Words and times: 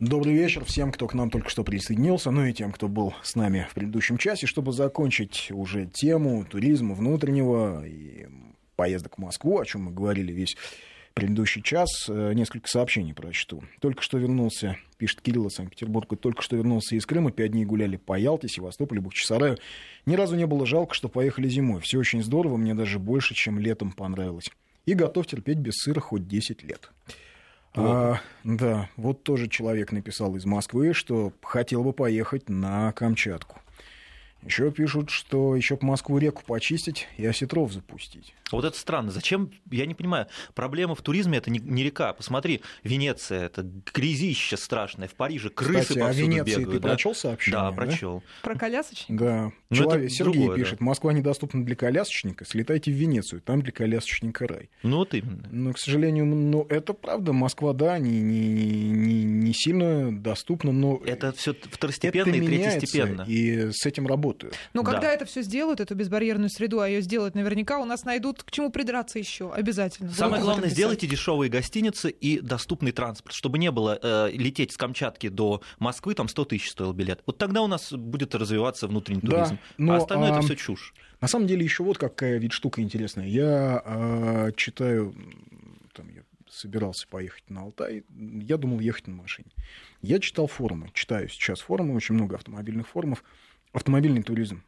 Добрый 0.00 0.32
вечер 0.32 0.64
всем, 0.64 0.92
кто 0.92 1.06
к 1.06 1.12
нам 1.12 1.28
только 1.28 1.50
что 1.50 1.62
присоединился, 1.62 2.30
ну 2.30 2.46
и 2.46 2.54
тем, 2.54 2.72
кто 2.72 2.88
был 2.88 3.12
с 3.22 3.34
нами 3.34 3.66
в 3.70 3.74
предыдущем 3.74 4.16
часе, 4.16 4.46
чтобы 4.46 4.72
закончить 4.72 5.48
уже 5.50 5.84
тему 5.84 6.46
туризма 6.46 6.94
внутреннего 6.94 7.84
и 7.86 8.26
поездок 8.76 9.18
в 9.18 9.20
Москву, 9.20 9.58
о 9.58 9.66
чем 9.66 9.82
мы 9.82 9.90
говорили 9.92 10.32
весь 10.32 10.56
предыдущий 11.12 11.60
час. 11.60 11.90
Э, 12.08 12.32
несколько 12.32 12.66
сообщений 12.66 13.12
прочту. 13.12 13.62
Только 13.78 14.00
что 14.00 14.16
вернулся, 14.16 14.78
пишет 14.96 15.20
Кирилл 15.20 15.48
из 15.48 15.56
Санкт-Петербурга, 15.56 16.16
только 16.16 16.40
что 16.40 16.56
вернулся 16.56 16.96
из 16.96 17.04
Крыма, 17.04 17.30
пять 17.30 17.52
дней 17.52 17.66
гуляли 17.66 17.98
по 17.98 18.18
Ялте, 18.18 18.48
Севастополю, 18.48 19.02
Бахчисараю. 19.02 19.58
Ни 20.06 20.14
разу 20.14 20.34
не 20.34 20.46
было 20.46 20.64
жалко, 20.64 20.94
что 20.94 21.10
поехали 21.10 21.46
зимой. 21.46 21.82
Все 21.82 21.98
очень 21.98 22.22
здорово, 22.22 22.56
мне 22.56 22.72
даже 22.72 22.98
больше, 22.98 23.34
чем 23.34 23.58
летом 23.58 23.92
понравилось. 23.92 24.50
И 24.86 24.94
готов 24.94 25.26
терпеть 25.26 25.58
без 25.58 25.74
сыра 25.74 26.00
хоть 26.00 26.26
10 26.26 26.62
лет. 26.62 26.90
А, 27.74 28.18
да, 28.42 28.88
вот 28.96 29.22
тоже 29.22 29.48
человек 29.48 29.92
написал 29.92 30.34
из 30.36 30.44
Москвы, 30.44 30.92
что 30.92 31.32
хотел 31.42 31.84
бы 31.84 31.92
поехать 31.92 32.48
на 32.48 32.92
Камчатку. 32.92 33.60
Еще 34.44 34.70
пишут, 34.70 35.10
что 35.10 35.54
еще 35.54 35.76
по 35.76 35.86
Москву 35.86 36.18
реку 36.18 36.42
почистить 36.46 37.08
и 37.16 37.26
осетров 37.26 37.72
запустить. 37.72 38.34
Вот 38.52 38.64
это 38.64 38.76
странно. 38.76 39.10
Зачем? 39.10 39.52
Я 39.70 39.86
не 39.86 39.94
понимаю. 39.94 40.26
Проблема 40.54 40.94
в 40.94 41.02
туризме 41.02 41.38
это 41.38 41.50
не, 41.50 41.84
река. 41.84 42.12
Посмотри, 42.12 42.62
Венеция 42.82 43.44
это 43.46 43.62
грязище 43.94 44.56
страшное. 44.56 45.08
В 45.08 45.14
Париже 45.14 45.50
крысы 45.50 45.82
Кстати, 45.82 45.98
повсюду 46.00 46.24
о 46.24 46.26
Венеции 46.26 46.50
бегают. 46.50 46.70
ты 46.70 46.80
да? 46.80 46.88
прочел 46.88 47.14
сообщение? 47.14 47.60
Да, 47.60 47.72
прочел. 47.72 48.22
Про 48.42 48.54
колясочник? 48.56 49.16
Да. 49.18 49.52
Ну, 49.68 49.76
Человек, 49.76 50.06
это 50.06 50.14
Сергей 50.14 50.32
другое, 50.32 50.56
пишет, 50.56 50.80
Москва 50.80 51.12
недоступна 51.12 51.64
для 51.64 51.76
колясочника, 51.76 52.44
слетайте 52.44 52.90
в 52.90 52.94
Венецию, 52.94 53.40
там 53.40 53.62
для 53.62 53.72
колясочника 53.72 54.48
рай. 54.48 54.68
Ну 54.82 54.96
вот 54.96 55.14
именно. 55.14 55.46
Но, 55.52 55.72
к 55.72 55.78
сожалению, 55.78 56.26
ну, 56.26 56.66
это 56.68 56.92
правда, 56.92 57.32
Москва, 57.32 57.72
да, 57.72 57.98
не, 57.98 58.20
не, 58.20 58.48
не, 58.48 59.22
не 59.22 59.52
сильно 59.52 60.10
доступна, 60.18 60.72
но 60.72 61.00
Это 61.04 61.32
все 61.32 61.52
это 61.52 61.68
второстепенно 61.70 62.34
и 62.34 62.40
меняется, 62.40 62.80
третьестепенно. 62.80 63.24
и 63.28 63.70
с 63.70 63.86
этим 63.86 64.06
работают. 64.30 64.56
Но 64.72 64.82
Да. 64.82 64.92
когда 64.92 65.12
это 65.12 65.24
все 65.24 65.42
сделают, 65.42 65.80
эту 65.80 65.94
безбарьерную 65.94 66.48
среду, 66.50 66.80
а 66.80 66.88
ее 66.88 67.02
сделают 67.02 67.34
наверняка, 67.34 67.78
у 67.78 67.84
нас 67.84 68.04
найдут 68.04 68.42
к 68.42 68.50
чему 68.50 68.70
придраться 68.70 69.18
еще. 69.18 69.52
Обязательно. 69.52 70.10
Самое 70.12 70.42
главное, 70.42 70.68
сделайте 70.68 71.06
дешевые 71.06 71.50
гостиницы 71.50 72.10
и 72.10 72.40
доступный 72.40 72.92
транспорт, 72.92 73.34
чтобы 73.34 73.58
не 73.58 73.70
было 73.70 73.98
э, 74.00 74.30
лететь 74.32 74.72
с 74.72 74.76
Камчатки 74.76 75.28
до 75.28 75.62
Москвы, 75.78 76.14
там 76.14 76.28
100 76.28 76.44
тысяч 76.46 76.70
стоил 76.70 76.92
билет. 76.92 77.22
Вот 77.26 77.38
тогда 77.38 77.62
у 77.62 77.66
нас 77.66 77.92
будет 77.92 78.34
развиваться 78.34 78.86
внутренний 78.86 79.20
Да, 79.22 79.38
туризм. 79.38 79.58
но, 79.78 79.94
а 79.94 79.96
остальное 79.96 80.30
а, 80.32 80.36
это 80.38 80.42
все 80.42 80.56
чушь. 80.56 80.94
На 81.20 81.28
самом 81.28 81.46
деле 81.46 81.64
еще 81.64 81.82
вот 81.82 81.98
какая 81.98 82.38
ведь 82.38 82.52
штука 82.52 82.80
интересная. 82.80 83.26
Я 83.26 83.82
а, 83.84 84.52
читаю, 84.52 85.14
там 85.92 86.08
я 86.08 86.22
собирался 86.48 87.06
поехать 87.08 87.48
на 87.48 87.62
Алтай, 87.62 88.04
я 88.42 88.56
думал 88.56 88.80
ехать 88.80 89.06
на 89.06 89.14
машине. 89.14 89.50
Я 90.02 90.18
читал 90.18 90.46
форумы, 90.46 90.90
читаю 90.94 91.28
сейчас 91.28 91.60
форумы, 91.60 91.94
очень 91.94 92.14
много 92.14 92.36
автомобильных 92.36 92.88
форумов. 92.88 93.22
Автомобильный 93.72 94.22
туризм 94.22 94.62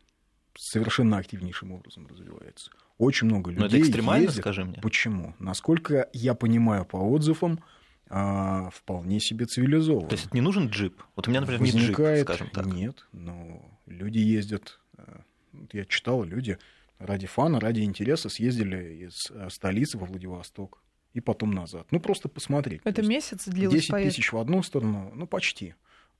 совершенно 0.56 1.16
активнейшим 1.18 1.72
образом 1.72 2.06
развивается. 2.06 2.70
Очень 2.98 3.26
много 3.26 3.50
людей 3.50 3.60
Но 3.60 3.66
это 3.66 3.80
экстремально, 3.80 4.24
ездит. 4.24 4.42
скажи 4.42 4.64
мне. 4.64 4.78
Почему? 4.82 5.34
Насколько 5.38 6.08
я 6.12 6.34
понимаю 6.34 6.84
по 6.84 6.96
отзывам, 6.96 7.60
а, 8.08 8.68
вполне 8.70 9.18
себе 9.20 9.46
цивилизованно. 9.46 10.08
То 10.08 10.14
есть 10.14 10.26
это 10.26 10.36
не 10.36 10.42
нужен 10.42 10.68
джип? 10.68 11.02
Вот 11.16 11.26
у 11.26 11.30
меня, 11.30 11.40
например, 11.40 11.62
не 11.62 11.70
джип, 11.70 11.80
Возникает, 11.80 12.24
скажем 12.26 12.50
так. 12.50 12.66
Нет, 12.66 13.06
но 13.12 13.64
люди 13.86 14.18
ездят. 14.18 14.78
э, 14.98 15.20
вот 15.52 15.72
Я 15.72 15.84
читал, 15.86 16.22
люди 16.22 16.58
ради 16.98 17.26
фана, 17.26 17.58
ради 17.58 17.80
интереса 17.80 18.28
съездили 18.28 19.06
из 19.06 19.30
э, 19.30 19.48
столицы 19.50 19.96
во 19.98 20.04
Владивосток 20.06 20.82
и 21.14 21.20
потом 21.20 21.52
назад. 21.52 21.86
Ну, 21.90 21.98
просто 22.00 22.28
посмотреть. 22.28 22.82
Это 22.84 23.02
месяц 23.02 23.46
длилась 23.48 23.74
10 23.74 23.88
поездка? 23.90 24.14
тысяч 24.14 24.32
в 24.32 24.38
одну 24.38 24.62
сторону, 24.62 25.10
ну, 25.14 25.26
почти. 25.26 25.74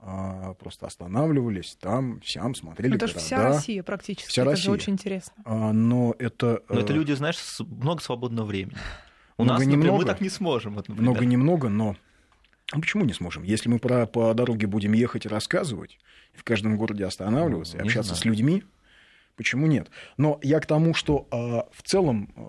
А, 0.04 0.54
просто 0.54 0.86
останавливались 0.86 1.76
там, 1.80 2.20
сям, 2.24 2.56
смотрели 2.56 2.96
Это 2.96 3.06
же 3.06 3.14
вся 3.14 3.36
Россия 3.50 3.84
практически. 3.84 4.28
Вся 4.28 4.42
это 4.42 4.50
Россия. 4.50 4.64
же 4.64 4.70
очень 4.72 4.94
интересно. 4.94 5.32
А, 5.44 5.72
но 5.72 6.12
это... 6.18 6.60
Но 6.68 6.80
это 6.80 6.92
э, 6.92 6.96
люди, 6.96 7.12
знаешь, 7.12 7.36
с- 7.38 7.60
много 7.64 8.00
свободного 8.02 8.46
времени. 8.46 8.76
У 9.38 9.44
Много 9.44 9.60
нас, 9.60 9.66
например, 9.66 9.78
мы 9.78 9.84
немного. 9.98 10.06
так 10.06 10.20
не 10.20 10.28
сможем. 10.28 10.74
Вот, 10.74 10.88
например. 10.88 11.10
Много-немного, 11.10 11.68
но 11.68 11.96
а 12.72 12.80
почему 12.80 13.04
не 13.04 13.12
сможем? 13.12 13.44
Если 13.44 13.68
мы 13.68 13.78
про, 13.78 14.06
по 14.06 14.34
дороге 14.34 14.66
будем 14.66 14.92
ехать 14.92 15.24
и 15.26 15.28
рассказывать, 15.28 15.98
и 16.34 16.38
в 16.38 16.42
каждом 16.42 16.76
городе 16.76 17.04
останавливаться, 17.04 17.76
Ну, 17.76 17.84
и 17.84 17.86
общаться 17.86 18.14
знаю. 18.14 18.22
с 18.22 18.24
людьми, 18.24 18.64
почему 19.36 19.66
нет? 19.66 19.90
Но 20.16 20.38
я 20.42 20.60
к 20.60 20.66
тому, 20.66 20.94
что 20.94 21.26
э, 21.30 21.36
в 21.36 21.82
целом 21.82 22.32
э, 22.34 22.40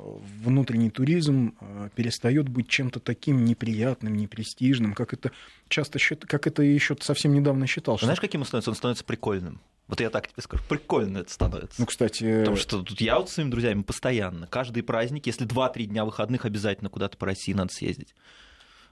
внутренний 0.43 0.89
туризм 0.89 1.55
э, 1.59 1.89
перестает 1.95 2.49
быть 2.49 2.67
чем-то 2.67 2.99
таким 2.99 3.45
неприятным, 3.45 4.15
непрестижным, 4.15 4.93
как 4.93 5.13
это 5.13 5.31
часто 5.69 5.99
счит- 5.99 6.25
как 6.25 6.47
это 6.47 6.63
еще 6.63 6.95
совсем 6.99 7.33
недавно 7.33 7.67
считал. 7.67 7.97
Что... 7.97 8.05
Знаешь, 8.05 8.19
каким 8.19 8.41
он 8.41 8.47
становится? 8.47 8.71
Он 8.71 8.75
становится 8.75 9.03
прикольным. 9.03 9.61
Вот 9.87 9.99
я 9.99 10.09
так 10.09 10.27
тебе 10.27 10.41
скажу, 10.41 10.63
прикольно 10.69 11.19
это 11.19 11.31
становится. 11.31 11.79
Ну, 11.79 11.85
кстати, 11.85 12.39
Потому 12.39 12.55
что 12.57 12.81
тут 12.81 13.01
я 13.01 13.19
вот 13.19 13.29
с 13.29 13.33
своими 13.33 13.51
друзьями 13.51 13.81
постоянно, 13.81 14.47
каждый 14.47 14.81
праздник, 14.81 15.25
если 15.27 15.45
2-3 15.45 15.85
дня 15.85 16.05
выходных, 16.05 16.45
обязательно 16.45 16.89
куда-то 16.89 17.17
по 17.17 17.25
России 17.25 17.53
надо 17.53 17.73
съездить. 17.73 18.15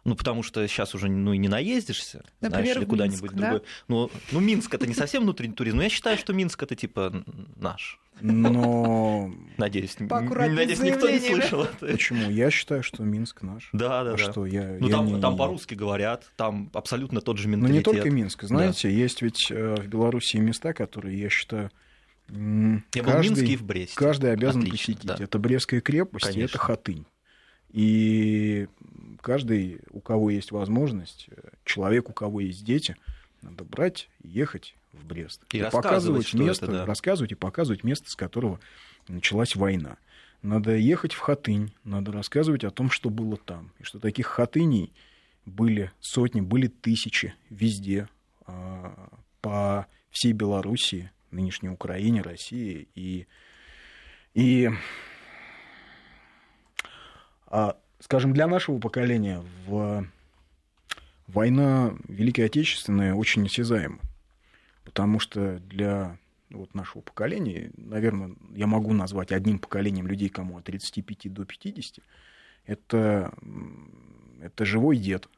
Ну, 0.03 0.15
потому 0.15 0.41
что 0.41 0.67
сейчас 0.67 0.95
уже 0.95 1.09
ну, 1.09 1.31
и 1.33 1.37
не 1.37 1.47
наездишься, 1.47 2.23
знаешь, 2.39 2.53
Например, 2.55 2.77
или 2.79 2.85
в 2.85 2.87
куда-нибудь 2.87 3.21
Минск, 3.21 3.35
другое. 3.35 3.59
да? 3.59 3.65
Ну, 3.87 4.11
ну, 4.31 4.39
Минск 4.39 4.73
это 4.73 4.87
не 4.87 4.95
совсем 4.95 5.21
внутренний 5.23 5.53
туризм, 5.53 5.77
но 5.77 5.83
я 5.83 5.89
считаю, 5.89 6.17
что 6.17 6.33
Минск 6.33 6.63
это 6.63 6.75
типа 6.75 7.23
наш. 7.55 7.99
Но 8.19 9.31
Надеюсь, 9.57 9.95
надеюсь, 9.99 10.79
никто 10.79 11.07
не 11.09 11.19
слышал 11.19 11.63
это. 11.63 11.85
почему? 11.85 12.29
Я 12.31 12.49
считаю, 12.49 12.81
что 12.81 13.03
Минск 13.03 13.43
наш. 13.43 13.69
Да, 13.73 14.03
да, 14.03 14.13
А 14.13 14.17
да. 14.17 14.31
что, 14.31 14.45
я, 14.47 14.77
Ну, 14.79 14.87
я 14.87 14.95
там, 14.95 15.05
не- 15.05 15.21
там 15.21 15.37
по-русски 15.37 15.75
говорят, 15.75 16.31
там 16.35 16.69
абсолютно 16.73 17.21
тот 17.21 17.37
же 17.37 17.47
Но 17.47 17.57
менталитет. 17.57 17.85
Ну, 17.85 17.91
не 17.93 17.97
только 17.99 18.09
Минск. 18.15 18.43
Знаете, 18.43 18.91
есть 18.91 19.21
ведь 19.21 19.51
э, 19.51 19.75
в 19.75 19.87
Беларуси 19.87 20.37
места, 20.37 20.73
которые, 20.73 21.19
я 21.19 21.29
считаю, 21.29 21.69
Я 22.29 22.35
был 22.35 22.81
в 23.03 23.05
каждый, 23.05 23.29
Минске 23.29 23.53
и 23.53 23.55
в 23.55 23.63
Бресте. 23.63 23.95
каждый 23.95 24.31
обязан 24.33 24.61
Отлично, 24.63 24.93
посетить. 24.95 25.05
да. 25.05 25.17
Это 25.23 25.37
Брестская 25.39 25.81
крепость, 25.81 26.25
и 26.25 26.29
это 26.29 26.57
Конечно. 26.57 26.59
Хатынь. 26.59 27.05
И 27.71 28.67
каждый, 29.21 29.79
у 29.91 29.99
кого 29.99 30.29
есть 30.29 30.51
возможность, 30.51 31.27
э, 31.29 31.49
человек, 31.65 32.09
у 32.09 32.13
кого 32.13 32.41
есть 32.41 32.63
дети, 32.63 32.95
надо 33.41 33.63
брать 33.63 34.09
и 34.21 34.27
ехать 34.27 34.75
в 34.93 35.05
Брест. 35.05 35.41
И 35.51 35.61
рассказывать, 35.61 36.27
что 36.27 36.37
место, 36.37 36.65
это, 36.65 36.73
да. 36.73 36.85
рассказывать 36.85 37.31
и 37.31 37.35
показывать 37.35 37.83
место, 37.83 38.09
с 38.09 38.15
которого 38.15 38.59
началась 39.07 39.55
война. 39.55 39.97
Надо 40.41 40.75
ехать 40.75 41.13
в 41.13 41.19
Хатынь, 41.19 41.73
надо 41.83 42.11
рассказывать 42.11 42.63
о 42.63 42.71
том, 42.71 42.89
что 42.89 43.09
было 43.09 43.37
там. 43.37 43.71
И 43.79 43.83
что 43.83 43.99
таких 43.99 44.25
хатыней 44.25 44.91
были 45.45 45.91
сотни, 45.99 46.41
были 46.41 46.67
тысячи 46.67 47.35
везде, 47.49 48.07
а, 48.47 49.09
по 49.41 49.87
всей 50.09 50.33
Белоруссии, 50.33 51.11
нынешней 51.29 51.69
Украине, 51.69 52.21
России. 52.21 52.87
И, 52.95 53.27
и 54.33 54.69
а, 57.47 57.77
скажем, 58.01 58.33
для 58.33 58.47
нашего 58.47 58.79
поколения 58.79 59.43
в... 59.65 60.05
война 61.27 61.95
Великой 62.07 62.45
Отечественная 62.45 63.13
очень 63.13 63.45
осязаема. 63.45 63.99
Потому 64.83 65.19
что 65.19 65.59
для 65.59 66.17
вот 66.49 66.73
нашего 66.73 67.01
поколения, 67.01 67.71
наверное, 67.77 68.35
я 68.53 68.67
могу 68.67 68.93
назвать 68.93 69.31
одним 69.31 69.59
поколением 69.59 70.07
людей, 70.07 70.29
кому 70.29 70.57
от 70.57 70.65
35 70.65 71.31
до 71.31 71.45
50, 71.45 72.03
это, 72.65 73.33
это 74.41 74.65
живой 74.65 74.97
дед, 74.97 75.29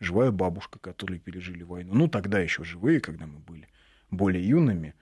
живая 0.00 0.30
бабушка, 0.30 0.78
которые 0.78 1.20
пережили 1.20 1.64
войну. 1.64 1.94
Ну, 1.94 2.08
тогда 2.08 2.38
еще 2.38 2.64
живые, 2.64 3.00
когда 3.00 3.26
мы 3.26 3.40
были 3.40 3.68
более 4.10 4.46
юными. 4.46 4.94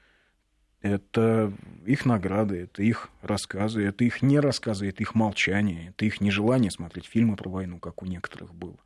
Это 0.83 1.53
их 1.85 2.07
награды, 2.07 2.63
это 2.63 2.83
их 2.83 3.11
рассказы, 3.21 3.85
это 3.85 4.03
их 4.05 4.23
не 4.23 4.41
рассказы, 4.41 4.89
это 4.89 5.03
их 5.03 5.15
молчание, 5.15 5.89
это 5.91 6.07
их 6.07 6.23
нежелание 6.23 6.71
смотреть 6.71 7.05
фильмы 7.05 7.37
про 7.37 7.51
войну, 7.51 7.79
как 7.79 8.03
у 8.03 8.07
некоторых 8.07 8.55
было. 8.55 8.77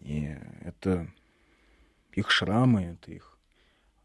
И 0.00 0.36
это 0.62 1.08
их 2.12 2.30
шрамы, 2.30 2.96
это 3.00 3.10
их 3.10 3.38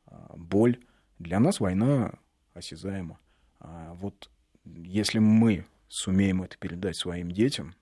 а, 0.07 0.33
боль. 0.35 0.79
Для 1.19 1.39
нас 1.39 1.59
война 1.59 2.13
осязаема. 2.53 3.19
А 3.59 3.93
вот 3.93 4.29
если 4.65 5.19
мы 5.19 5.65
сумеем 5.87 6.41
это 6.41 6.57
передать 6.57 6.97
своим 6.97 7.31
детям, 7.31 7.75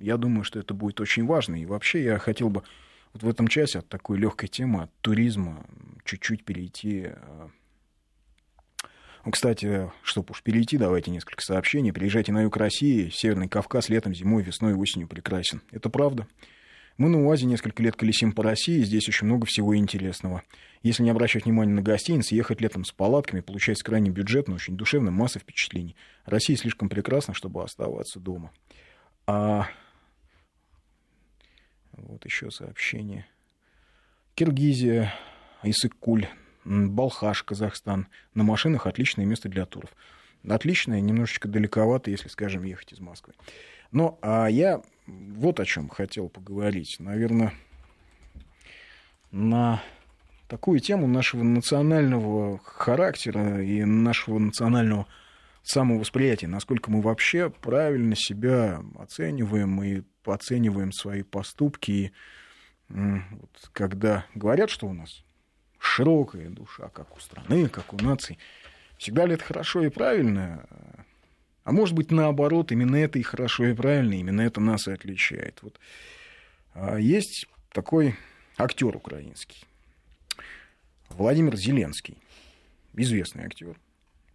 я 0.00 0.16
думаю, 0.16 0.44
что 0.44 0.60
это 0.60 0.72
будет 0.72 1.00
очень 1.00 1.26
важно. 1.26 1.60
И 1.60 1.66
вообще 1.66 2.02
я 2.04 2.18
хотел 2.18 2.48
бы 2.48 2.62
вот 3.12 3.22
в 3.22 3.28
этом 3.28 3.48
часе 3.48 3.80
от 3.80 3.88
такой 3.88 4.18
легкой 4.18 4.48
темы, 4.48 4.84
от 4.84 4.92
туризма, 5.00 5.66
чуть-чуть 6.04 6.44
перейти. 6.44 7.10
Ну, 9.24 9.30
Кстати, 9.30 9.90
чтобы 10.02 10.30
уж 10.30 10.42
перейти, 10.42 10.76
давайте 10.76 11.10
несколько 11.10 11.42
сообщений. 11.42 11.92
Приезжайте 11.92 12.32
на 12.32 12.42
юг 12.42 12.56
России, 12.56 13.10
Северный 13.10 13.48
Кавказ 13.48 13.88
летом, 13.88 14.14
зимой, 14.14 14.42
весной 14.42 14.72
и 14.72 14.74
осенью 14.74 15.08
прекрасен. 15.08 15.62
Это 15.70 15.88
правда. 15.90 16.26
Мы 16.98 17.08
на 17.08 17.24
УАЗе 17.26 17.46
несколько 17.46 17.82
лет 17.82 17.96
колесим 17.96 18.32
по 18.32 18.42
России, 18.42 18.82
здесь 18.82 19.08
очень 19.08 19.26
много 19.26 19.46
всего 19.46 19.76
интересного. 19.76 20.42
Если 20.82 21.02
не 21.02 21.10
обращать 21.10 21.46
внимания 21.46 21.72
на 21.72 21.82
гостиницы, 21.82 22.34
ехать 22.34 22.60
летом 22.60 22.84
с 22.84 22.92
палатками 22.92 23.40
получается 23.40 23.84
крайне 23.84 24.10
бюджетно, 24.10 24.54
очень 24.54 24.76
душевно, 24.76 25.10
масса 25.10 25.38
впечатлений. 25.38 25.96
Россия 26.26 26.56
слишком 26.56 26.88
прекрасна, 26.88 27.34
чтобы 27.34 27.62
оставаться 27.62 28.20
дома. 28.20 28.52
А... 29.26 29.68
Вот 31.92 32.24
еще 32.24 32.50
сообщение. 32.50 33.26
Киргизия, 34.34 35.14
Исык-Куль, 35.62 36.26
Балхаш, 36.64 37.42
Казахстан. 37.42 38.08
На 38.34 38.44
машинах 38.44 38.86
отличное 38.86 39.24
место 39.24 39.48
для 39.48 39.66
туров. 39.66 39.90
Отличное, 40.48 41.00
немножечко 41.00 41.48
далековато, 41.48 42.10
если, 42.10 42.28
скажем, 42.28 42.64
ехать 42.64 42.92
из 42.92 43.00
Москвы. 43.00 43.34
Но 43.92 44.18
а 44.22 44.46
я 44.46 44.82
вот 45.06 45.60
о 45.60 45.64
чем 45.64 45.88
хотел 45.88 46.28
поговорить. 46.28 46.96
Наверное, 46.98 47.52
на 49.30 49.82
такую 50.48 50.80
тему 50.80 51.06
нашего 51.06 51.42
национального 51.42 52.58
характера 52.58 53.62
и 53.62 53.84
нашего 53.84 54.38
национального 54.38 55.06
самовосприятия, 55.62 56.48
насколько 56.48 56.90
мы 56.90 57.00
вообще 57.00 57.50
правильно 57.50 58.16
себя 58.16 58.82
оцениваем 58.98 59.82
и 59.82 60.02
оцениваем 60.24 60.92
свои 60.92 61.22
поступки. 61.22 61.90
И, 61.90 62.12
вот, 62.88 63.70
когда 63.72 64.26
говорят, 64.34 64.70
что 64.70 64.86
у 64.86 64.92
нас 64.92 65.24
широкая 65.82 66.48
душа, 66.48 66.88
как 66.88 67.16
у 67.16 67.20
страны, 67.20 67.68
как 67.68 67.92
у 67.92 67.96
нации, 67.98 68.38
всегда 68.98 69.26
ли 69.26 69.34
это 69.34 69.44
хорошо 69.44 69.82
и 69.82 69.88
правильно? 69.88 70.64
А 71.64 71.72
может 71.72 71.94
быть, 71.94 72.10
наоборот, 72.10 72.72
именно 72.72 72.96
это 72.96 73.18
и 73.18 73.22
хорошо 73.22 73.66
и 73.66 73.74
правильно, 73.74 74.14
именно 74.14 74.40
это 74.40 74.60
нас 74.60 74.88
и 74.88 74.92
отличает. 74.92 75.62
Вот. 75.62 75.78
А 76.74 76.96
есть 76.96 77.46
такой 77.72 78.16
актер 78.56 78.96
украинский, 78.96 79.64
Владимир 81.08 81.56
Зеленский, 81.56 82.16
известный 82.94 83.44
актер. 83.44 83.76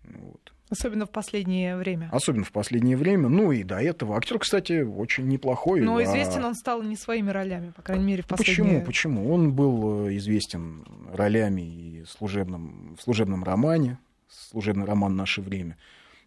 Вот. 0.04 0.54
Особенно 0.70 1.06
в 1.06 1.12
последнее 1.12 1.78
время. 1.78 2.10
Особенно 2.12 2.44
в 2.44 2.52
последнее 2.52 2.98
время. 2.98 3.30
Ну 3.30 3.52
и 3.52 3.64
до 3.64 3.80
этого. 3.80 4.18
Актер, 4.18 4.38
кстати, 4.40 4.82
очень 4.82 5.28
неплохой. 5.28 5.80
Но 5.82 6.04
известен 6.04 6.44
он 6.44 6.56
стал 6.56 6.84
не 6.84 6.98
своими 6.98 7.30
ролями, 7.30 7.72
по 7.72 7.82
крайней 7.82 8.04
мере, 8.04 8.24
в 8.24 8.28
последнее... 8.28 8.82
Почему? 8.82 8.86
Почему? 8.86 9.34
Он 9.34 9.54
был 9.54 10.08
э, 10.08 10.18
известен 10.18 10.86
ролями 11.14 11.62
и 11.62 12.06
служебном, 12.06 12.96
в 12.98 13.02
служебном 13.02 13.44
романе, 13.44 13.98
служебный 14.28 14.86
роман 14.86 15.16
«Наше 15.16 15.42
время», 15.42 15.78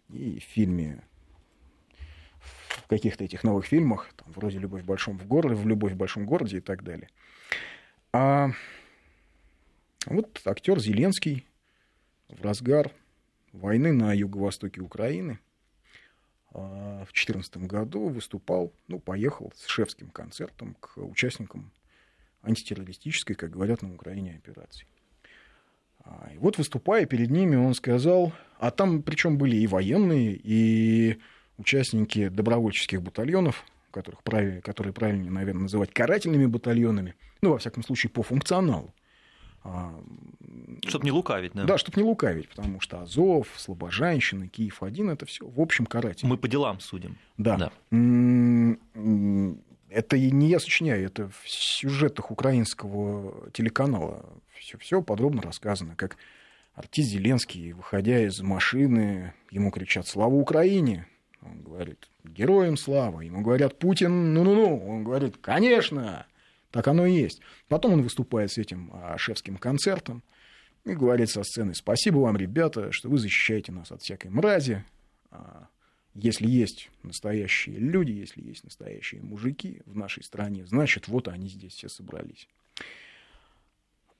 и 0.09 0.39
в 0.39 0.43
фильме, 0.43 1.03
в 2.39 2.87
каких-то 2.87 3.23
этих 3.23 3.43
новых 3.43 3.65
фильмах, 3.65 4.09
там, 4.15 4.27
вроде 4.33 4.57
«Любовь 4.57 4.81
в 4.81 4.85
большом 4.85 5.19
в 5.19 5.27
городе», 5.27 5.55
в 5.55 5.67
«Любовь 5.67 5.93
в 5.93 5.97
большом 5.97 6.25
городе» 6.25 6.57
и 6.57 6.61
так 6.61 6.83
далее. 6.83 7.09
А 8.11 8.49
вот 10.07 10.41
актер 10.45 10.79
Зеленский 10.79 11.45
в 12.27 12.43
разгар 12.43 12.91
войны 13.53 13.91
на 13.93 14.13
юго-востоке 14.13 14.81
Украины 14.81 15.39
а, 16.53 17.03
в 17.05 17.13
2014 17.13 17.57
году 17.57 18.09
выступал, 18.09 18.73
ну, 18.87 18.99
поехал 18.99 19.51
с 19.55 19.67
шефским 19.67 20.09
концертом 20.09 20.75
к 20.79 20.97
участникам 20.97 21.71
антитеррористической, 22.43 23.35
как 23.35 23.51
говорят 23.51 23.81
на 23.81 23.93
Украине, 23.93 24.35
операции. 24.35 24.87
А, 26.03 26.29
и 26.33 26.37
вот 26.37 26.57
выступая 26.57 27.05
перед 27.05 27.29
ними, 27.29 27.55
он 27.55 27.73
сказал, 27.73 28.33
а 28.59 28.71
там 28.71 29.03
причем 29.03 29.37
были 29.37 29.55
и 29.55 29.67
военные, 29.67 30.39
и 30.41 31.19
участники 31.57 32.29
добровольческих 32.29 33.01
батальонов, 33.01 33.63
которых 33.91 34.23
правильно, 34.23 34.61
которые 34.61 34.93
правильно, 34.93 35.29
наверное, 35.29 35.63
называть 35.63 35.93
карательными 35.93 36.45
батальонами, 36.45 37.15
ну, 37.41 37.51
во 37.51 37.57
всяком 37.57 37.83
случае, 37.83 38.09
по 38.09 38.23
функционалу. 38.23 38.93
А, 39.63 39.93
чтобы 40.87 41.05
не 41.05 41.11
лукавить, 41.11 41.51
да? 41.53 41.65
Да, 41.65 41.77
чтобы 41.77 42.01
не 42.01 42.03
лукавить, 42.03 42.49
потому 42.49 42.79
что 42.79 43.01
Азов, 43.01 43.47
Слобожанщина, 43.57 44.47
Киев-1 44.47 45.11
это 45.11 45.25
все 45.25 45.47
в 45.47 45.59
общем 45.59 45.85
каратель. 45.85 46.27
Мы 46.27 46.37
по 46.37 46.47
делам 46.47 46.79
судим. 46.79 47.17
Да. 47.37 47.57
да. 47.57 47.71
Это 49.89 50.17
не 50.17 50.47
я 50.47 50.59
сочиняю, 50.59 51.05
это 51.05 51.29
в 51.29 51.49
сюжетах 51.49 52.31
украинского 52.31 53.51
телеканала. 53.51 54.25
Все, 54.57 54.77
все 54.77 55.01
подробно 55.01 55.41
рассказано, 55.41 55.95
как 55.95 56.17
артист 56.73 57.09
Зеленский, 57.09 57.73
выходя 57.73 58.19
из 58.25 58.39
машины, 58.41 59.33
ему 59.51 59.69
кричат 59.69 60.07
«Слава 60.07 60.33
Украине!» 60.33 61.07
Он 61.41 61.61
говорит 61.61 62.09
«Героям 62.23 62.77
слава!» 62.77 63.21
Ему 63.21 63.41
говорят 63.41 63.79
«Путин, 63.79 64.33
ну-ну-ну!» 64.33 64.87
Он 64.87 65.03
говорит 65.03 65.37
«Конечно!» 65.37 66.25
Так 66.71 66.87
оно 66.87 67.05
и 67.05 67.13
есть. 67.13 67.41
Потом 67.67 67.93
он 67.93 68.01
выступает 68.01 68.51
с 68.51 68.57
этим 68.57 68.91
а, 68.93 69.17
шефским 69.17 69.57
концертом 69.57 70.23
и 70.85 70.93
говорит 70.93 71.29
со 71.29 71.43
сцены 71.43 71.75
«Спасибо 71.75 72.19
вам, 72.19 72.37
ребята, 72.37 72.91
что 72.91 73.09
вы 73.09 73.17
защищаете 73.17 73.71
нас 73.71 73.91
от 73.91 74.01
всякой 74.01 74.31
мрази. 74.31 74.83
А, 75.29 75.67
если 76.13 76.47
есть 76.47 76.89
настоящие 77.03 77.77
люди, 77.77 78.11
если 78.11 78.41
есть 78.41 78.63
настоящие 78.63 79.21
мужики 79.21 79.81
в 79.85 79.95
нашей 79.95 80.23
стране, 80.23 80.65
значит, 80.65 81.07
вот 81.07 81.27
они 81.27 81.49
здесь 81.49 81.73
все 81.73 81.89
собрались». 81.89 82.47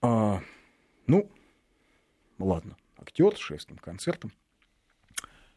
А, 0.02 0.42
ну, 1.08 1.32
ладно, 2.38 2.76
актер 2.98 3.36
с 3.36 3.40
шефским 3.40 3.78
концертом. 3.78 4.32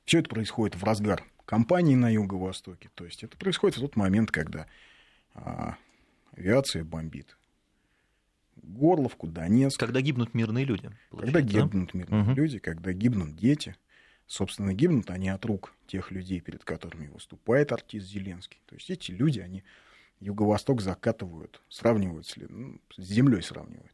Все 0.05 0.19
это 0.19 0.29
происходит 0.29 0.77
в 0.77 0.85
разгар 0.85 1.25
кампании 1.45 1.95
на 1.95 2.11
Юго-Востоке. 2.11 2.91
То 2.95 3.05
есть 3.05 3.25
это 3.25 3.37
происходит 3.37 3.79
в 3.79 3.81
тот 3.81 3.97
момент, 3.97 4.31
когда 4.31 4.67
а, 5.35 5.77
авиация 6.37 6.85
бомбит. 6.85 7.37
Горловку, 8.57 9.27
Донецк. 9.27 9.79
Когда 9.79 10.01
гибнут 10.01 10.35
мирные 10.35 10.65
люди. 10.65 10.91
Когда 11.11 11.41
гибнут 11.41 11.91
да? 11.93 11.99
мирные 11.99 12.23
угу. 12.23 12.33
люди, 12.33 12.59
когда 12.59 12.93
гибнут 12.93 13.37
дети. 13.37 13.77
Собственно, 14.27 14.73
гибнут 14.73 15.11
они 15.11 15.29
от 15.29 15.45
рук 15.45 15.75
тех 15.87 16.11
людей, 16.11 16.41
перед 16.41 16.65
которыми 16.65 17.09
выступает 17.09 17.73
артист 17.73 18.07
Зеленский. 18.07 18.61
То 18.67 18.75
есть 18.75 18.89
эти 18.91 19.11
люди, 19.11 19.41
они 19.41 19.65
Юго-Восток 20.21 20.81
закатывают, 20.81 21.61
сравнивают 21.69 22.27
с, 22.27 22.37
ну, 22.37 22.81
с 22.97 23.03
землей 23.03 23.43
сравнивают. 23.43 23.93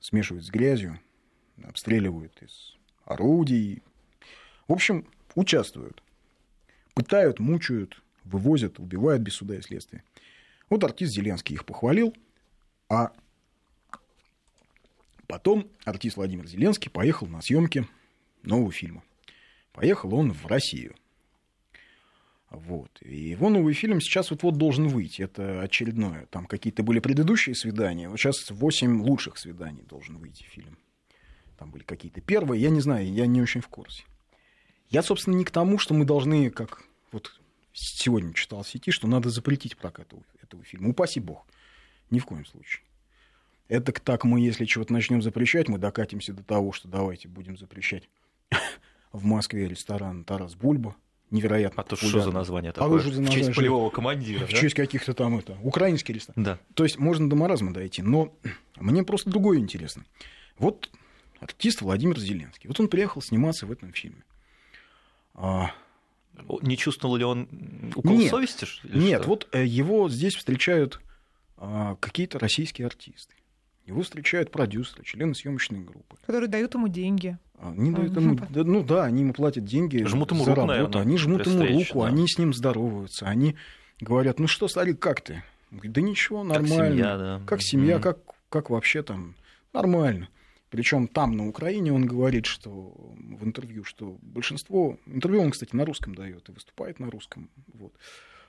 Смешивают 0.00 0.46
с 0.46 0.50
грязью, 0.50 0.98
обстреливают 1.62 2.42
из 2.42 2.76
орудий. 3.04 3.82
В 4.66 4.72
общем, 4.72 5.06
участвуют. 5.34 6.02
Пытают, 6.94 7.38
мучают, 7.38 8.02
вывозят, 8.24 8.78
убивают 8.78 9.22
без 9.22 9.34
суда 9.34 9.56
и 9.56 9.60
следствия. 9.60 10.02
Вот 10.72 10.84
артист 10.84 11.12
Зеленский 11.12 11.52
их 11.52 11.66
похвалил, 11.66 12.16
а 12.88 13.12
потом 15.26 15.68
артист 15.84 16.16
Владимир 16.16 16.46
Зеленский 16.46 16.90
поехал 16.90 17.26
на 17.26 17.42
съемки 17.42 17.86
нового 18.42 18.72
фильма. 18.72 19.04
Поехал 19.74 20.14
он 20.14 20.32
в 20.32 20.46
Россию. 20.46 20.94
Вот. 22.48 22.90
И 23.02 23.14
его 23.14 23.50
новый 23.50 23.74
фильм 23.74 24.00
сейчас 24.00 24.30
вот-вот 24.30 24.56
должен 24.56 24.88
выйти. 24.88 25.20
Это 25.20 25.60
очередное. 25.60 26.24
Там 26.30 26.46
какие-то 26.46 26.82
были 26.82 27.00
предыдущие 27.00 27.54
свидания. 27.54 28.08
Вот 28.08 28.18
сейчас 28.18 28.50
8 28.50 29.02
лучших 29.02 29.36
свиданий 29.36 29.82
должен 29.82 30.16
выйти 30.16 30.44
фильм. 30.44 30.78
Там 31.58 31.70
были 31.70 31.82
какие-то 31.82 32.22
первые. 32.22 32.62
Я 32.62 32.70
не 32.70 32.80
знаю, 32.80 33.12
я 33.12 33.26
не 33.26 33.42
очень 33.42 33.60
в 33.60 33.68
курсе. 33.68 34.04
Я, 34.88 35.02
собственно, 35.02 35.34
не 35.34 35.44
к 35.44 35.50
тому, 35.50 35.78
что 35.78 35.92
мы 35.92 36.06
должны, 36.06 36.48
как 36.48 36.82
вот 37.10 37.38
сегодня 37.74 38.32
читал 38.32 38.62
в 38.62 38.68
сети, 38.68 38.90
что 38.90 39.06
надо 39.06 39.28
запретить 39.28 39.76
прокат 39.76 40.14
этого 40.52 40.64
фильма. 40.64 40.90
Упаси 40.90 41.20
бог. 41.20 41.46
Ни 42.10 42.18
в 42.18 42.26
коем 42.26 42.44
случае. 42.44 42.82
Это 43.68 43.92
так 43.92 44.24
мы, 44.24 44.40
если 44.40 44.64
чего-то 44.66 44.92
начнем 44.92 45.22
запрещать, 45.22 45.68
мы 45.68 45.78
докатимся 45.78 46.32
до 46.32 46.42
того, 46.42 46.72
что 46.72 46.88
давайте 46.88 47.28
будем 47.28 47.56
запрещать 47.56 48.08
в 49.12 49.24
Москве 49.24 49.66
ресторан 49.66 50.24
Тарас 50.24 50.54
Бульба. 50.54 50.94
Невероятно. 51.30 51.82
А 51.82 51.86
то 51.86 51.96
что 51.96 52.20
за 52.20 52.30
название 52.30 52.72
такое? 52.72 52.98
А 52.98 53.02
за 53.02 53.08
название, 53.08 53.30
в 53.30 53.34
честь 53.34 53.56
полевого 53.56 53.88
командира. 53.88 54.44
В 54.44 54.50
да? 54.50 54.56
честь 54.56 54.74
каких-то 54.74 55.14
там 55.14 55.38
это. 55.38 55.56
Украинский 55.62 56.12
ресторан. 56.12 56.44
Да. 56.44 56.58
То 56.74 56.84
есть 56.84 56.98
можно 56.98 57.30
до 57.30 57.36
маразма 57.36 57.72
дойти. 57.72 58.02
Но 58.02 58.36
мне 58.76 59.02
просто 59.02 59.30
другое 59.30 59.58
интересно. 59.58 60.04
Вот 60.58 60.90
артист 61.40 61.80
Владимир 61.80 62.18
Зеленский. 62.18 62.68
Вот 62.68 62.78
он 62.78 62.88
приехал 62.88 63.22
сниматься 63.22 63.64
в 63.64 63.72
этом 63.72 63.94
фильме. 63.94 64.24
Не 66.60 66.76
чувствовал 66.76 67.16
ли 67.16 67.24
он 67.24 67.48
укол 67.94 68.16
нет, 68.16 68.30
совести? 68.30 68.66
Нет, 68.84 69.22
что? 69.22 69.28
вот 69.30 69.48
э, 69.52 69.64
его 69.64 70.08
здесь 70.08 70.34
встречают 70.34 71.00
а, 71.56 71.96
какие-то 72.00 72.38
российские 72.38 72.86
артисты. 72.86 73.34
Его 73.86 74.02
встречают 74.02 74.50
продюсеры, 74.50 75.04
члены 75.04 75.34
съемочной 75.34 75.80
группы. 75.80 76.16
Которые 76.24 76.48
дают 76.48 76.74
ему 76.74 76.88
деньги. 76.88 77.38
Они 77.58 77.90
а, 77.90 77.94
дают 77.94 78.16
ему, 78.16 78.38
да, 78.50 78.64
ну 78.64 78.82
да, 78.82 79.04
они 79.04 79.22
ему 79.22 79.32
платят 79.32 79.64
деньги 79.64 80.02
жмут 80.04 80.32
ему 80.32 80.44
за 80.44 80.54
руку, 80.54 80.60
работу. 80.66 80.78
Наверное, 80.78 81.02
они 81.02 81.16
жмут 81.16 81.46
ему 81.46 81.78
руку, 81.78 82.00
да. 82.00 82.06
они 82.08 82.26
с 82.28 82.38
ним 82.38 82.52
здороваются, 82.52 83.26
они 83.26 83.56
говорят, 84.00 84.38
ну 84.40 84.46
что, 84.48 84.68
старик, 84.68 84.98
как 84.98 85.20
ты? 85.20 85.44
Он 85.70 85.78
говорит, 85.78 85.92
да 85.92 86.00
ничего, 86.00 86.44
нормально. 86.44 86.76
Как 86.76 86.88
семья, 86.88 87.16
да. 87.16 87.40
Как 87.46 87.62
семья, 87.62 87.96
mm-hmm. 87.96 88.00
как, 88.00 88.18
как 88.48 88.70
вообще 88.70 89.02
там, 89.02 89.34
нормально. 89.72 90.28
Причем 90.72 91.06
там, 91.06 91.36
на 91.36 91.46
Украине, 91.46 91.92
он 91.92 92.06
говорит, 92.06 92.46
что 92.46 92.94
в 93.18 93.44
интервью, 93.44 93.84
что 93.84 94.16
большинство... 94.22 94.98
Интервью 95.04 95.42
он, 95.42 95.50
кстати, 95.50 95.76
на 95.76 95.84
русском 95.84 96.14
дает 96.14 96.48
и 96.48 96.52
выступает 96.52 96.98
на 96.98 97.10
русском. 97.10 97.50
Вот. 97.74 97.92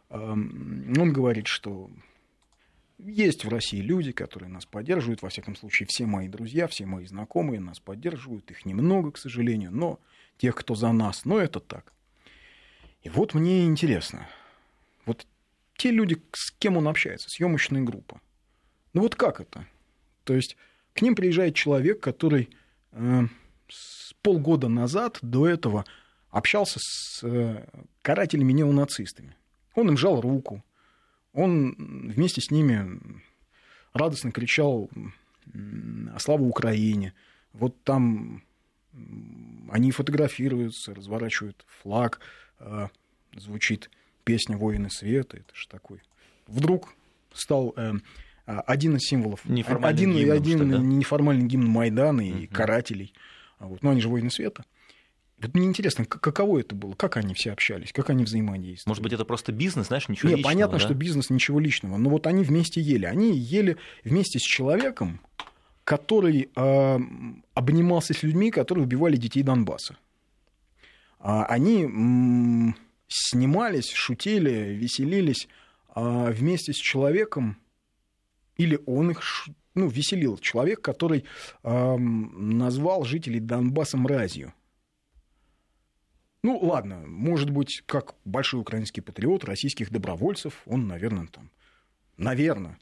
Он 0.08 1.12
говорит, 1.12 1.48
что 1.48 1.92
есть 2.98 3.44
в 3.44 3.50
России 3.50 3.82
люди, 3.82 4.14
которые 4.14 4.48
нас 4.48 4.66
поддерживают. 4.66 5.22
Во 5.22 5.28
всяком 5.28 5.58
случае, 5.58 5.86
все 5.90 6.06
мои 6.06 6.30
друзья, 6.30 6.68
все 6.68 6.86
мои 6.86 7.06
знакомые 7.06 7.60
нас 7.60 7.82
поддерживают. 7.82 8.50
Их 8.52 8.66
немного, 8.66 9.12
к 9.12 9.18
сожалению, 9.18 9.72
но 9.74 10.00
тех, 10.38 10.56
кто 10.56 10.76
за 10.76 10.94
нас, 10.94 11.26
но 11.26 11.40
это 11.40 11.60
так. 11.60 11.92
И 13.02 13.10
вот 13.10 13.34
мне 13.34 13.66
интересно, 13.66 14.30
вот 15.06 15.28
те 15.76 15.92
люди, 15.92 16.24
с 16.32 16.52
кем 16.52 16.78
он 16.78 16.88
общается, 16.88 17.30
съемочная 17.30 17.82
группа, 17.82 18.22
ну 18.94 19.02
вот 19.02 19.16
как 19.16 19.42
это? 19.42 19.68
То 20.24 20.34
есть 20.34 20.56
к 20.94 21.02
ним 21.02 21.16
приезжает 21.16 21.56
человек, 21.56 22.00
который 22.00 22.50
э, 22.92 23.24
с 23.68 24.14
полгода 24.22 24.68
назад 24.68 25.20
до 25.22 25.48
этого 25.48 25.86
общался 26.30 26.80
с 26.82 27.24
э, 27.24 27.66
карателями-неонацистами. 28.02 29.36
Он 29.76 29.90
им 29.90 29.98
жал 29.98 30.22
руку, 30.22 30.64
он 31.34 31.76
вместе 32.14 32.42
с 32.42 32.52
ними 32.52 33.00
радостно 33.94 34.32
кричал 34.32 34.90
«Слава 36.20 36.44
Украине!». 36.44 37.14
Вот 37.54 37.76
там 37.84 38.44
они 39.70 39.92
фотографируются, 39.92 40.94
разворачивают 40.94 41.66
флаг, 41.82 42.20
э, 42.60 42.88
звучит 43.36 43.90
песня 44.24 44.58
«Воины 44.58 44.90
света», 44.90 45.38
это 45.38 45.56
же 45.56 45.68
такой. 45.68 46.02
Вдруг 46.48 46.94
стал 47.34 47.74
э, 47.76 47.94
один 48.46 48.98
из 48.98 49.04
символов, 49.04 49.42
один, 49.46 50.14
гимном, 50.14 50.36
один 50.36 50.70
да? 50.70 50.78
неформальный 50.78 51.46
гимн 51.46 51.68
Майдана 51.68 52.22
и 52.22 52.46
угу. 52.46 52.54
карателей. 52.54 53.14
Вот. 53.60 53.82
Но 53.82 53.92
они 53.92 54.02
же 54.02 54.10
«Воины 54.10 54.30
света». 54.30 54.66
Вот 55.42 55.54
мне 55.56 55.68
интересно, 55.68 56.06
каково 56.06 56.60
это 56.60 56.74
было, 56.74 56.94
как 56.94 57.18
они 57.18 57.34
все 57.34 57.52
общались, 57.52 57.92
как 57.92 58.10
они 58.10 58.24
взаимодействовали. 58.24 58.92
Может 58.92 59.04
быть, 59.04 59.14
это 59.14 59.26
просто 59.26 59.52
бизнес, 59.52 59.88
знаешь, 59.88 60.08
ничего 60.08 60.30
Нет, 60.30 60.38
личного, 60.38 60.54
понятно, 60.54 60.78
да? 60.78 60.84
что 60.84 60.94
бизнес, 60.94 61.30
ничего 61.30 61.60
личного. 61.60 61.98
Но 61.98 62.10
вот 62.10 62.28
они 62.28 62.44
вместе 62.44 62.80
ели. 62.80 63.06
Они 63.06 63.38
ели 63.38 63.78
вместе 64.06 64.40
с 64.40 64.42
человеком, 64.42 65.20
который 65.84 66.50
э, 66.56 67.00
обнимался 67.54 68.14
с 68.14 68.24
людьми, 68.24 68.52
которые 68.52 68.86
убивали 68.86 69.18
детей 69.18 69.44
Донбасса. 69.44 69.98
А 71.20 71.46
они 71.46 71.84
м, 71.84 72.76
снимались, 73.08 73.92
шутили, 73.92 74.76
веселились 74.76 75.50
э, 75.96 76.32
вместе 76.32 76.72
с 76.72 76.78
человеком, 76.78 77.58
или 78.58 78.80
он 78.86 79.12
их 79.12 79.22
ну, 79.76 79.88
веселил, 79.88 80.38
человек, 80.38 80.82
который 80.82 81.26
э, 81.64 81.98
назвал 81.98 83.04
жителей 83.06 83.40
Донбасса 83.40 83.98
мразью. 83.98 84.54
Ну, 86.44 86.60
ладно, 86.60 87.04
может 87.08 87.50
быть, 87.50 87.84
как 87.86 88.16
большой 88.26 88.60
украинский 88.60 89.02
патриот 89.02 89.46
российских 89.46 89.92
добровольцев, 89.92 90.62
он, 90.66 90.88
наверное, 90.88 91.28
там, 91.28 91.50
наверное, 92.18 92.78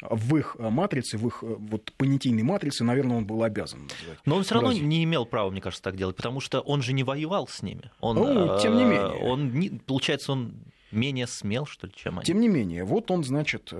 в 0.00 0.36
их 0.36 0.56
э, 0.58 0.68
матрице, 0.70 1.18
в 1.18 1.26
их 1.26 1.42
э, 1.42 1.46
вот 1.46 1.92
понятийной 1.96 2.42
матрице, 2.42 2.84
наверное, 2.84 3.18
он 3.18 3.26
был 3.26 3.42
обязан 3.42 3.82
назвать. 3.82 4.18
Но 4.24 4.36
он 4.36 4.44
все 4.44 4.54
равно 4.54 4.72
не 4.72 5.04
имел 5.04 5.26
права, 5.26 5.50
мне 5.50 5.60
кажется, 5.60 5.82
так 5.82 5.96
делать, 5.96 6.16
потому 6.16 6.40
что 6.40 6.60
он 6.60 6.82
же 6.82 6.92
не 6.92 7.04
воевал 7.04 7.48
с 7.48 7.62
ними. 7.62 7.90
Он, 8.00 8.16
ну, 8.16 8.58
тем 8.60 8.76
не 8.76 8.84
э, 8.84 8.86
менее. 8.86 9.22
Он, 9.22 9.80
получается, 9.80 10.32
он 10.32 10.54
менее 10.90 11.26
смел, 11.26 11.66
что 11.66 11.86
ли, 11.86 11.92
чем 11.94 12.18
они. 12.18 12.26
Тем 12.26 12.40
не 12.40 12.48
менее, 12.48 12.84
вот 12.84 13.10
он, 13.10 13.24
значит, 13.24 13.72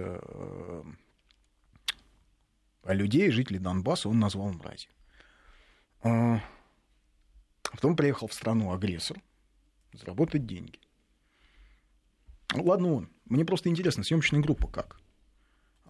людей, 2.85 3.31
жителей 3.31 3.59
Донбасса, 3.59 4.09
он 4.09 4.19
назвал 4.19 4.53
мразью. 4.53 4.91
А, 6.03 6.41
потом 7.63 7.97
приехал 7.97 8.29
в 8.29 8.35
страну 8.35 8.73
агрессор 8.73 9.21
заработать 9.93 10.47
деньги. 10.47 10.79
Ну, 12.55 12.65
ладно 12.65 12.95
он. 12.95 13.11
Мне 13.27 13.45
просто 13.45 13.69
интересно, 13.69 14.05
съемочная 14.05 14.41
группа 14.41 14.69
как? 14.69 15.01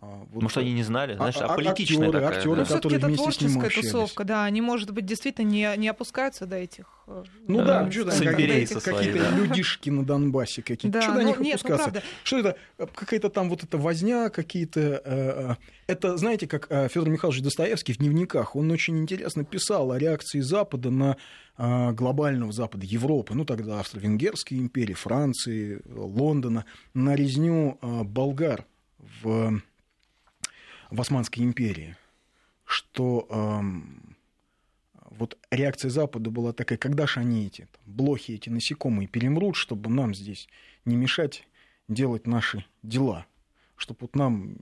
А, 0.01 0.25
вот, 0.31 0.43
Может, 0.45 0.59
они 0.59 0.73
не 0.75 0.85
знали, 0.85 1.15
знаешь, 1.15 1.37
а, 1.39 1.47
а 1.47 1.57
политичная 1.57 2.07
актеры, 2.07 2.13
такая. 2.13 2.39
Актеры, 2.39 2.57
ну, 2.57 2.67
которые 2.67 2.99
это 2.99 3.15
творческая 3.15 3.71
тусовка, 3.71 4.25
да, 4.25 4.45
они, 4.45 4.61
может 4.61 4.93
быть, 4.93 5.07
действительно 5.07 5.47
не, 5.47 5.69
не 5.77 5.89
опускаются 5.89 6.47
до 6.47 6.55
этих... 6.55 6.87
Э, 7.09 7.25
ну 7.49 7.59
да, 7.59 7.83
да 7.83 7.91
что 7.91 8.05
там, 8.05 8.19
какие-то, 8.21 8.81
какие-то 8.81 9.19
да. 9.19 9.31
людишки 9.37 9.91
на 9.91 10.05
Донбассе 10.05 10.63
какие-то, 10.63 11.01
да, 11.01 11.03
что 11.03 11.15
до 11.15 11.23
ну, 11.23 11.29
них 11.29 11.41
нет, 11.41 11.61
ну, 11.65 11.75
опускаться? 11.75 11.91
Ну, 11.95 12.11
что 12.23 12.39
это, 12.39 12.57
какая-то 12.77 13.29
там 13.29 13.51
вот 13.51 13.65
эта 13.65 13.77
возня, 13.77 14.31
какие-то... 14.31 15.03
Э, 15.05 15.55
это, 15.89 16.17
знаете, 16.17 16.47
как 16.47 16.69
Федор 16.69 17.09
Михайлович 17.09 17.43
Достоевский 17.43 17.93
в 17.93 17.99
дневниках, 17.99 18.55
он 18.55 18.71
очень 18.71 18.99
интересно 18.99 19.45
писал 19.45 19.91
о 19.91 19.99
реакции 19.99 20.41
Запада 20.41 20.91
на 20.91 21.17
глобального 21.57 22.53
Запада, 22.53 22.87
Европы, 22.87 23.35
ну 23.35 23.45
тогда 23.45 23.81
Австро-Венгерской 23.81 24.59
империи, 24.59 24.95
Франции, 24.95 25.83
Лондона, 25.89 26.67
на 26.95 27.17
резню 27.17 27.79
болгар 27.83 28.65
в 29.23 29.61
в 30.91 31.01
Османской 31.01 31.43
империи, 31.43 31.97
что 32.65 33.27
эм, 33.31 34.17
вот 35.11 35.39
реакция 35.51 35.91
Запада 35.91 36.31
была 36.31 36.53
такая, 36.53 36.79
когда 36.79 37.07
же 37.07 37.21
они 37.21 37.47
эти 37.47 37.63
там, 37.63 37.83
блохи, 37.87 38.33
эти 38.33 38.49
насекомые 38.49 39.09
перемрут, 39.09 39.57
чтобы 39.57 39.91
нам 39.91 40.15
здесь 40.15 40.49
не 40.85 40.97
мешать 40.97 41.47
делать 41.89 42.27
наши 42.27 42.65
дела, 42.83 43.27
чтобы 43.77 43.99
вот 44.03 44.17
нам 44.17 44.57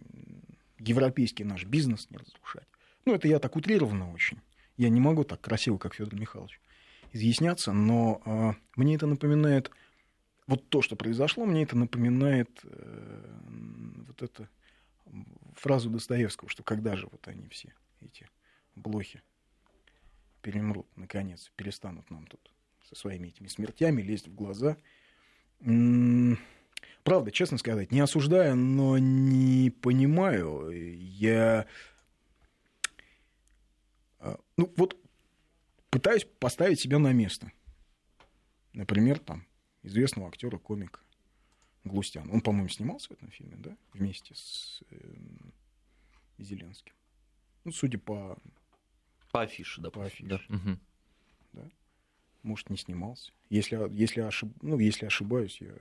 европейский 0.79 1.45
наш 1.45 1.65
бизнес 1.65 2.09
не 2.11 2.17
разрушать. 2.17 2.67
Ну, 3.05 3.15
это 3.15 3.29
я 3.29 3.39
так 3.39 3.57
утрированно 3.57 4.13
очень. 4.13 4.39
Я 4.77 4.89
не 4.89 5.01
могу 5.01 5.25
так 5.25 5.41
красиво, 5.41 5.79
как 5.79 5.95
Федор 5.95 6.19
Михайлович, 6.19 6.61
изъясняться, 7.13 7.73
но 7.73 8.21
э, 8.25 8.53
мне 8.77 8.97
это 8.97 9.07
напоминает, 9.07 9.71
вот 10.47 10.69
то, 10.69 10.83
что 10.83 10.97
произошло, 10.97 11.47
мне 11.47 11.63
это 11.63 11.77
напоминает 11.77 12.51
э, 12.65 14.05
вот 14.09 14.23
это 14.23 14.49
фразу 15.55 15.91
Достоевского, 15.91 16.49
что 16.49 16.63
когда 16.63 16.97
же 16.97 17.09
вот 17.11 17.27
они 17.29 17.49
все, 17.49 17.73
эти 18.01 18.29
блохи, 18.75 19.23
перемрут, 20.43 20.87
наконец, 20.97 21.51
перестанут 21.57 22.11
нам 22.11 22.27
тут 22.27 22.53
со 22.89 22.95
своими 22.95 23.29
этими 23.29 23.49
смертями 23.49 24.03
лезть 24.03 24.29
в 24.29 24.35
глаза. 24.35 24.77
Правда, 27.03 27.31
честно 27.31 27.59
сказать, 27.59 27.93
не 27.93 28.01
осуждаю, 28.01 28.57
но 28.57 28.99
не 28.99 29.71
понимаю. 29.71 30.71
Я 30.71 31.67
а, 34.19 34.39
ну 34.57 34.73
вот 34.77 34.97
пытаюсь 35.91 36.25
поставить 36.39 36.81
себя 36.81 36.99
на 36.99 37.13
место. 37.13 37.53
Например, 38.73 39.19
там 39.19 39.47
известного 39.83 40.29
актера, 40.29 40.59
комика 40.59 41.01
Глустян. 41.87 42.31
Он, 42.31 42.41
по-моему, 42.41 42.69
снимался 42.69 43.09
в 43.09 43.13
этом 43.13 43.31
фильме, 43.31 43.57
да, 43.57 43.77
вместе 43.93 44.35
с 44.35 44.83
э, 44.91 45.15
Зеленским. 46.39 46.95
Ну, 47.65 47.73
судя 47.73 47.99
по... 47.99 48.37
По 49.33 49.43
афише, 49.43 49.81
да. 49.81 49.91
По 49.91 50.05
афише. 50.05 50.27
Да. 50.27 50.41
Угу. 50.49 50.79
да. 51.53 51.71
Может, 52.43 52.71
не 52.71 52.77
снимался. 52.77 53.33
Если, 53.51 53.79
если, 53.93 54.21
ошиб... 54.21 54.53
ну, 54.63 54.79
если 54.79 55.07
ошибаюсь, 55.07 55.61
я 55.61 55.75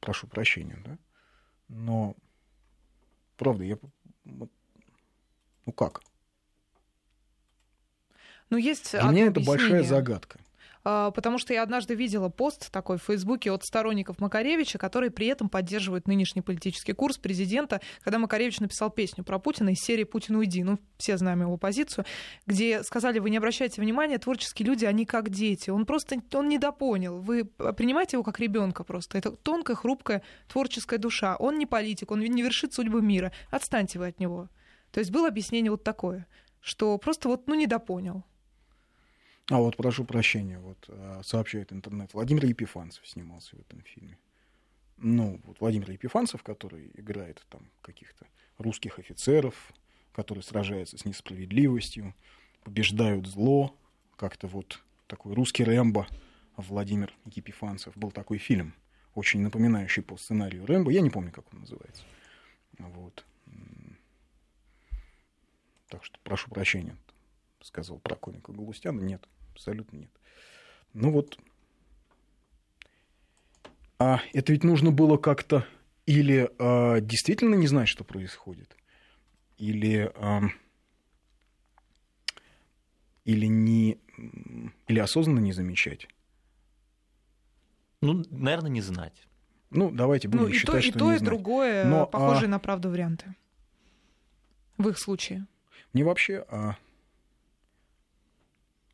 прошу 0.00 0.26
прощения, 0.26 0.80
да. 0.84 0.98
Но, 1.68 2.16
правда, 3.36 3.64
я... 3.64 3.78
Ну, 4.24 5.72
как? 5.72 6.02
Ну, 8.50 8.56
есть 8.56 8.92
Для 8.92 9.02
меня 9.02 9.26
это 9.26 9.40
большая 9.40 9.82
загадка. 9.82 10.40
А, 10.88 11.10
потому 11.10 11.38
что 11.38 11.52
я 11.52 11.64
однажды 11.64 11.96
видела 11.96 12.28
пост 12.28 12.70
такой 12.70 12.98
в 12.98 13.02
Фейсбуке 13.02 13.50
от 13.50 13.64
сторонников 13.64 14.20
Макаревича, 14.20 14.78
которые 14.78 15.10
при 15.10 15.26
этом 15.26 15.48
поддерживают 15.48 16.06
нынешний 16.06 16.42
политический 16.42 16.92
курс 16.92 17.18
президента, 17.18 17.80
когда 18.04 18.20
Макаревич 18.20 18.60
написал 18.60 18.90
песню 18.90 19.24
про 19.24 19.40
Путина 19.40 19.70
из 19.70 19.80
серии 19.80 20.04
«Путин, 20.04 20.36
уйди». 20.36 20.62
Ну, 20.62 20.78
все 20.96 21.16
знаем 21.16 21.40
его 21.40 21.56
позицию, 21.56 22.04
где 22.46 22.84
сказали, 22.84 23.18
вы 23.18 23.30
не 23.30 23.38
обращайте 23.38 23.80
внимания, 23.80 24.18
творческие 24.18 24.68
люди, 24.68 24.84
они 24.84 25.06
как 25.06 25.28
дети. 25.28 25.70
Он 25.70 25.86
просто, 25.86 26.22
он 26.32 26.48
недопонял. 26.48 27.18
Вы 27.20 27.46
принимаете 27.46 28.18
его 28.18 28.22
как 28.22 28.38
ребенка 28.38 28.84
просто. 28.84 29.18
Это 29.18 29.32
тонкая, 29.32 29.74
хрупкая, 29.74 30.22
творческая 30.46 31.00
душа. 31.00 31.34
Он 31.34 31.58
не 31.58 31.66
политик, 31.66 32.12
он 32.12 32.20
не 32.20 32.42
вершит 32.42 32.74
судьбы 32.74 33.02
мира. 33.02 33.32
Отстаньте 33.50 33.98
вы 33.98 34.06
от 34.06 34.20
него. 34.20 34.50
То 34.92 35.00
есть 35.00 35.10
было 35.10 35.26
объяснение 35.26 35.72
вот 35.72 35.82
такое, 35.82 36.28
что 36.60 36.96
просто 36.98 37.28
вот, 37.28 37.48
ну, 37.48 37.56
недопонял. 37.56 38.24
А 39.48 39.58
вот 39.58 39.76
прошу 39.76 40.04
прощения, 40.04 40.58
вот 40.58 40.84
э, 40.88 41.20
сообщает 41.22 41.72
интернет. 41.72 42.12
Владимир 42.14 42.46
Епифанцев 42.46 43.06
снимался 43.06 43.54
в 43.56 43.60
этом 43.60 43.80
фильме. 43.82 44.18
Ну, 44.96 45.40
вот 45.44 45.60
Владимир 45.60 45.90
Епифанцев, 45.90 46.42
который 46.42 46.90
играет 46.94 47.46
там 47.48 47.70
каких-то 47.80 48.26
русских 48.58 48.98
офицеров, 48.98 49.72
которые 50.12 50.42
сражаются 50.42 50.98
с 50.98 51.04
несправедливостью, 51.04 52.14
побеждают 52.64 53.26
зло, 53.26 53.76
как-то 54.16 54.48
вот 54.48 54.82
такой 55.06 55.34
русский 55.34 55.62
Рэмбо 55.62 56.08
Владимир 56.56 57.12
Епифанцев. 57.26 57.96
Был 57.96 58.10
такой 58.10 58.38
фильм, 58.38 58.74
очень 59.14 59.40
напоминающий 59.40 60.02
по 60.02 60.16
сценарию 60.16 60.66
Рэмбо. 60.66 60.90
Я 60.90 61.02
не 61.02 61.10
помню, 61.10 61.30
как 61.30 61.52
он 61.52 61.60
называется. 61.60 62.02
Вот. 62.78 63.24
Так 65.88 66.04
что 66.04 66.18
прошу 66.24 66.50
прощения, 66.50 66.96
сказал 67.60 67.98
про 67.98 68.16
комика 68.16 68.52
Галустяна. 68.52 69.00
Нет, 69.00 69.28
абсолютно 69.56 69.96
нет. 69.96 70.10
Ну 70.92 71.10
вот, 71.10 71.38
а 73.98 74.20
это 74.32 74.52
ведь 74.52 74.64
нужно 74.64 74.90
было 74.90 75.16
как-то 75.16 75.66
или 76.04 76.50
а, 76.58 77.00
действительно 77.00 77.54
не 77.54 77.66
знать, 77.66 77.88
что 77.88 78.04
происходит, 78.04 78.76
или, 79.56 80.12
а, 80.14 80.42
или, 83.24 83.46
не, 83.46 83.98
или 84.86 84.98
осознанно 84.98 85.40
не 85.40 85.52
замечать. 85.52 86.08
Ну, 88.02 88.22
наверное, 88.30 88.70
не 88.70 88.82
знать. 88.82 89.26
Ну, 89.70 89.90
давайте 89.90 90.28
будем 90.28 90.44
ну, 90.44 90.48
и 90.50 90.52
считать, 90.52 90.74
то, 90.74 90.80
что 90.82 90.90
и 90.90 90.92
то, 90.92 91.10
не 91.10 91.16
и 91.16 91.18
знать. 91.18 91.28
другое 91.28 91.84
Но, 91.86 92.06
похожие 92.06 92.46
а... 92.46 92.50
на 92.50 92.58
правду 92.58 92.90
варианты. 92.90 93.34
в 94.76 94.88
их 94.88 94.98
случае? 94.98 95.46
Мне 95.92 96.04
вообще... 96.04 96.44
А... 96.48 96.76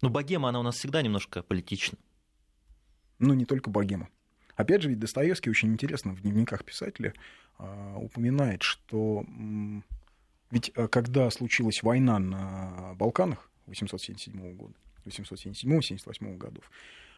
Ну, 0.03 0.11
богема, 0.11 0.49
она 0.49 0.61
у 0.61 0.63
нас 0.63 0.77
всегда 0.77 1.01
немножко 1.01 1.43
политична. 1.43 1.97
Ну, 3.21 3.35
не 3.35 3.45
только 3.45 3.71
богема. 3.71 4.09
Опять 4.57 4.83
же, 4.83 4.89
ведь 4.91 4.99
Достоевский 4.99 5.49
очень 5.49 5.73
интересно 5.73 6.13
в 6.13 6.21
дневниках 6.21 6.65
писателя 6.65 7.15
а, 7.59 7.97
упоминает, 7.97 8.63
что 8.63 9.25
ведь 10.51 10.71
а, 10.77 10.87
когда 10.89 11.31
случилась 11.31 11.83
война 11.83 12.19
на 12.19 12.95
Балканах 12.95 13.51
877 13.67 14.55
года, 14.55 14.75
877-78 15.07 16.37
годов, 16.37 16.71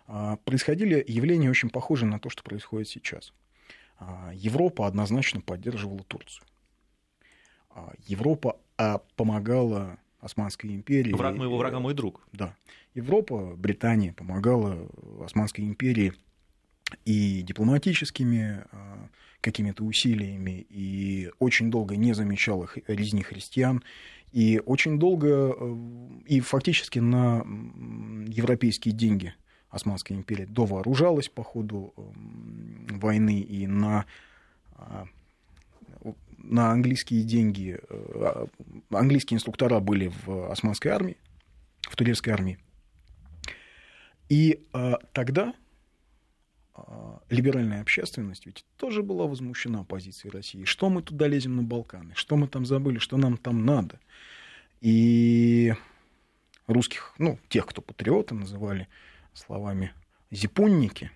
а, 0.07 0.37
происходили 0.37 1.05
явления 1.07 1.51
очень 1.51 1.71
похожие 1.71 2.09
на 2.09 2.21
то, 2.21 2.31
что 2.31 2.43
происходит 2.43 2.89
сейчас. 2.89 3.33
А, 3.99 4.31
Европа 4.35 4.87
однозначно 4.87 5.41
поддерживала 5.41 6.05
Турцию. 6.05 6.47
Европа 8.07 8.61
помогала 9.17 9.99
Османской 10.25 10.75
империи. 10.75 11.13
Враг 11.13 11.37
моего 11.37 11.59
врага 11.59 11.81
мой 11.81 11.95
друг. 11.95 12.27
Да. 12.33 12.57
Европа, 12.95 13.55
Британия 13.57 14.13
помогала 14.13 14.89
Османской 15.25 15.65
империи 15.65 16.13
и 17.05 17.43
дипломатическими 17.43 18.65
какими-то 19.45 19.85
усилиями, 19.85 20.67
и 20.71 21.31
очень 21.39 21.71
долго 21.71 21.97
не 21.97 22.15
замечала 22.15 22.67
резни 22.87 23.23
христиан, 23.23 23.85
и 24.33 24.61
очень 24.65 24.99
долго, 24.99 25.55
э, 25.55 25.77
и 26.27 26.41
фактически 26.41 26.99
на 26.99 27.45
европейские 28.27 28.95
деньги 28.95 29.35
Османская 29.69 30.17
империя 30.17 30.47
довооружалась 30.47 31.29
по 31.29 31.43
ходу 31.45 31.93
войны 32.91 33.41
и 33.41 33.67
на, 33.67 34.07
а, 34.73 35.07
на 36.51 36.71
английские 36.71 37.23
деньги, 37.23 37.79
э, 37.89 38.47
английские 38.91 39.37
инструктора 39.37 39.81
были 39.81 40.13
в 40.25 40.51
османской 40.51 40.91
армии, 40.91 41.17
в 41.83 41.97
турецкой 41.97 42.31
армии. 42.31 42.59
И 44.29 44.67
а, 44.73 44.99
тогда 45.13 45.55
а, 46.75 47.21
либеральная 47.29 47.83
общественность 47.83 48.47
ведь 48.47 48.65
тоже 48.77 49.03
была 49.03 49.27
возмущена 49.27 49.85
позицией 49.85 50.33
России. 50.33 50.65
Что 50.65 50.89
мы 50.89 51.03
туда 51.03 51.27
лезем 51.27 51.57
на 51.57 51.63
Балканы? 51.63 52.15
Что 52.15 52.37
мы 52.37 52.49
там 52.49 52.65
забыли? 52.65 52.99
Что 52.99 53.17
нам 53.17 53.37
там 53.37 53.65
надо? 53.65 54.01
И 54.81 55.75
русских, 56.67 57.15
ну, 57.19 57.39
тех, 57.49 57.67
кто 57.67 57.83
патриоты 57.83 58.35
называли, 58.35 58.89
словами 59.35 59.93
зипунники. 60.31 61.11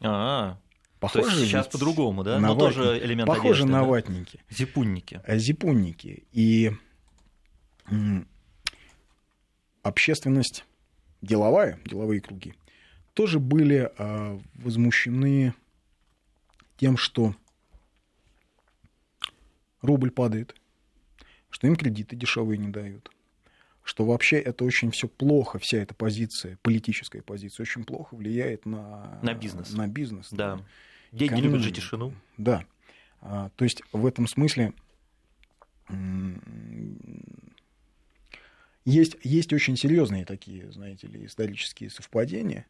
А, 0.00 0.58
Похоже, 1.00 1.24
То 1.24 1.30
есть 1.30 1.50
сейчас 1.50 1.66
по-другому, 1.66 2.22
да? 2.22 2.38
Но 2.38 2.54
тоже 2.54 2.98
элемент 3.02 3.26
Похоже 3.26 3.62
одежды, 3.62 3.72
на 3.72 3.80
да? 3.80 3.84
ватники. 3.84 4.40
Зипунники. 4.50 5.22
Э, 5.24 5.38
зипунники. 5.38 6.24
И 6.32 6.72
общественность 9.82 10.64
деловая, 11.22 11.78
деловые 11.84 12.20
круги, 12.20 12.54
тоже 13.14 13.38
были 13.40 13.90
а, 13.98 14.38
возмущены 14.54 15.54
тем, 16.76 16.96
что 16.96 17.34
рубль 19.82 20.10
падает, 20.10 20.54
что 21.50 21.66
им 21.66 21.76
кредиты 21.76 22.16
дешевые 22.16 22.58
не 22.58 22.68
дают, 22.68 23.10
что 23.90 24.04
вообще 24.04 24.38
это 24.38 24.64
очень 24.64 24.92
все 24.92 25.08
плохо, 25.08 25.58
вся 25.58 25.78
эта 25.78 25.94
позиция, 25.94 26.56
политическая 26.62 27.22
позиция, 27.22 27.64
очень 27.64 27.82
плохо 27.82 28.14
влияет 28.14 28.64
на, 28.64 29.18
на 29.20 29.34
бизнес. 29.34 29.72
На 29.72 29.88
бизнес 29.88 30.28
да. 30.30 30.54
да. 30.54 30.64
Деньги 31.10 31.32
Эконом... 31.32 31.44
любят 31.46 31.62
же 31.62 31.72
тишину. 31.72 32.12
Да. 32.36 32.64
А, 33.20 33.50
то 33.56 33.64
есть 33.64 33.82
в 33.90 34.06
этом 34.06 34.28
смысле 34.28 34.74
есть, 38.84 39.16
есть 39.24 39.52
очень 39.52 39.76
серьезные 39.76 40.24
такие, 40.24 40.70
знаете 40.70 41.08
ли, 41.08 41.26
исторические 41.26 41.90
совпадения. 41.90 42.66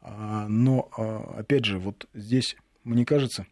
А, 0.00 0.46
но, 0.46 0.90
а, 0.96 1.40
опять 1.40 1.64
же, 1.64 1.80
вот 1.80 2.08
здесь, 2.14 2.54
мне 2.84 3.04
кажется, 3.04 3.48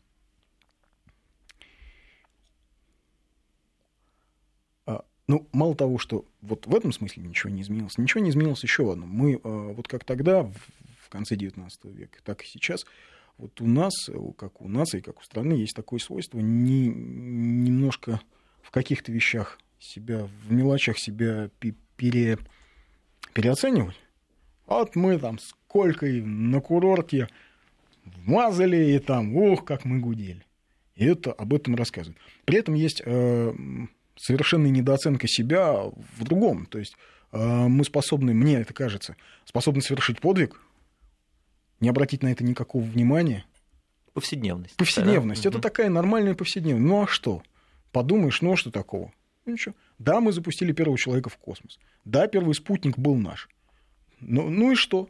Ну, 5.32 5.48
мало 5.50 5.74
того, 5.74 5.96
что 5.96 6.26
вот 6.42 6.66
в 6.66 6.74
этом 6.74 6.92
смысле 6.92 7.22
ничего 7.22 7.48
не 7.48 7.62
изменилось, 7.62 7.96
ничего 7.96 8.22
не 8.22 8.28
изменилось 8.28 8.62
еще 8.62 8.84
в 8.84 8.90
одном. 8.90 9.08
Мы 9.08 9.36
э, 9.36 9.38
вот 9.42 9.88
как 9.88 10.04
тогда, 10.04 10.42
в 10.42 11.08
конце 11.08 11.36
XIX 11.36 11.70
века, 11.84 12.18
так 12.22 12.42
и 12.42 12.46
сейчас, 12.46 12.84
вот 13.38 13.58
у 13.62 13.66
нас, 13.66 13.94
как 14.36 14.60
у 14.60 14.68
нации, 14.68 15.00
как 15.00 15.20
у 15.20 15.22
страны, 15.22 15.54
есть 15.54 15.74
такое 15.74 16.00
свойство 16.00 16.38
не, 16.38 16.88
немножко 16.88 18.20
в 18.60 18.70
каких-то 18.70 19.10
вещах 19.10 19.58
себя, 19.78 20.28
в 20.44 20.52
мелочах 20.52 20.98
себя 20.98 21.48
пере, 21.96 22.38
переоценивать. 23.32 23.96
Вот 24.66 24.96
мы 24.96 25.18
там 25.18 25.38
сколько 25.38 26.04
на 26.04 26.60
курорте 26.60 27.26
вмазали, 28.04 28.92
и 28.92 28.98
там, 28.98 29.34
ух, 29.34 29.64
как 29.64 29.86
мы 29.86 29.98
гудели. 29.98 30.44
И 30.94 31.06
это 31.06 31.32
об 31.32 31.54
этом 31.54 31.74
рассказывают. 31.74 32.20
При 32.44 32.58
этом 32.58 32.74
есть 32.74 33.00
э, 33.02 33.54
совершенная 34.16 34.70
недооценка 34.70 35.26
себя 35.28 35.72
в 35.72 36.24
другом. 36.24 36.66
То 36.66 36.78
есть 36.78 36.94
э, 37.32 37.38
мы 37.38 37.84
способны, 37.84 38.34
мне 38.34 38.60
это 38.60 38.74
кажется, 38.74 39.16
способны 39.44 39.82
совершить 39.82 40.20
подвиг, 40.20 40.60
не 41.80 41.88
обратить 41.88 42.22
на 42.22 42.30
это 42.30 42.44
никакого 42.44 42.82
внимания. 42.82 43.44
Повседневность. 44.12 44.76
Повседневность. 44.76 45.42
Да? 45.42 45.48
Это 45.48 45.58
угу. 45.58 45.62
такая 45.62 45.88
нормальная 45.88 46.34
повседневность. 46.34 46.86
Ну 46.86 47.02
а 47.02 47.06
что? 47.06 47.42
Подумаешь, 47.90 48.40
ну 48.42 48.52
а 48.52 48.56
что 48.56 48.70
такого? 48.70 49.12
Ну, 49.44 49.52
ничего. 49.52 49.74
Да, 49.98 50.20
мы 50.20 50.32
запустили 50.32 50.72
первого 50.72 50.98
человека 50.98 51.28
в 51.28 51.36
космос. 51.36 51.78
Да, 52.04 52.26
первый 52.26 52.54
спутник 52.54 52.98
был 52.98 53.16
наш. 53.16 53.48
Ну, 54.20 54.48
ну 54.48 54.72
и 54.72 54.74
что? 54.74 55.08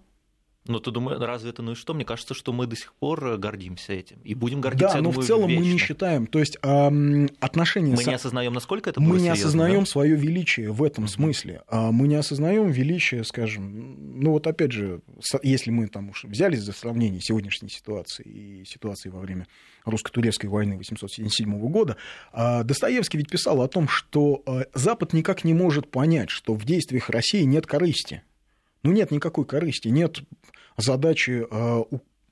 Но 0.65 0.79
ты 0.79 0.93
думаешь, 0.93 1.19
разве 1.21 1.51
это 1.51 1.61
ну 1.61 1.73
и 1.73 1.75
что? 1.75 1.93
Мне 1.93 2.05
кажется, 2.05 2.35
что 2.35 2.53
мы 2.53 2.67
до 2.67 2.77
сих 2.77 2.95
пор 2.95 3.27
э, 3.27 3.37
гордимся 3.37 3.93
этим. 3.93 4.19
И 4.23 4.35
будем 4.35 4.61
гордиться, 4.61 4.95
Да, 4.95 4.99
но 4.99 5.11
думаю, 5.11 5.23
в 5.23 5.27
целом 5.27 5.49
вечно. 5.49 5.65
мы 5.65 5.73
не 5.73 5.79
считаем. 5.79 6.27
То 6.29 6.39
есть 6.39 6.57
э, 6.63 7.27
отношения... 7.41 7.97
Мы 7.97 8.05
не 8.05 8.15
осознаем, 8.15 8.53
насколько 8.53 8.91
это 8.91 9.01
Мы 9.01 9.21
не 9.21 9.29
осознаем 9.29 9.81
да? 9.81 9.87
свое 9.87 10.15
величие 10.15 10.71
в 10.71 10.85
этом 10.85 11.05
mm-hmm. 11.05 11.09
смысле. 11.09 11.63
А 11.67 11.91
мы 11.91 12.07
не 12.07 12.15
осознаем 12.15 12.71
величие, 12.71 13.25
скажем... 13.25 14.21
Ну 14.23 14.31
вот 14.31 14.47
опять 14.47 14.71
же, 14.71 15.01
если 15.43 15.73
мы 15.73 15.89
там 15.89 16.11
уж 16.11 16.25
взялись 16.25 16.61
за 16.61 16.73
сравнение 16.73 17.21
сегодняшней 17.21 17.69
ситуации 17.69 18.23
и 18.23 18.65
ситуации 18.65 19.09
во 19.09 19.19
время 19.19 19.49
русско-турецкой 19.85 20.47
войны 20.47 20.77
877 20.77 21.59
года, 21.71 21.97
а, 22.33 22.63
Достоевский 22.63 23.19
ведь 23.19 23.31
писал 23.31 23.63
о 23.63 23.69
том, 23.69 23.89
что 23.89 24.43
э, 24.47 24.65
Запад 24.75 25.13
никак 25.13 25.43
не 25.43 25.55
может 25.55 25.91
понять, 25.91 26.31
что 26.31 26.55
в 26.55 26.65
действиях 26.65 27.11
России 27.11 27.43
нет 27.43 27.67
корысти. 27.67 28.23
Ну, 28.83 28.93
нет 28.93 29.11
никакой 29.11 29.45
корысти, 29.45 29.89
нет 29.89 30.21
задачи 30.77 31.47
э, 31.49 31.83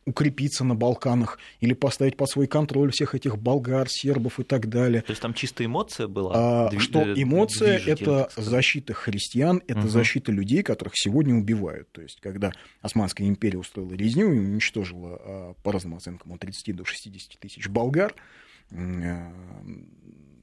укрепиться 0.07 0.65
на 0.65 0.75
Балканах 0.75 1.39
или 1.61 1.73
поставить 1.73 2.17
под 2.17 2.29
свой 2.29 2.47
контроль 2.47 2.91
всех 2.91 3.15
этих 3.15 3.39
болгар, 3.39 3.89
сербов 3.89 4.41
и 4.41 4.45
так 4.45 4.69
далее. 4.69 5.03
То 5.03 5.11
есть 5.11 5.23
там 5.23 5.35
чисто 5.35 5.65
эмоция 5.65 6.09
была? 6.09 6.69
А, 6.69 6.79
что 6.79 7.03
эмоция– 7.03 7.79
это 7.87 8.31
защита 8.37 8.95
христиан, 8.95 9.63
это 9.67 9.81
угу. 9.81 9.89
защита 9.89 10.33
людей, 10.33 10.63
которых 10.63 10.95
сегодня 10.97 11.35
убивают. 11.35 11.91
То 11.93 12.03
есть 12.03 12.21
когда 12.21 12.53
Османская 12.81 13.27
империя 13.29 13.59
устроила 13.59 13.93
резню 13.95 14.33
и 14.33 14.39
уничтожила, 14.39 15.21
а, 15.23 15.55
по 15.63 15.73
разным 15.73 15.95
оценкам, 15.95 16.33
от 16.33 16.41
30 16.41 16.77
до 16.77 16.85
60 16.85 17.39
тысяч 17.39 17.69
болгар, 17.69 18.15
э, 18.71 19.33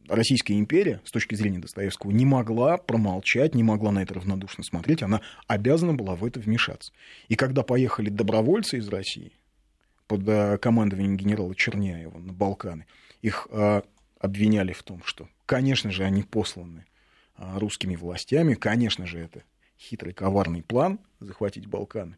Российская 0.07 0.57
империя, 0.57 1.01
с 1.03 1.11
точки 1.11 1.35
зрения 1.35 1.59
Достоевского, 1.59 2.11
не 2.11 2.25
могла 2.25 2.77
промолчать, 2.77 3.55
не 3.55 3.63
могла 3.63 3.91
на 3.91 4.03
это 4.03 4.15
равнодушно 4.15 4.63
смотреть, 4.63 5.03
она 5.03 5.21
обязана 5.47 5.93
была 5.93 6.15
в 6.15 6.25
это 6.25 6.39
вмешаться. 6.39 6.93
И 7.27 7.35
когда 7.35 7.63
поехали 7.63 8.09
добровольцы 8.09 8.77
из 8.77 8.87
России 8.87 9.33
под 10.07 10.27
э, 10.27 10.57
командованием 10.57 11.17
генерала 11.17 11.53
Черняева 11.55 12.17
на 12.17 12.33
Балканы, 12.33 12.85
их 13.21 13.47
э, 13.51 13.81
обвиняли 14.19 14.73
в 14.73 14.83
том, 14.83 15.01
что, 15.03 15.27
конечно 15.45 15.91
же, 15.91 16.03
они 16.03 16.23
посланы 16.23 16.85
э, 17.37 17.57
русскими 17.57 17.95
властями, 17.95 18.53
конечно 18.53 19.05
же, 19.05 19.19
это 19.19 19.43
хитрый, 19.79 20.13
коварный 20.13 20.63
план 20.63 20.99
захватить 21.19 21.67
Балканы. 21.67 22.17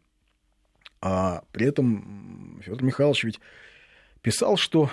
А 1.00 1.42
при 1.52 1.66
этом 1.66 2.60
Федор 2.62 2.82
Михайлович 2.82 3.24
ведь 3.24 3.40
писал, 4.22 4.56
что 4.56 4.90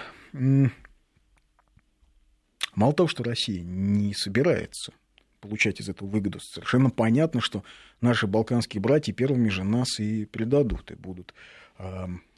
Мало 2.78 2.94
того, 2.94 3.10
что 3.10 3.24
Россия 3.24 3.64
не 3.64 4.14
собирается 4.14 4.94
получать 5.42 5.82
из 5.82 5.90
этого 5.90 6.08
выгоду, 6.08 6.40
совершенно 6.40 6.92
понятно, 6.92 7.42
что 7.42 7.64
наши 8.02 8.28
балканские 8.28 8.82
братья 8.82 9.14
первыми 9.14 9.50
же 9.50 9.64
нас 9.64 10.00
и 10.00 10.26
предадут, 10.26 10.92
и 10.92 10.96
будут 10.96 11.34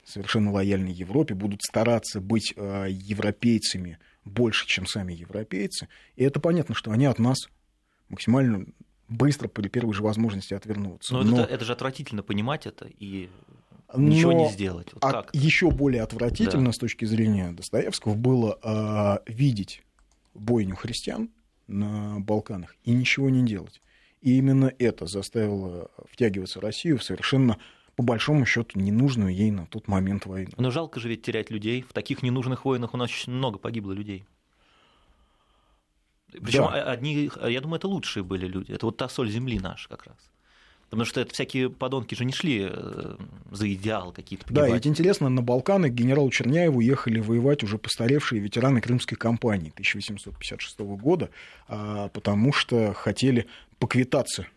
совершенно 0.05 0.53
лояльны 0.53 0.87
Европе, 0.87 1.35
будут 1.35 1.61
стараться 1.61 2.21
быть 2.21 2.53
э, 2.55 2.87
европейцами 2.89 3.99
больше, 4.23 4.65
чем 4.65 4.85
сами 4.85 5.13
европейцы. 5.13 5.89
И 6.15 6.23
это 6.23 6.39
понятно, 6.39 6.73
что 6.73 6.91
они 6.91 7.05
от 7.05 7.19
нас 7.19 7.37
максимально 8.07 8.65
быстро 9.09 9.49
при 9.49 9.67
первой 9.67 9.93
же 9.93 10.03
возможности 10.03 10.53
отвернутся. 10.53 11.13
Но, 11.13 11.23
Но... 11.23 11.41
Это, 11.41 11.53
это 11.53 11.65
же 11.65 11.73
отвратительно 11.73 12.23
понимать 12.23 12.65
это 12.65 12.87
и 12.87 13.29
ничего 13.95 14.31
Но 14.31 14.45
не 14.45 14.51
сделать. 14.51 14.87
Вот 14.93 15.03
от, 15.03 15.35
еще 15.35 15.69
более 15.69 16.01
отвратительно 16.01 16.67
да. 16.67 16.71
с 16.71 16.77
точки 16.77 17.05
зрения 17.05 17.51
Достоевского 17.51 18.13
было 18.13 18.57
э, 18.63 19.31
видеть 19.31 19.83
бойню 20.39 20.75
христиан 20.75 21.29
на 21.67 22.19
Балканах 22.19 22.75
и 22.83 22.91
ничего 22.91 23.29
не 23.29 23.45
делать. 23.45 23.81
И 24.21 24.37
именно 24.37 24.73
это 24.79 25.05
заставило 25.05 25.89
втягиваться 26.11 26.59
Россию 26.59 26.97
в 26.97 27.03
совершенно 27.03 27.57
по 27.95 28.03
большому 28.03 28.45
счету 28.45 28.79
ненужную 28.79 29.33
ей 29.33 29.51
на 29.51 29.65
тот 29.67 29.87
момент 29.87 30.25
войну. 30.25 30.51
Но 30.57 30.71
жалко 30.71 30.99
же 30.99 31.09
ведь 31.09 31.21
терять 31.21 31.49
людей. 31.51 31.81
В 31.81 31.93
таких 31.93 32.23
ненужных 32.23 32.65
войнах 32.65 32.93
у 32.93 32.97
нас 32.97 33.09
очень 33.09 33.33
много 33.33 33.59
погибло 33.59 33.91
людей. 33.91 34.25
Причем 36.31 36.63
да. 36.63 36.83
одни, 36.83 37.29
я 37.47 37.61
думаю, 37.61 37.77
это 37.77 37.87
лучшие 37.87 38.23
были 38.23 38.47
люди. 38.47 38.71
Это 38.71 38.85
вот 38.85 38.97
та 38.97 39.09
соль 39.09 39.29
земли 39.29 39.59
наша 39.59 39.89
как 39.89 40.05
раз. 40.05 40.17
Потому 40.89 41.05
что 41.05 41.21
это 41.21 41.33
всякие 41.33 41.69
подонки 41.69 42.15
же 42.15 42.25
не 42.25 42.31
шли 42.33 42.67
э, 42.67 43.15
за 43.51 43.71
идеал 43.71 44.11
какие-то 44.11 44.45
погибать. 44.45 44.69
Да, 44.69 44.73
ведь 44.73 44.87
интересно, 44.87 45.29
на 45.29 45.43
Балканы 45.43 45.89
к 45.89 45.93
генералу 45.93 46.31
Черняеву 46.31 46.79
ехали 46.79 47.19
воевать 47.19 47.63
уже 47.63 47.77
постаревшие 47.77 48.41
ветераны 48.41 48.81
Крымской 48.81 49.15
кампании 49.15 49.69
1856 49.69 50.79
года, 50.79 51.29
а, 51.67 52.09
потому 52.09 52.51
что 52.53 52.93
хотели 52.93 53.45
поквитаться 53.77 54.47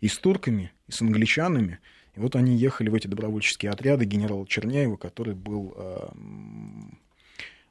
и 0.00 0.08
с 0.08 0.18
турками, 0.18 0.72
и 0.88 0.92
с 0.92 1.00
англичанами. 1.02 1.78
И 2.16 2.20
вот 2.20 2.34
они 2.34 2.56
ехали 2.56 2.88
в 2.88 2.94
эти 2.94 3.06
добровольческие 3.06 3.70
отряды 3.70 4.06
генерала 4.06 4.44
Черняева, 4.48 4.96
который 4.96 5.34
был 5.34 5.74
а, 5.76 6.12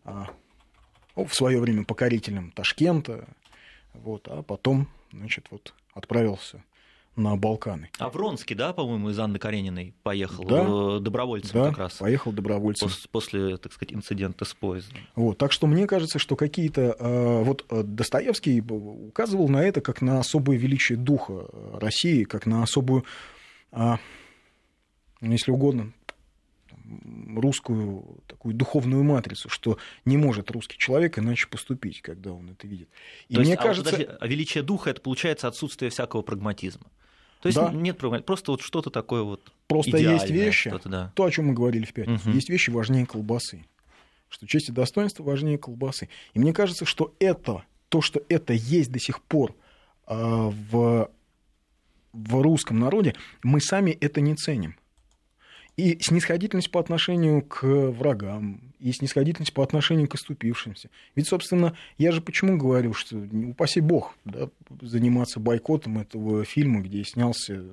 а, 0.05 0.27
в 1.15 1.33
свое 1.33 1.59
время 1.59 1.83
покорителем 1.83 2.51
Ташкента, 2.51 3.27
вот, 3.93 4.29
а 4.29 4.41
потом, 4.41 4.87
значит, 5.11 5.47
вот 5.51 5.73
отправился 5.93 6.63
на 7.19 7.35
Балканы. 7.35 7.89
А 7.99 8.09
Вронский, 8.09 8.55
да, 8.55 8.73
по-моему, 8.73 9.09
из 9.09 9.19
Анны 9.19 9.37
Карениной 9.37 9.93
поехал 10.03 10.45
да, 10.45 10.65
э, 10.65 10.99
добровольцем 11.01 11.61
да, 11.61 11.69
как 11.69 11.77
раз. 11.77 11.93
поехал 11.95 12.31
добровольцем. 12.31 12.87
После, 12.87 13.09
после, 13.11 13.57
так 13.57 13.73
сказать, 13.73 13.93
инцидента 13.93 14.45
с 14.45 14.53
поездом. 14.53 14.97
Вот, 15.15 15.37
так 15.37 15.51
что 15.51 15.67
мне 15.67 15.85
кажется, 15.85 16.17
что 16.17 16.35
какие-то... 16.35 16.95
Э, 16.97 17.43
вот 17.43 17.65
э, 17.69 17.83
Достоевский 17.83 18.61
указывал 18.61 19.49
на 19.49 19.63
это 19.63 19.81
как 19.81 20.01
на 20.01 20.19
особое 20.19 20.57
величие 20.57 20.97
духа 20.97 21.45
России, 21.73 22.23
как 22.23 22.45
на 22.45 22.63
особую, 22.63 23.03
если 25.21 25.51
угодно, 25.51 25.91
русскую 27.35 28.21
такую 28.27 28.55
духовную 28.55 29.03
матрицу, 29.03 29.49
что 29.49 29.77
не 30.05 30.17
может 30.17 30.51
русский 30.51 30.77
человек 30.77 31.19
иначе 31.19 31.47
поступить, 31.47 32.01
когда 32.01 32.31
он 32.31 32.51
это 32.51 32.67
видит. 32.67 32.89
И 33.27 33.35
То 33.35 33.41
мне 33.41 33.51
есть, 33.51 33.61
кажется... 33.61 33.89
а, 33.89 33.97
подожди, 33.97 34.17
а 34.19 34.27
величие 34.27 34.63
духа 34.63 34.89
это 34.89 35.01
получается 35.01 35.47
отсутствие 35.47 35.91
всякого 35.91 36.21
прагматизма. 36.21 36.87
То 37.41 37.47
есть 37.47 37.57
да. 37.57 37.71
нет 37.71 37.97
просто 38.25 38.51
вот 38.51 38.61
что-то 38.61 38.89
такое 38.89 39.23
вот. 39.23 39.51
Просто 39.67 39.97
есть 39.97 40.29
вещи, 40.29 40.73
да. 40.85 41.11
то, 41.15 41.23
о 41.23 41.31
чем 41.31 41.47
мы 41.47 41.53
говорили 41.53 41.85
в 41.85 41.93
пятницу, 41.93 42.27
угу. 42.27 42.35
есть 42.35 42.49
вещи 42.49 42.69
важнее 42.69 43.05
колбасы. 43.05 43.65
Что 44.29 44.45
честь 44.45 44.69
и 44.69 44.71
достоинство 44.71 45.23
важнее 45.23 45.57
колбасы. 45.57 46.09
И 46.33 46.39
мне 46.39 46.53
кажется, 46.53 46.85
что 46.85 47.13
это, 47.19 47.63
то, 47.87 48.01
что 48.01 48.21
это 48.29 48.53
есть 48.53 48.91
до 48.91 48.99
сих 48.99 49.21
пор 49.21 49.55
э, 50.07 50.13
в, 50.15 51.09
в 52.13 52.41
русском 52.41 52.79
народе, 52.79 53.15
мы 53.41 53.61
сами 53.61 53.91
это 53.91 54.21
не 54.21 54.35
ценим. 54.35 54.75
И 55.79 55.97
снисходительность 56.01 56.71
по 56.71 56.81
отношению 56.81 57.41
к 57.41 57.63
врагам, 57.63 58.59
и 58.81 58.91
снисходительность 58.91 59.53
по 59.53 59.63
отношению 59.63 60.09
к 60.09 60.15
оступившимся. 60.15 60.89
Ведь, 61.15 61.27
собственно, 61.27 61.73
я 61.97 62.11
же 62.11 62.21
почему 62.21 62.57
говорю, 62.57 62.93
что 62.93 63.17
упаси 63.17 63.79
бог 63.79 64.13
да, 64.25 64.49
заниматься 64.81 65.39
бойкотом 65.39 65.99
этого 65.99 66.43
фильма, 66.43 66.81
где 66.81 67.05
снялся 67.05 67.63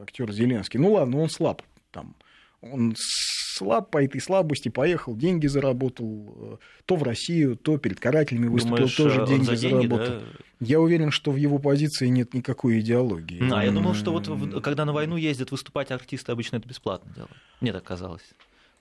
актер 0.00 0.32
Зеленский. 0.32 0.80
Ну 0.80 0.92
ладно, 0.92 1.18
он 1.18 1.28
слаб 1.28 1.62
там. 1.90 2.14
Он 2.62 2.94
слаб 2.96 3.90
по 3.90 4.02
этой 4.02 4.20
слабости, 4.20 4.68
поехал, 4.68 5.16
деньги 5.16 5.46
заработал, 5.46 6.34
э, 6.36 6.56
то 6.84 6.96
в 6.96 7.02
Россию, 7.02 7.56
то 7.56 7.78
перед 7.78 8.00
карателями 8.00 8.48
выступил, 8.48 8.76
Думаешь, 8.76 8.96
тоже 8.96 9.26
деньги 9.26 9.44
за 9.44 9.56
деньги, 9.56 9.86
заработал. 9.86 10.20
Да? 10.20 10.26
Я 10.60 10.80
уверен, 10.80 11.10
что 11.10 11.30
в 11.30 11.36
его 11.36 11.58
позиции 11.58 12.08
нет 12.08 12.34
никакой 12.34 12.80
идеологии. 12.80 13.50
А 13.52 13.64
я 13.64 13.70
думал, 13.70 13.94
что 13.94 14.12
вот 14.12 14.62
когда 14.62 14.84
на 14.84 14.92
войну 14.92 15.16
ездят 15.16 15.50
выступать 15.50 15.90
артисты, 15.90 16.32
обычно 16.32 16.56
это 16.56 16.68
бесплатно 16.68 17.12
дело. 17.14 17.28
Мне 17.60 17.72
так 17.72 17.84
казалось. 17.84 18.28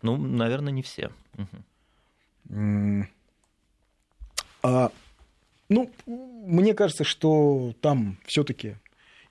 Ну, 0.02 0.18
наверное, 0.18 0.72
не 0.72 0.82
все. 0.82 1.12
А, 4.62 4.92
ну, 5.70 5.90
мне 6.06 6.74
кажется, 6.74 7.04
что 7.04 7.74
там 7.82 8.18
все-таки 8.26 8.76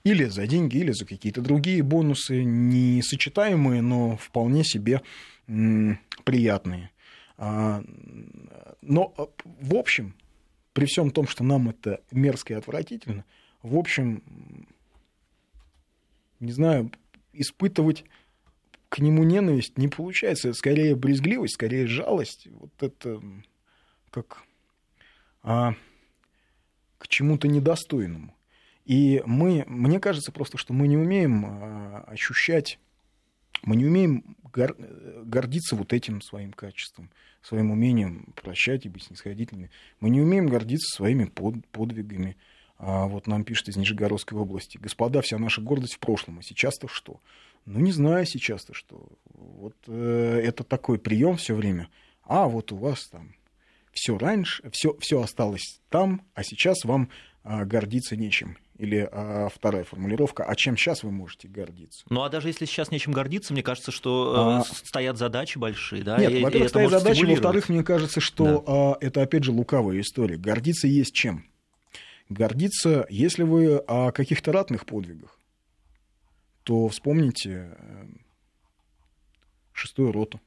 или 0.03 0.25
за 0.25 0.47
деньги, 0.47 0.77
или 0.77 0.91
за 0.91 1.05
какие-то 1.05 1.41
другие 1.41 1.83
бонусы, 1.83 2.43
несочетаемые, 2.43 3.81
но 3.81 4.17
вполне 4.17 4.63
себе 4.63 5.01
приятные. 6.23 6.91
А, 7.37 7.83
но 8.81 9.13
а, 9.17 9.27
в 9.61 9.75
общем, 9.75 10.13
при 10.73 10.85
всем 10.85 11.11
том, 11.11 11.27
что 11.27 11.43
нам 11.43 11.69
это 11.69 12.01
мерзко 12.11 12.53
и 12.53 12.57
отвратительно, 12.57 13.25
в 13.63 13.75
общем, 13.77 14.23
не 16.39 16.51
знаю, 16.51 16.91
испытывать 17.33 18.05
к 18.89 18.99
нему 18.99 19.23
ненависть 19.23 19.77
не 19.77 19.87
получается. 19.87 20.53
Скорее 20.53 20.95
брезгливость, 20.95 21.53
скорее 21.53 21.87
жалость. 21.87 22.47
Вот 22.51 22.71
это 22.81 23.21
как 24.09 24.43
а, 25.43 25.75
к 26.97 27.07
чему-то 27.07 27.47
недостойному. 27.47 28.33
И 28.89 29.21
мы, 29.27 29.65
мне 29.67 29.99
кажется 29.99 30.31
просто, 30.31 30.57
что 30.57 30.73
мы 30.73 30.87
не 30.87 30.97
умеем 30.97 31.45
а, 31.45 32.05
ощущать, 32.07 32.79
мы 33.61 33.75
не 33.75 33.85
умеем 33.85 34.35
гор, 34.51 34.75
гордиться 35.23 35.75
вот 35.75 35.93
этим 35.93 36.23
своим 36.23 36.53
качеством, 36.53 37.11
своим 37.43 37.69
умением 37.69 38.33
прощать 38.35 38.87
и 38.87 38.89
быть 38.89 39.03
снисходительными. 39.03 39.69
Мы 39.99 40.09
не 40.09 40.21
умеем 40.21 40.47
гордиться 40.47 40.97
своими 40.97 41.25
под, 41.25 41.67
подвигами. 41.67 42.35
А 42.79 43.05
вот 43.05 43.27
нам 43.27 43.43
пишет 43.43 43.67
из 43.67 43.77
Нижегородской 43.77 44.39
области. 44.39 44.79
Господа, 44.79 45.21
вся 45.21 45.37
наша 45.37 45.61
гордость 45.61 45.93
в 45.93 45.99
прошлом, 45.99 46.39
а 46.39 46.41
сейчас-то 46.41 46.87
что? 46.87 47.21
Ну, 47.67 47.81
не 47.81 47.91
знаю 47.91 48.25
сейчас-то 48.25 48.73
что. 48.73 49.07
Вот 49.25 49.75
э, 49.85 50.41
это 50.43 50.63
такой 50.63 50.97
прием 50.97 51.37
все 51.37 51.53
время. 51.53 51.89
А 52.23 52.47
вот 52.47 52.71
у 52.71 52.77
вас 52.77 53.07
там 53.09 53.35
все 53.91 54.17
раньше, 54.17 54.67
все, 54.71 54.97
все 54.99 55.21
осталось 55.21 55.79
там, 55.89 56.23
а 56.33 56.43
сейчас 56.43 56.85
вам 56.85 57.09
а, 57.43 57.65
гордиться 57.65 58.15
нечем. 58.15 58.57
Или 58.79 59.09
а, 59.11 59.49
вторая 59.53 59.83
формулировка, 59.83 60.45
а 60.45 60.55
чем 60.55 60.77
сейчас 60.77 61.03
вы 61.03 61.11
можете 61.11 61.49
гордиться? 61.49 62.05
Ну 62.09 62.23
а 62.23 62.29
даже 62.29 62.47
если 62.47 62.63
сейчас 62.63 62.91
нечем 62.91 63.11
гордиться, 63.11 63.51
мне 63.51 63.61
кажется, 63.61 63.91
что 63.91 64.61
э, 64.61 64.61
а... 64.61 64.73
стоят 64.73 65.17
задачи 65.17 65.57
большие, 65.57 66.01
да? 66.01 66.17
Нет, 66.17 66.41
во-первых, 66.41 66.69
стоят 66.69 66.91
задачи, 66.91 67.25
во-вторых, 67.25 67.67
мне 67.67 67.83
кажется, 67.83 68.21
что 68.21 68.45
да. 68.45 68.63
а, 68.67 68.97
это 69.01 69.21
опять 69.21 69.43
же 69.43 69.51
лукавая 69.51 69.99
история. 69.99 70.37
Гордиться 70.37 70.87
есть 70.87 71.13
чем? 71.13 71.45
Гордиться, 72.29 73.05
если 73.09 73.43
вы 73.43 73.79
о 73.79 74.13
каких-то 74.13 74.53
ратных 74.53 74.85
подвигах, 74.85 75.37
то 76.63 76.87
вспомните 76.87 77.75
э, 77.77 78.05
шестую 79.73 80.13
роту. 80.13 80.39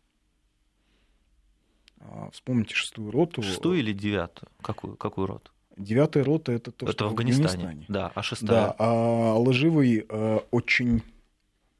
А, 2.01 2.31
вспомните 2.31 2.75
шестую 2.75 3.11
роту. 3.11 3.42
Шестую 3.42 3.81
или 3.81 3.92
девятую? 3.92 4.51
Какую, 4.62 4.97
какую 4.97 5.27
роту? 5.27 5.51
Девятая 5.76 6.24
рота 6.24 6.52
это 6.52 6.70
то, 6.70 6.87
это 6.87 6.92
что 6.92 7.04
в 7.04 7.08
Афганистане. 7.08 7.46
Афганистане. 7.46 7.87
Да, 7.88 8.12
а 8.14 8.22
шестая? 8.22 8.48
Да, 8.48 8.74
а 8.78 9.38
лживый 9.38 10.04
э, 10.08 10.38
очень 10.50 11.02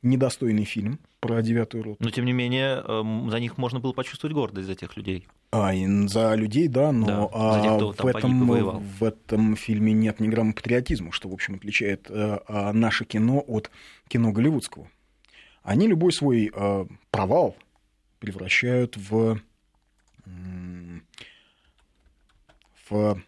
недостойный 0.03 0.65
фильм 0.65 0.99
про 1.21 1.41
девятую 1.43 1.85
роту. 1.85 1.97
Но 2.01 2.11
тем 2.11 2.25
не 2.25 2.33
менее, 2.33 2.83
эм, 2.87 3.31
за 3.31 3.39
них 3.39 3.57
можно 3.57 3.79
было 3.79 3.93
почувствовать 3.93 4.35
гордость 4.35 4.67
за 4.67 4.75
тех 4.75 4.97
людей. 4.97 5.29
А, 5.53 5.73
за 6.09 6.35
людей, 6.35 6.67
да, 6.67 6.93
но 6.93 7.07
да, 7.07 7.29
а 7.33 7.63
тех, 7.63 8.05
в, 8.05 8.07
этом, 8.07 8.79
в 8.81 9.05
этом 9.05 9.55
фильме 9.55 9.93
нет 9.93 10.19
ни 10.19 10.29
грамма 10.29 10.55
патриотизма, 10.55 11.13
что, 11.13 11.29
в 11.29 11.33
общем, 11.33 11.55
отличает 11.55 12.11
э, 12.11 12.41
а, 12.49 12.73
наше 12.73 13.05
кино 13.05 13.45
от 13.47 13.71
кино 14.09 14.33
голливудского. 14.33 14.89
Они 15.63 15.87
любой 15.87 16.13
свой 16.13 16.51
э, 16.53 16.87
провал 17.11 17.55
превращают 18.19 18.97
в, 18.97 19.39
в 22.91 23.23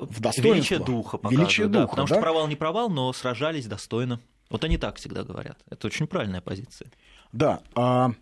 в 0.00 0.20
достоинство. 0.20 0.54
Величие 0.54 0.78
духа 0.78 1.18
показывают, 1.18 1.48
Величие 1.48 1.66
да, 1.68 1.80
духа, 1.80 1.90
потому 1.90 2.08
да? 2.08 2.14
что 2.14 2.22
провал 2.22 2.48
не 2.48 2.56
провал, 2.56 2.90
но 2.90 3.12
сражались 3.12 3.66
достойно. 3.66 4.20
Вот 4.50 4.64
они 4.64 4.78
так 4.78 4.96
всегда 4.96 5.24
говорят. 5.24 5.58
Это 5.70 5.86
очень 5.86 6.06
правильная 6.06 6.40
позиция. 6.40 6.90
Да. 7.32 7.60
А... 7.74 8.12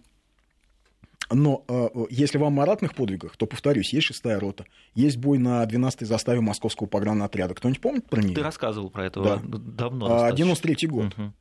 Но 1.35 1.65
э, 1.67 1.89
если 2.11 2.37
вам 2.37 2.61
о 2.61 2.67
ратных 2.67 2.95
подвигах, 2.95 3.37
то, 3.37 3.47
повторюсь, 3.47 3.93
есть 3.93 4.07
шестая 4.07 4.39
рота, 4.39 4.67
есть 4.95 5.17
бой 5.17 5.39
на 5.39 5.65
12-й 5.65 6.05
заставе 6.05 6.41
московского 6.41 6.87
погранотряда. 6.87 7.55
Кто-нибудь 7.55 7.81
помнит 7.81 8.07
про 8.09 8.21
нее? 8.21 8.35
Ты 8.35 8.43
рассказывал 8.43 8.91
про 8.91 9.07
это 9.07 9.23
да. 9.23 9.41
давно. 9.43 10.25
А, 10.27 10.33
93 10.33 10.89
год. 10.89 11.15
Угу. 11.17 11.33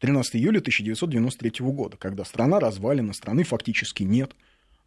13 0.00 0.36
июля 0.36 0.58
1993 0.58 1.66
года, 1.66 1.96
когда 1.96 2.24
страна 2.24 2.60
развалена, 2.60 3.12
страны 3.12 3.44
фактически 3.44 4.02
нет. 4.02 4.34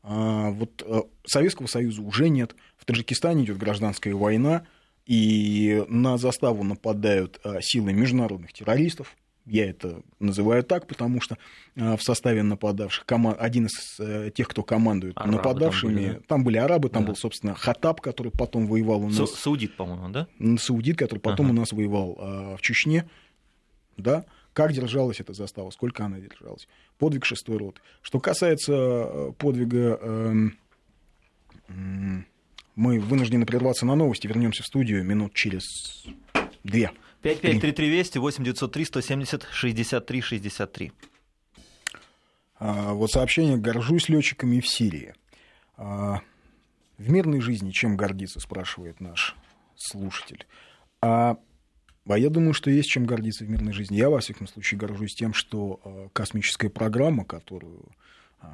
А, 0.03 0.49
вот 0.51 0.83
а, 0.85 1.03
Советского 1.25 1.67
Союза 1.67 2.01
уже 2.01 2.29
нет. 2.29 2.55
В 2.77 2.85
Таджикистане 2.85 3.43
идет 3.43 3.57
гражданская 3.57 4.15
война 4.15 4.65
и 5.11 5.83
на 5.89 6.17
заставу 6.17 6.63
нападают 6.63 7.41
а, 7.43 7.59
силы 7.61 7.91
международных 7.91 8.53
террористов, 8.53 9.17
Я 9.45 9.69
это 9.69 10.03
называю 10.19 10.63
так, 10.63 10.87
потому 10.87 11.19
что 11.19 11.37
в 11.75 11.99
составе 11.99 12.43
нападавших 12.43 13.05
один 13.37 13.65
из 13.65 14.33
тех, 14.33 14.47
кто 14.47 14.63
командует 14.63 15.17
арабы 15.17 15.33
нападавшими, 15.33 15.93
там 15.93 16.03
были, 16.03 16.13
да? 16.13 16.19
там 16.27 16.43
были 16.45 16.57
арабы, 16.57 16.89
там 16.89 17.03
да. 17.03 17.07
был, 17.09 17.15
собственно, 17.17 17.55
Хатаб, 17.55 17.99
который 17.99 18.31
потом 18.31 18.67
воевал 18.67 19.01
у 19.01 19.09
нас. 19.09 19.17
Са- 19.17 19.35
Саудит, 19.35 19.75
по-моему, 19.75 20.09
да? 20.09 20.27
Саудит, 20.57 20.97
который 20.97 21.19
потом 21.19 21.47
ага. 21.47 21.55
у 21.55 21.59
нас 21.59 21.73
воевал 21.73 22.55
в 22.57 22.61
Чечне, 22.61 23.09
да. 23.97 24.25
Как 24.53 24.73
держалась 24.73 25.19
эта 25.19 25.33
застава, 25.33 25.71
сколько 25.71 26.05
она 26.05 26.19
держалась. 26.19 26.67
Подвиг 26.97 27.25
шестой 27.25 27.57
роты. 27.57 27.81
Что 28.01 28.19
касается 28.19 28.73
э, 28.73 29.31
подвига, 29.37 29.97
эм, 30.01 30.57
мы 32.75 32.99
вынуждены 32.99 33.45
прерваться 33.45 33.85
на 33.85 33.95
новости. 33.95 34.27
Вернемся 34.27 34.63
в 34.63 34.67
студию 34.67 35.03
минут 35.03 35.33
через 35.33 36.05
две. 36.63 36.91
5533 37.21 37.89
Вести, 37.89 38.17
8903 38.17 38.85
170 38.85 39.47
63 39.51 40.21
63. 40.21 40.91
Вот 42.59 43.11
сообщение 43.11 43.57
«Горжусь 43.57 44.07
летчиками 44.09 44.59
в 44.59 44.67
Сирии». 44.67 45.15
А, 45.77 46.21
в 46.99 47.09
мирной 47.09 47.41
жизни 47.41 47.71
чем 47.71 47.97
гордиться, 47.97 48.39
спрашивает 48.39 48.99
наш 48.99 49.35
слушатель. 49.75 50.45
А 51.01 51.37
а 52.07 52.17
я 52.17 52.29
думаю, 52.29 52.53
что 52.53 52.71
есть 52.71 52.89
чем 52.89 53.05
гордиться 53.05 53.45
в 53.45 53.49
мирной 53.49 53.73
жизни. 53.73 53.95
Я, 53.95 54.09
во 54.09 54.19
всяком 54.19 54.47
случае, 54.47 54.79
горжусь 54.79 55.13
тем, 55.13 55.33
что 55.33 55.79
э, 55.83 56.09
космическая 56.13 56.69
программа, 56.69 57.25
которую, 57.25 57.85
э, 58.41 58.47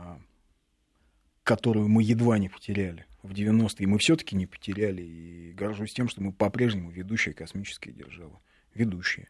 которую 1.44 1.88
мы 1.88 2.04
едва 2.04 2.38
не 2.40 2.50
потеряли 2.50 3.06
в 3.28 3.34
90-е, 3.34 3.88
мы 3.88 4.00
все-таки 4.00 4.36
не 4.36 4.46
потеряли. 4.46 5.02
И 5.02 5.54
горжусь 5.54 5.94
тем, 5.94 6.10
что 6.10 6.22
мы 6.22 6.32
по-прежнему 6.32 6.90
ведущая 6.90 7.34
космическая 7.34 7.92
держава. 7.92 8.40
Ведущая. 8.74 9.30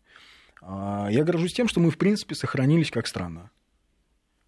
А 0.61 1.07
я 1.09 1.23
горжусь 1.23 1.53
тем, 1.53 1.67
что 1.67 1.79
мы, 1.79 1.91
в 1.91 1.97
принципе, 1.97 2.35
сохранились 2.35 2.91
как 2.91 3.07
страна. 3.07 3.51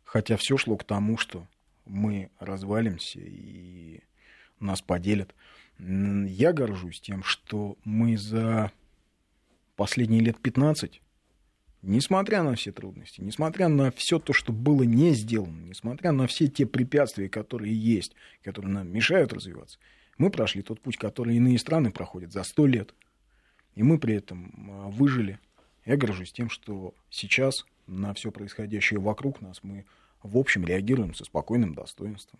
Хотя 0.03 0.37
все 0.37 0.57
шло 0.57 0.77
к 0.77 0.83
тому, 0.83 1.17
что 1.17 1.47
мы 1.85 2.29
развалимся 2.39 3.19
и 3.21 4.01
нас 4.59 4.81
поделят. 4.81 5.35
Я 5.77 6.53
горжусь 6.53 6.99
тем, 6.99 7.23
что 7.23 7.77
мы 7.83 8.17
за 8.17 8.71
последние 9.75 10.21
лет 10.21 10.39
15, 10.41 11.01
несмотря 11.81 12.43
на 12.43 12.55
все 12.55 12.71
трудности, 12.71 13.21
несмотря 13.21 13.67
на 13.67 13.91
все 13.91 14.19
то, 14.19 14.33
что 14.33 14.51
было 14.51 14.83
не 14.83 15.13
сделано, 15.13 15.65
несмотря 15.65 16.11
на 16.11 16.27
все 16.27 16.47
те 16.47 16.65
препятствия, 16.65 17.29
которые 17.29 17.73
есть, 17.73 18.15
которые 18.43 18.71
нам 18.71 18.91
мешают 18.91 19.33
развиваться, 19.33 19.79
мы 20.17 20.29
прошли 20.29 20.61
тот 20.61 20.81
путь, 20.81 20.97
который 20.97 21.35
иные 21.37 21.57
страны 21.57 21.91
проходят 21.91 22.31
за 22.31 22.43
сто 22.43 22.65
лет. 22.65 22.93
И 23.75 23.83
мы 23.83 23.97
при 23.97 24.15
этом 24.15 24.69
а, 24.69 24.89
выжили. 24.89 25.39
Я 25.85 25.95
горжусь 25.95 26.33
тем, 26.33 26.49
что 26.49 26.93
сейчас 27.09 27.65
на 27.87 28.13
все 28.13 28.31
происходящее 28.31 28.99
вокруг 28.99 29.41
нас 29.41 29.59
мы, 29.63 29.85
в 30.21 30.37
общем, 30.37 30.65
реагируем 30.65 31.13
со 31.13 31.23
спокойным 31.23 31.73
достоинством. 31.73 32.39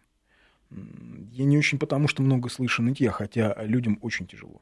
Я 0.69 1.45
не 1.45 1.58
очень 1.58 1.80
потому, 1.80 2.08
что 2.08 2.21
много 2.21 2.49
слышу 2.49 2.84
нытья, 2.84 3.12
хотя 3.12 3.56
людям 3.63 3.97
очень 4.02 4.28
тяжело. 4.28 4.62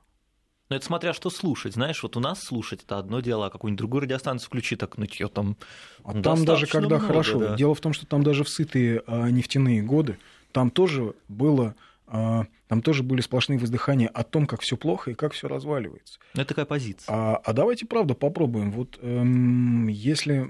Но 0.69 0.75
это 0.75 0.85
смотря 0.85 1.13
что 1.13 1.29
слушать. 1.29 1.73
Знаешь, 1.73 2.03
вот 2.03 2.17
у 2.17 2.19
нас 2.19 2.43
слушать 2.43 2.83
это 2.83 2.97
одно 2.97 3.21
дело, 3.21 3.45
а 3.45 3.49
какую-нибудь 3.49 3.77
другую 3.77 4.01
радиостанцию 4.01 4.47
включи, 4.47 4.75
так 4.75 4.97
нытье 4.97 5.27
там. 5.27 5.55
А 6.03 6.21
там 6.21 6.43
даже 6.43 6.67
когда 6.67 6.97
много, 6.97 7.07
хорошо. 7.07 7.39
Да. 7.39 7.55
Дело 7.55 7.73
в 7.73 7.79
том, 7.79 7.93
что 7.93 8.05
там 8.05 8.23
даже 8.23 8.43
в 8.43 8.49
сытые 8.49 9.01
а, 9.07 9.29
нефтяные 9.29 9.81
годы 9.81 10.17
там 10.51 10.71
тоже 10.71 11.13
было 11.27 11.75
там 12.07 12.81
тоже 12.81 13.03
были 13.03 13.21
сплошные 13.21 13.59
воздыхания 13.59 14.07
о 14.07 14.23
том, 14.23 14.45
как 14.45 14.61
все 14.61 14.77
плохо 14.77 15.11
и 15.11 15.13
как 15.13 15.33
все 15.33 15.47
разваливается. 15.47 16.19
Это 16.33 16.45
такая 16.45 16.65
позиция. 16.65 17.13
А, 17.13 17.35
а 17.37 17.53
давайте, 17.53 17.85
правда, 17.85 18.13
попробуем. 18.13 18.71
Вот 18.71 18.97
эм, 19.01 19.87
если 19.87 20.47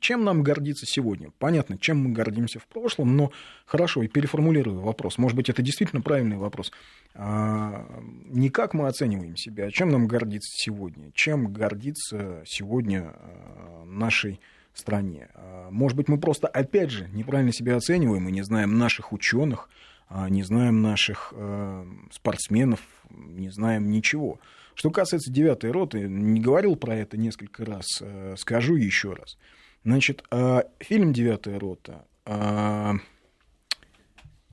чем 0.00 0.24
нам 0.24 0.42
гордиться 0.42 0.86
сегодня? 0.86 1.30
Понятно, 1.38 1.78
чем 1.78 1.98
мы 1.98 2.12
гордимся 2.12 2.58
в 2.58 2.66
прошлом, 2.66 3.16
но 3.16 3.32
хорошо, 3.66 4.02
и 4.02 4.08
переформулирую 4.08 4.80
вопрос. 4.80 5.18
Может 5.18 5.36
быть, 5.36 5.48
это 5.48 5.62
действительно 5.62 6.00
правильный 6.00 6.36
вопрос. 6.36 6.72
А, 7.14 7.86
не 8.28 8.48
как 8.48 8.72
мы 8.72 8.86
оцениваем 8.86 9.36
себя, 9.36 9.66
а 9.66 9.70
чем 9.70 9.90
нам 9.90 10.06
гордиться 10.06 10.52
сегодня? 10.54 11.12
Чем 11.14 11.52
гордиться 11.52 12.42
сегодня 12.46 13.14
а, 13.14 13.84
нашей 13.84 14.40
стране? 14.74 15.28
А, 15.34 15.70
может 15.70 15.96
быть, 15.96 16.08
мы 16.08 16.18
просто, 16.18 16.46
опять 16.46 16.90
же, 16.90 17.08
неправильно 17.12 17.52
себя 17.52 17.76
оцениваем 17.76 18.28
и 18.28 18.32
не 18.32 18.42
знаем 18.42 18.78
наших 18.78 19.12
ученых, 19.12 19.68
а, 19.70 19.91
не 20.10 20.42
знаем 20.42 20.82
наших 20.82 21.32
э, 21.36 21.84
спортсменов, 22.10 22.80
не 23.10 23.50
знаем 23.50 23.90
ничего. 23.90 24.38
Что 24.74 24.90
касается 24.90 25.30
девятой 25.30 25.70
роты, 25.70 26.08
не 26.08 26.40
говорил 26.40 26.76
про 26.76 26.96
это 26.96 27.16
несколько 27.16 27.64
раз, 27.64 27.86
э, 28.00 28.34
скажу 28.38 28.76
еще 28.76 29.12
раз. 29.14 29.36
Значит, 29.84 30.22
а, 30.30 30.64
фильм 30.78 31.12
«Девятая 31.12 31.58
рота» 31.58 32.06
а, 32.24 32.94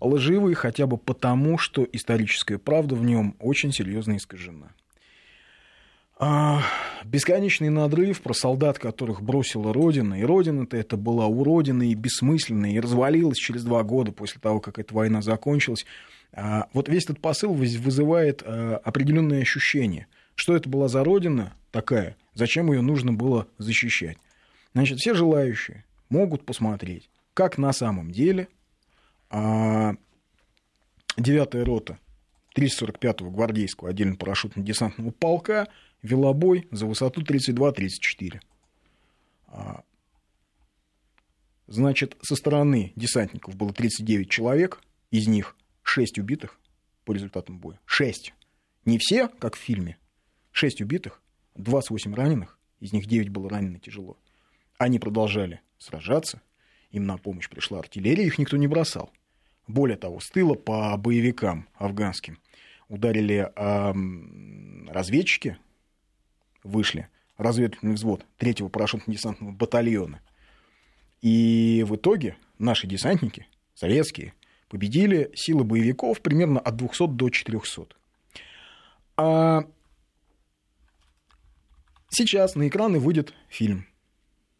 лживый 0.01 0.55
хотя 0.55 0.87
бы 0.87 0.97
потому, 0.97 1.57
что 1.57 1.87
историческая 1.91 2.57
правда 2.57 2.95
в 2.95 3.03
нем 3.03 3.35
очень 3.39 3.71
серьезно 3.71 4.17
искажена. 4.17 4.71
А, 6.21 6.63
бесконечный 7.05 7.69
надрыв 7.69 8.21
про 8.21 8.33
солдат, 8.33 8.77
которых 8.77 9.21
бросила 9.21 9.73
Родина. 9.73 10.19
И 10.19 10.23
Родина-то 10.23 10.75
это 10.75 10.97
была 10.97 11.27
уродина 11.27 11.83
и 11.83 11.93
бессмысленная, 11.93 12.71
и 12.71 12.79
развалилась 12.81 13.37
через 13.37 13.63
два 13.63 13.83
года 13.83 14.11
после 14.11 14.41
того, 14.41 14.59
как 14.59 14.79
эта 14.79 14.93
война 14.93 15.21
закончилась. 15.21 15.85
А, 16.33 16.67
вот 16.73 16.89
весь 16.89 17.05
этот 17.05 17.21
посыл 17.21 17.53
вызывает 17.53 18.43
а, 18.45 18.81
определенные 18.83 19.43
ощущения. 19.43 20.07
Что 20.35 20.57
это 20.57 20.67
была 20.67 20.89
за 20.89 21.05
Родина 21.05 21.53
такая? 21.71 22.17
Зачем 22.33 22.69
ее 22.69 22.81
нужно 22.81 23.13
было 23.13 23.47
защищать? 23.57 24.17
Значит, 24.73 24.99
все 24.99 25.13
желающие 25.13 25.85
могут 26.09 26.45
посмотреть, 26.45 27.09
как 27.33 27.57
на 27.57 27.71
самом 27.71 28.11
деле 28.11 28.49
9-я 29.31 29.97
рота 31.65 31.97
345-го 32.57 33.29
гвардейского 33.29 33.91
отдельно 33.91 34.15
парашютно-десантного 34.15 35.11
полка– 35.11 35.69
вела 36.01 36.33
бой 36.33 36.67
за 36.71 36.85
высоту 36.85 37.21
32-34. 37.21 38.41
А, 39.47 39.83
значит, 41.67 42.17
со 42.21 42.35
стороны 42.35 42.93
десантников 42.95 43.55
было 43.55 43.73
39 43.73 44.29
человек, 44.29 44.81
из 45.11 45.27
них 45.27 45.55
6 45.83 46.19
убитых 46.19 46.59
по 47.05 47.13
результатам 47.13 47.59
боя. 47.59 47.79
6. 47.85 48.33
Не 48.85 48.97
все, 48.97 49.27
как 49.27 49.55
в 49.55 49.59
фильме. 49.59 49.97
6 50.51 50.81
убитых, 50.81 51.21
28 51.55 52.13
раненых, 52.13 52.57
из 52.79 52.93
них 52.93 53.05
9 53.05 53.29
было 53.29 53.49
ранено 53.49 53.79
тяжело. 53.79 54.17
Они 54.77 54.99
продолжали 54.99 55.61
сражаться, 55.77 56.41
им 56.91 57.05
на 57.05 57.17
помощь 57.17 57.49
пришла 57.49 57.79
артиллерия, 57.79 58.25
их 58.25 58.37
никто 58.37 58.57
не 58.57 58.67
бросал. 58.67 59.11
Более 59.67 59.97
того, 59.97 60.19
с 60.19 60.29
тыла 60.29 60.55
по 60.55 60.95
боевикам 60.97 61.67
афганским 61.75 62.39
ударили 62.87 63.51
э, 63.55 64.91
разведчики, 64.91 65.57
вышли 66.63 67.07
разведывательный 67.37 67.93
взвод 67.93 68.25
3-го 68.39 68.67
парашютно-десантного 68.67 69.51
батальона. 69.51 70.21
И 71.21 71.83
в 71.87 71.95
итоге 71.95 72.37
наши 72.57 72.87
десантники, 72.87 73.47
советские, 73.73 74.33
победили 74.67 75.31
силы 75.35 75.63
боевиков 75.63 76.21
примерно 76.21 76.59
от 76.59 76.75
200 76.75 77.07
до 77.07 77.29
400. 77.29 77.87
А 79.17 79.63
сейчас 82.09 82.55
на 82.55 82.67
экраны 82.67 82.99
выйдет 82.99 83.33
фильм. 83.47 83.85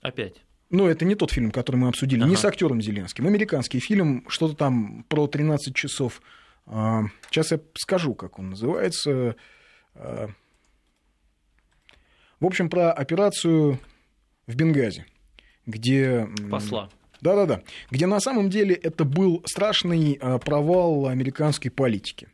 Опять. 0.01 0.41
Но 0.69 0.87
это 0.87 1.03
не 1.03 1.15
тот 1.15 1.31
фильм, 1.31 1.51
который 1.51 1.77
мы 1.77 1.87
обсудили, 1.87 2.21
ага. 2.21 2.29
не 2.29 2.35
с 2.35 2.45
актером 2.45 2.81
Зеленским. 2.81 3.25
Американский 3.25 3.79
фильм, 3.79 4.25
что-то 4.27 4.55
там 4.55 5.03
про 5.09 5.27
13 5.27 5.75
часов. 5.75 6.21
А, 6.65 7.03
сейчас 7.29 7.51
я 7.51 7.59
скажу, 7.75 8.13
как 8.13 8.37
он 8.37 8.51
называется. 8.51 9.35
В 12.39 12.45
общем, 12.45 12.69
про 12.69 12.91
операцию 12.91 13.79
в 14.47 14.55
Бенгази, 14.55 15.05
где... 15.65 16.27
Посла. 16.49 16.89
Да-да-да. 17.21 17.61
Где 17.91 18.07
на 18.07 18.19
самом 18.21 18.49
деле 18.49 18.75
это 18.75 19.03
был 19.03 19.43
страшный 19.45 20.17
а, 20.21 20.37
провал 20.39 21.07
американской 21.07 21.69
политики. 21.69 22.29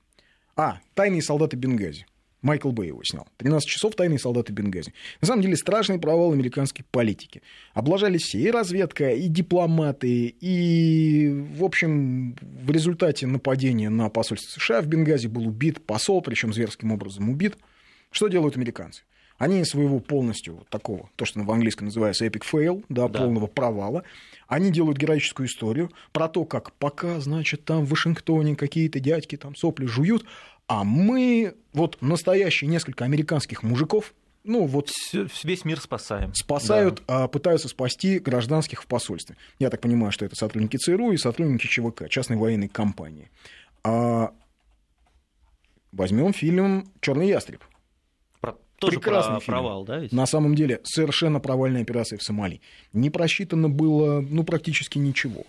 А, 0.55 0.79
«Тайные 0.93 1.23
солдаты 1.23 1.57
Бенгази». 1.57 2.05
Майкл 2.43 2.71
Бэй 2.71 2.89
его 2.89 3.01
снял. 3.03 3.27
13 3.37 3.67
часов 3.67 3.95
«Тайные 3.95 4.19
солдаты 4.19 4.53
Бенгази». 4.53 4.93
На 5.21 5.27
самом 5.27 5.41
деле 5.41 5.55
страшный 5.57 5.97
провал 5.97 6.33
американской 6.33 6.85
политики. 6.91 7.41
Облажались 7.73 8.21
все, 8.21 8.39
и 8.39 8.51
разведка, 8.51 9.09
и 9.09 9.27
дипломаты, 9.27 10.27
и, 10.39 11.29
в 11.57 11.63
общем, 11.63 12.35
в 12.39 12.69
результате 12.69 13.25
нападения 13.25 13.89
на 13.89 14.09
посольство 14.09 14.59
США 14.59 14.83
в 14.83 14.85
Бенгази 14.85 15.25
был 15.25 15.47
убит 15.47 15.83
посол, 15.83 16.21
причем 16.21 16.53
зверским 16.53 16.91
образом 16.91 17.31
убит. 17.31 17.57
Что 18.11 18.27
делают 18.27 18.55
американцы? 18.55 19.01
Они 19.37 19.65
своего 19.65 19.99
полностью 19.99 20.55
вот 20.55 20.69
такого, 20.69 21.09
то, 21.17 21.25
что 21.25 21.41
в 21.41 21.51
английском 21.51 21.87
называется 21.87 22.25
epic 22.25 22.43
fail, 22.49 22.85
да, 22.87 23.09
да. 23.09 23.19
полного 23.19 23.47
провала, 23.47 24.03
они 24.47 24.71
делают 24.71 24.97
героическую 24.97 25.47
историю 25.47 25.91
про 26.13 26.29
то, 26.29 26.45
как 26.45 26.71
пока, 26.73 27.19
значит, 27.19 27.65
там 27.65 27.85
в 27.85 27.89
Вашингтоне 27.89 28.55
какие-то 28.55 28.99
дядьки 28.99 29.35
там 29.35 29.55
сопли 29.55 29.87
жуют, 29.87 30.25
а 30.67 30.83
мы, 30.83 31.55
вот 31.73 31.97
настоящие 32.01 32.69
несколько 32.69 33.03
американских 33.03 33.61
мужиков, 33.61 34.13
ну 34.45 34.65
вот 34.65 34.91
весь 35.43 35.65
мир 35.65 35.81
спасаем. 35.81 36.33
Спасают, 36.33 37.01
да. 37.07 37.23
а 37.23 37.27
пытаются 37.27 37.67
спасти 37.67 38.19
гражданских 38.19 38.83
в 38.83 38.87
посольстве. 38.87 39.35
Я 39.59 39.69
так 39.69 39.81
понимаю, 39.81 40.11
что 40.11 40.23
это 40.23 40.35
сотрудники 40.35 40.77
ЦРУ 40.77 41.11
и 41.11 41.17
сотрудники 41.17 41.65
ЧВК, 41.67 42.07
частной 42.09 42.37
военной 42.37 42.67
компании. 42.67 43.31
А 43.83 44.31
возьмем 45.91 46.31
фильм 46.31 46.91
Черный 47.01 47.27
ястреб. 47.27 47.63
Тоже 48.85 48.99
Прекрасный 48.99 49.33
про 49.33 49.39
фильм. 49.39 49.53
провал, 49.53 49.83
да? 49.85 49.99
Ведь? 49.99 50.11
На 50.11 50.25
самом 50.25 50.55
деле 50.55 50.81
совершенно 50.83 51.39
провальная 51.39 51.81
операция 51.81 52.17
в 52.17 52.23
Сомали. 52.23 52.61
Не 52.93 53.09
просчитано 53.09 53.69
было, 53.69 54.21
ну, 54.21 54.43
практически 54.43 54.97
ничего. 54.97 55.43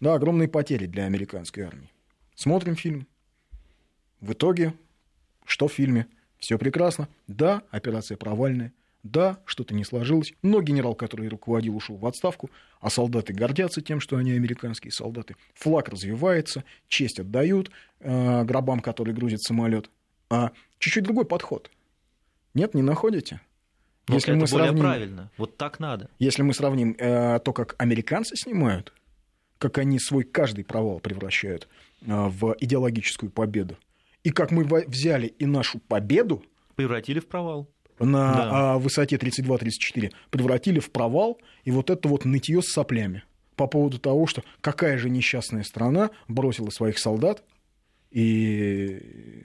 Да, 0.00 0.14
огромные 0.14 0.48
потери 0.48 0.86
для 0.86 1.04
американской 1.04 1.64
армии. 1.64 1.90
Смотрим 2.34 2.76
фильм. 2.76 3.06
В 4.20 4.32
итоге, 4.32 4.74
что 5.44 5.68
в 5.68 5.72
фильме? 5.72 6.06
Все 6.38 6.58
прекрасно. 6.58 7.08
Да, 7.26 7.62
операция 7.70 8.16
провальная. 8.16 8.72
Да, 9.02 9.38
что-то 9.44 9.72
не 9.74 9.84
сложилось. 9.84 10.34
Но 10.42 10.60
генерал, 10.60 10.94
который 10.94 11.28
руководил, 11.28 11.76
ушел 11.76 11.96
в 11.96 12.04
отставку, 12.06 12.50
а 12.80 12.90
солдаты 12.90 13.32
гордятся 13.32 13.80
тем, 13.80 14.00
что 14.00 14.16
они 14.16 14.32
американские 14.32 14.90
солдаты. 14.90 15.36
Флаг 15.54 15.88
развивается, 15.88 16.64
честь 16.88 17.20
отдают 17.20 17.70
э, 18.00 18.44
гробам, 18.44 18.80
которые 18.80 19.14
грузит 19.14 19.42
самолет. 19.42 19.90
А 20.28 20.50
чуть-чуть 20.78 21.04
другой 21.04 21.24
подход. 21.24 21.70
Нет, 22.56 22.74
не 22.74 22.82
находите? 22.82 23.40
Но 24.08 24.14
если 24.14 24.32
это 24.32 24.40
мы 24.40 24.46
более 24.46 24.66
сравним, 24.66 24.82
правильно. 24.82 25.30
Вот 25.36 25.56
так 25.58 25.78
надо. 25.78 26.08
Если 26.18 26.42
мы 26.42 26.54
сравним 26.54 26.96
э, 26.98 27.38
то, 27.40 27.52
как 27.52 27.74
американцы 27.78 28.34
снимают, 28.34 28.92
как 29.58 29.78
они 29.78 29.98
свой 29.98 30.24
каждый 30.24 30.64
провал 30.64 31.00
превращают 31.00 31.68
э, 32.00 32.06
в 32.06 32.56
идеологическую 32.58 33.30
победу, 33.30 33.76
и 34.24 34.30
как 34.30 34.52
мы 34.52 34.64
взяли 34.64 35.26
и 35.26 35.44
нашу 35.44 35.80
победу... 35.80 36.42
Превратили 36.76 37.20
в 37.20 37.26
провал. 37.26 37.68
На 37.98 38.34
да. 38.34 38.72
А, 38.74 38.78
высоте 38.78 39.16
32-34 39.16 40.12
превратили 40.30 40.80
в 40.80 40.90
провал, 40.90 41.38
и 41.64 41.70
вот 41.70 41.90
это 41.90 42.08
вот 42.08 42.24
нытье 42.24 42.62
с 42.62 42.72
соплями 42.72 43.22
по 43.54 43.66
поводу 43.66 43.98
того, 43.98 44.26
что 44.26 44.42
какая 44.60 44.98
же 44.98 45.10
несчастная 45.10 45.62
страна 45.62 46.10
бросила 46.26 46.70
своих 46.70 46.98
солдат, 46.98 47.42
и, 48.10 49.44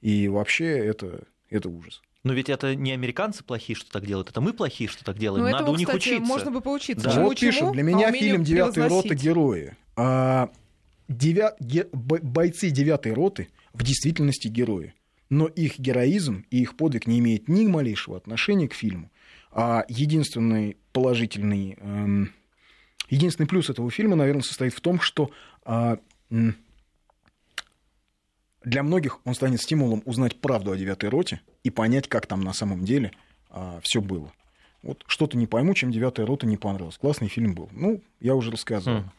и 0.00 0.28
вообще 0.28 0.78
это, 0.78 1.24
это 1.50 1.68
ужас. 1.68 2.02
Но 2.24 2.32
ведь 2.32 2.48
это 2.48 2.74
не 2.74 2.92
американцы 2.92 3.44
плохие, 3.44 3.76
что 3.76 3.90
так 3.90 4.04
делают, 4.06 4.30
это 4.30 4.40
мы 4.40 4.52
плохие, 4.52 4.88
что 4.88 5.04
так 5.04 5.18
делаем. 5.18 5.44
Ну, 5.44 5.50
Надо 5.50 5.62
этого, 5.62 5.74
у 5.74 5.78
них 5.78 5.88
кстати, 5.88 6.08
учиться. 6.08 6.26
Можно 6.26 6.50
бы 6.50 6.60
поучиться. 6.60 7.04
Да. 7.04 7.12
Чему, 7.12 7.24
вот 7.26 7.40
пишут, 7.40 7.72
для 7.72 7.82
меня 7.82 8.08
а 8.08 8.12
фильм 8.12 8.44
«Девятая 8.44 8.88
рота. 8.88 9.14
Герои». 9.14 9.76
А, 9.96 10.50
девя... 11.08 11.54
бойцы 11.60 12.70
девятой 12.70 13.12
роты 13.12 13.48
в 13.72 13.82
действительности 13.82 14.48
герои. 14.48 14.94
Но 15.30 15.46
их 15.46 15.78
героизм 15.78 16.46
и 16.50 16.62
их 16.62 16.76
подвиг 16.76 17.06
не 17.06 17.18
имеет 17.18 17.48
ни 17.48 17.66
малейшего 17.66 18.16
отношения 18.16 18.68
к 18.68 18.74
фильму. 18.74 19.10
А 19.50 19.84
единственный 19.88 20.76
положительный, 20.92 21.76
эм, 21.78 22.32
единственный 23.10 23.46
плюс 23.46 23.70
этого 23.70 23.90
фильма, 23.90 24.16
наверное, 24.16 24.42
состоит 24.42 24.74
в 24.74 24.80
том, 24.80 25.00
что 25.00 25.30
э, 25.64 25.96
для 28.64 28.82
многих 28.82 29.20
он 29.24 29.34
станет 29.34 29.60
стимулом 29.60 30.02
узнать 30.04 30.40
правду 30.40 30.72
о 30.72 30.76
девятой 30.76 31.08
роте 31.08 31.40
и 31.62 31.70
понять, 31.70 32.08
как 32.08 32.26
там 32.26 32.40
на 32.40 32.52
самом 32.52 32.84
деле 32.84 33.12
э, 33.50 33.80
все 33.82 34.00
было. 34.00 34.32
Вот 34.82 35.04
что-то 35.06 35.36
не 35.36 35.46
пойму, 35.46 35.74
чем 35.74 35.90
девятая 35.90 36.26
рота 36.26 36.46
не 36.46 36.56
понравилась. 36.56 36.98
Классный 36.98 37.28
фильм 37.28 37.54
был. 37.54 37.68
Ну, 37.72 38.02
я 38.20 38.34
уже 38.34 38.50
рассказывал. 38.50 39.00
Mm. 39.00 39.10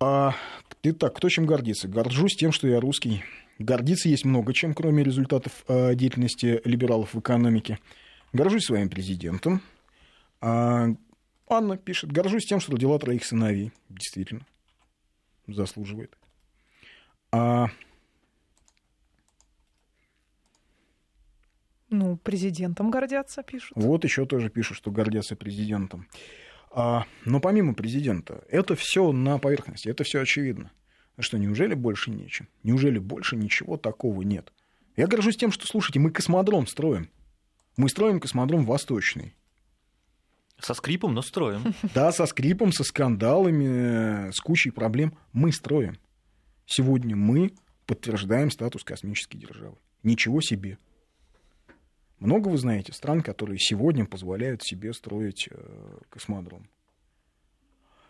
А, 0.00 0.34
итак, 0.82 1.16
кто 1.16 1.28
чем 1.28 1.46
гордится? 1.46 1.88
Горжусь 1.88 2.36
тем, 2.36 2.52
что 2.52 2.66
я 2.68 2.80
русский. 2.80 3.22
Гордиться 3.58 4.08
есть 4.08 4.24
много 4.24 4.52
чем, 4.54 4.74
кроме 4.74 5.02
результатов 5.02 5.64
а, 5.68 5.94
деятельности 5.94 6.60
либералов 6.64 7.14
в 7.14 7.20
экономике. 7.20 7.78
Горжусь 8.32 8.64
своим 8.64 8.88
президентом. 8.88 9.62
А, 10.40 10.88
Анна 11.48 11.76
пишет, 11.76 12.12
горжусь 12.12 12.46
тем, 12.46 12.60
что 12.60 12.72
родила 12.72 12.98
троих 12.98 13.24
сыновей. 13.24 13.72
Действительно, 13.88 14.46
заслуживает. 15.46 16.16
А... 17.32 17.68
Ну, 22.10 22.16
президентом 22.16 22.90
гордятся, 22.90 23.44
пишут. 23.44 23.70
Вот 23.76 24.02
еще 24.02 24.26
тоже 24.26 24.50
пишут, 24.50 24.76
что 24.78 24.90
гордятся 24.90 25.36
президентом. 25.36 26.08
А, 26.72 27.04
но 27.24 27.38
помимо 27.38 27.72
президента, 27.72 28.42
это 28.48 28.74
все 28.74 29.12
на 29.12 29.38
поверхности, 29.38 29.88
это 29.88 30.02
все 30.02 30.20
очевидно. 30.20 30.72
А 31.16 31.22
что, 31.22 31.38
неужели 31.38 31.74
больше 31.74 32.10
нечем? 32.10 32.48
Неужели 32.64 32.98
больше 32.98 33.36
ничего 33.36 33.76
такого 33.76 34.22
нет? 34.22 34.52
Я 34.96 35.06
горжусь 35.06 35.36
тем, 35.36 35.52
что, 35.52 35.68
слушайте, 35.68 36.00
мы 36.00 36.10
космодром 36.10 36.66
строим. 36.66 37.10
Мы 37.76 37.88
строим 37.88 38.18
космодром 38.18 38.64
Восточный. 38.64 39.36
Со 40.58 40.74
скрипом, 40.74 41.14
но 41.14 41.22
строим. 41.22 41.74
Да, 41.94 42.10
со 42.10 42.26
скрипом, 42.26 42.72
со 42.72 42.82
скандалами, 42.82 44.32
с 44.32 44.40
кучей 44.40 44.72
проблем. 44.72 45.16
Мы 45.32 45.52
строим. 45.52 45.96
Сегодня 46.66 47.14
мы 47.14 47.52
подтверждаем 47.86 48.50
статус 48.50 48.82
космической 48.82 49.38
державы. 49.38 49.76
Ничего 50.02 50.40
себе. 50.40 50.76
Много 52.20 52.48
вы 52.48 52.58
знаете 52.58 52.92
стран, 52.92 53.22
которые 53.22 53.58
сегодня 53.58 54.04
позволяют 54.04 54.62
себе 54.62 54.92
строить 54.92 55.48
э, 55.50 55.98
космодром? 56.10 56.68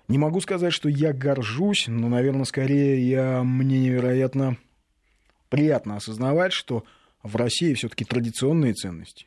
Не 0.09 0.19
могу 0.19 0.41
сказать, 0.41 0.73
что 0.73 0.89
я 0.89 1.13
горжусь, 1.13 1.87
но, 1.87 2.09
наверное, 2.09 2.45
скорее 2.45 3.09
я, 3.09 3.45
мне 3.45 3.79
невероятно 3.79 4.57
приятно 5.49 5.97
осознавать, 5.97 6.53
что 6.53 6.85
в 7.23 7.37
России 7.37 7.75
все-таки 7.75 8.05
традиционные 8.05 8.75
ценности. 8.75 9.27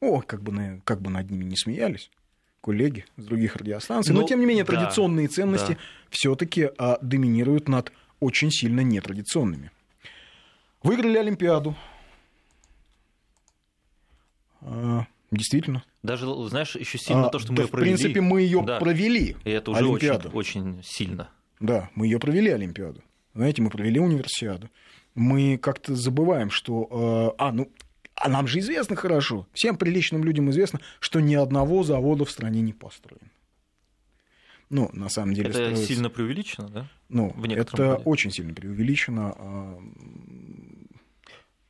О, 0.00 0.20
как 0.20 0.42
бы, 0.42 0.52
на, 0.52 0.80
как 0.84 1.00
бы 1.00 1.10
над 1.10 1.30
ними 1.30 1.44
не 1.44 1.56
смеялись 1.56 2.10
коллеги 2.60 3.06
с 3.16 3.24
других 3.24 3.56
радиостанций, 3.56 4.12
ну, 4.12 4.20
но 4.20 4.26
тем 4.26 4.40
не 4.40 4.46
менее 4.46 4.64
традиционные 4.64 5.28
да, 5.28 5.34
ценности 5.34 5.72
да. 5.72 5.78
все-таки 6.10 6.68
а, 6.76 6.98
доминируют 7.00 7.68
над 7.68 7.92
очень 8.20 8.50
сильно 8.50 8.80
нетрадиционными. 8.80 9.70
Выиграли 10.82 11.16
Олимпиаду, 11.16 11.76
действительно. 15.30 15.84
Даже, 16.02 16.26
знаешь, 16.48 16.76
еще 16.76 16.98
сильно 16.98 17.26
а, 17.26 17.30
то, 17.30 17.38
что 17.38 17.48
да, 17.48 17.54
мы 17.54 17.62
ее 17.62 17.68
провели. 17.68 17.94
В 17.94 17.98
принципе, 17.98 18.20
мы 18.20 18.42
ее 18.42 18.62
да. 18.64 18.78
провели. 18.78 19.36
И 19.44 19.50
это 19.50 19.70
уже 19.70 19.80
Олимпиаду. 19.80 20.30
очень, 20.32 20.78
очень 20.78 20.82
сильно. 20.84 21.30
Да, 21.60 21.90
мы 21.94 22.06
ее 22.06 22.18
провели 22.18 22.50
Олимпиаду. 22.50 23.02
Знаете, 23.34 23.62
мы 23.62 23.70
провели 23.70 23.98
универсиаду. 23.98 24.70
Мы 25.14 25.58
как-то 25.58 25.94
забываем, 25.94 26.50
что... 26.50 27.34
Э, 27.38 27.42
а, 27.42 27.52
ну, 27.52 27.70
а 28.14 28.28
нам 28.28 28.46
же 28.46 28.60
известно 28.60 28.96
хорошо, 28.96 29.46
всем 29.52 29.76
приличным 29.76 30.24
людям 30.24 30.50
известно, 30.50 30.80
что 31.00 31.20
ни 31.20 31.34
одного 31.34 31.82
завода 31.82 32.24
в 32.24 32.30
стране 32.30 32.60
не 32.60 32.72
построено. 32.72 33.30
Ну, 34.68 34.90
на 34.92 35.08
самом 35.08 35.34
деле... 35.34 35.50
Это 35.50 35.58
строится... 35.58 35.86
сильно 35.86 36.10
преувеличено, 36.10 36.68
да? 36.68 36.88
Ну, 37.08 37.34
это 37.44 37.76
роде. 37.76 38.02
очень 38.04 38.30
сильно 38.30 38.52
преувеличено. 38.52 39.34
А, 39.38 39.78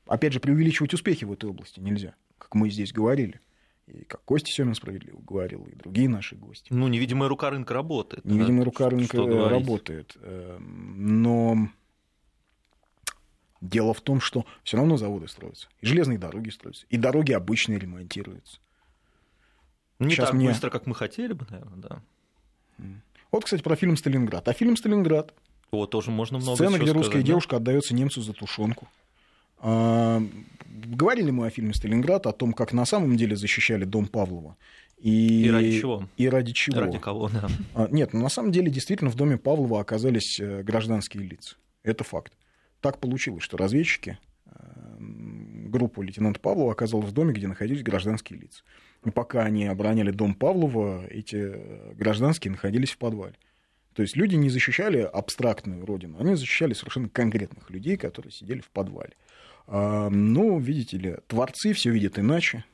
опять 0.07 0.33
же, 0.33 0.41
преувеличивать 0.41 0.95
успехи 0.95 1.25
в 1.25 1.33
этой 1.33 1.49
области 1.51 1.81
нельзя 1.81 2.15
как 2.47 2.55
мы 2.55 2.71
здесь 2.71 2.93
говорили. 2.93 3.41
И 3.89 4.05
как 4.05 4.23
Костя 4.25 4.53
Семин 4.53 4.75
справедливо 4.75 5.19
говорил, 5.21 5.65
и 5.65 5.75
другие 5.75 6.09
наши 6.09 6.37
гости. 6.37 6.73
Ну, 6.73 6.87
невидимая 6.87 7.29
рука 7.29 7.51
рынка 7.51 7.75
работает. 7.75 8.25
Невидимая 8.25 8.61
да? 8.61 8.65
рука 8.65 8.89
рынка 8.89 9.19
работает. 9.19 10.17
Эм, 10.21 11.23
но 11.23 11.69
дело 13.61 13.95
в 13.95 14.01
том, 14.01 14.21
что 14.21 14.47
все 14.63 14.77
равно 14.77 14.97
заводы 14.97 15.27
строятся, 15.27 15.69
и 15.81 15.87
железные 15.87 16.19
дороги 16.19 16.51
строятся, 16.51 16.87
и 16.89 16.97
дороги 16.97 17.33
обычные 17.33 17.81
ремонтируются. 17.81 18.61
Не 19.99 20.11
Сейчас 20.11 20.29
так 20.29 20.37
мне... 20.37 20.49
быстро, 20.49 20.71
как 20.71 20.87
мы 20.87 20.95
хотели 20.95 21.33
бы, 21.33 21.47
наверное, 21.51 21.79
да. 21.79 22.03
Вот, 23.33 23.45
кстати, 23.45 23.63
про 23.63 23.75
фильм 23.75 23.97
Сталинград. 23.97 24.47
А 24.47 24.53
фильм 24.53 24.77
Сталинград. 24.77 25.35
О, 25.73 25.87
тоже 25.87 26.13
можно 26.13 26.39
много 26.39 26.55
Сцена, 26.55 26.79
где 26.79 26.93
русская 26.93 27.11
сказать, 27.11 27.27
девушка 27.27 27.57
отдается 27.57 27.93
немцу 27.93 28.23
за 28.23 28.33
тушенку. 28.33 28.87
А, 29.59 30.23
говорили 30.87 31.31
мы 31.31 31.47
о 31.47 31.51
фильме 31.51 31.75
«Сталинград», 31.75 32.27
о 32.27 32.33
том, 32.33 32.53
как 32.53 32.73
на 32.73 32.85
самом 32.85 33.17
деле 33.17 33.37
защищали 33.37 33.85
дом 33.85 34.07
Павлова. 34.07 34.57
И, 34.99 35.45
и 35.45 35.51
ради 35.51 35.81
чего? 35.81 36.09
И 36.17 36.29
ради 36.29 36.53
чего? 36.53 36.81
Ради 36.81 36.99
кого, 36.99 37.29
да. 37.29 37.49
А, 37.75 37.89
нет, 37.91 38.13
ну, 38.13 38.23
на 38.23 38.29
самом 38.29 38.53
деле 38.53 38.71
действительно 38.71 39.11
в 39.11 39.15
доме 39.15 39.37
Павлова 39.37 39.81
оказались 39.81 40.41
э, 40.41 40.63
гражданские 40.63 41.25
лица. 41.25 41.57
Это 41.83 42.03
факт. 42.03 42.33
Так 42.81 42.99
получилось, 42.99 43.43
что 43.43 43.57
разведчики, 43.59 44.19
э, 44.47 44.51
группа 44.99 46.01
лейтенанта 46.01 46.41
Павлова 46.41 46.73
оказалась 46.73 47.09
в 47.09 47.13
доме, 47.13 47.35
где 47.35 47.47
находились 47.47 47.83
гражданские 47.83 48.39
лица. 48.39 48.63
И 49.05 49.11
пока 49.11 49.43
они 49.43 49.67
обороняли 49.67 50.11
дом 50.11 50.35
Павлова, 50.35 51.07
эти 51.07 51.37
э, 51.37 51.93
гражданские 51.95 52.53
находились 52.53 52.93
в 52.93 52.99
подвале. 52.99 53.35
То 53.93 54.03
есть 54.03 54.17
люди 54.17 54.35
не 54.35 54.51
защищали 54.51 54.99
абстрактную 54.99 55.85
родину, 55.87 56.19
они 56.21 56.35
защищали 56.35 56.75
совершенно 56.75 57.09
конкретных 57.09 57.71
людей, 57.71 57.97
которые 57.97 58.31
сидели 58.31 58.61
в 58.61 58.71
подвале. 58.71 59.13
Ну, 59.69 60.59
видите 60.59 60.97
ли, 60.97 61.17
творцы 61.27 61.73
все 61.73 61.91
видят 61.91 62.19
иначе. 62.19 62.65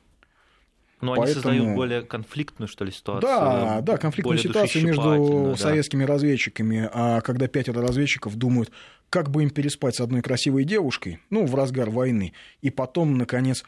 Но 1.03 1.15
Поэтому... 1.15 1.23
они 1.25 1.33
создают 1.33 1.75
более 1.75 2.01
конфликтную, 2.03 2.69
что 2.69 2.85
ли, 2.85 2.91
ситуацию? 2.91 3.29
Да, 3.29 3.81
да, 3.81 3.97
конфликтную 3.97 4.37
ситуацию 4.37 4.85
между 4.85 5.49
да. 5.51 5.55
советскими 5.57 6.05
разведчиками, 6.05 6.89
а 6.93 7.19
когда 7.19 7.47
пятеро 7.47 7.81
разведчиков 7.81 8.35
думают, 8.37 8.71
как 9.09 9.29
бы 9.29 9.43
им 9.43 9.49
переспать 9.49 9.95
с 9.95 9.99
одной 9.99 10.21
красивой 10.21 10.63
девушкой, 10.63 11.19
ну, 11.29 11.45
в 11.45 11.53
разгар 11.55 11.89
войны, 11.89 12.31
и 12.61 12.69
потом, 12.69 13.17
наконец, 13.17 13.65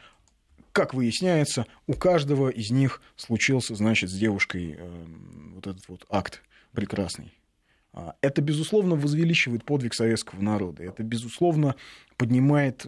как 0.71 0.93
выясняется, 0.93 1.65
у 1.87 1.93
каждого 1.93 2.49
из 2.49 2.71
них 2.71 3.01
случился, 3.17 3.75
значит, 3.75 4.09
с 4.09 4.13
девушкой 4.13 4.75
э, 4.77 5.05
вот 5.55 5.67
этот 5.67 5.87
вот 5.89 6.05
акт 6.09 6.41
прекрасный. 6.73 7.33
А, 7.97 8.13
это, 8.19 8.41
безусловно, 8.41 8.95
возвеличивает 8.95 9.63
подвиг 9.63 9.93
советского 9.93 10.41
народа. 10.41 10.83
Это, 10.83 11.01
безусловно, 11.01 11.75
поднимает 12.17 12.85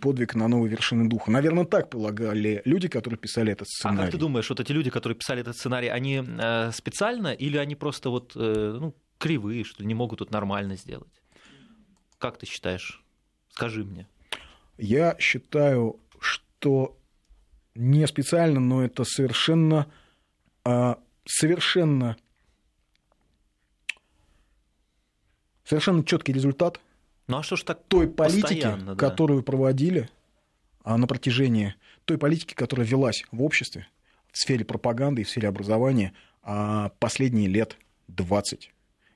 подвиг 0.00 0.36
на 0.36 0.46
новые 0.46 0.70
вершины 0.70 1.08
духа. 1.08 1.32
Наверное, 1.32 1.64
так 1.64 1.90
полагали 1.90 2.62
люди, 2.64 2.86
которые 2.86 3.18
писали 3.18 3.50
этот 3.50 3.66
сценарий. 3.66 3.98
А 3.98 4.02
как 4.02 4.12
ты 4.12 4.18
думаешь, 4.18 4.48
вот 4.48 4.60
эти 4.60 4.70
люди, 4.70 4.90
которые 4.90 5.18
писали 5.18 5.40
этот 5.40 5.56
сценарий, 5.56 5.88
они 5.88 6.22
э, 6.24 6.70
специально 6.72 7.32
или 7.32 7.56
они 7.56 7.74
просто 7.74 8.10
вот 8.10 8.36
э, 8.36 8.78
ну, 8.80 8.94
кривые, 9.18 9.64
что 9.64 9.82
ли, 9.82 9.88
не 9.88 9.94
могут 9.94 10.20
тут 10.20 10.30
нормально 10.30 10.76
сделать? 10.76 11.20
Как 12.18 12.38
ты 12.38 12.46
считаешь? 12.46 13.02
Скажи 13.48 13.82
мне. 13.82 14.06
Я 14.78 15.16
считаю, 15.18 15.98
что 16.20 16.96
не 17.74 18.06
специально, 18.06 18.60
но 18.60 18.84
это 18.84 19.02
совершенно, 19.02 19.90
а, 20.64 21.00
совершенно, 21.24 22.16
совершенно 25.64 26.04
четкий 26.04 26.32
результат 26.32 26.80
ну, 27.26 27.38
а 27.38 27.42
что 27.42 27.56
ж 27.56 27.62
так 27.62 27.80
той 27.88 28.06
политики, 28.06 28.66
да. 28.84 28.94
которую 28.96 29.42
проводили 29.42 30.10
а, 30.82 30.98
на 30.98 31.06
протяжении 31.06 31.74
той 32.04 32.18
политики, 32.18 32.52
которая 32.52 32.86
велась 32.86 33.24
в 33.32 33.42
обществе, 33.42 33.88
в 34.30 34.38
сфере 34.38 34.64
пропаганды 34.66 35.22
и 35.22 35.24
в 35.24 35.30
сфере 35.30 35.48
образования 35.48 36.12
а, 36.42 36.90
последние 36.98 37.48
лет 37.48 37.78
20, 38.08 38.70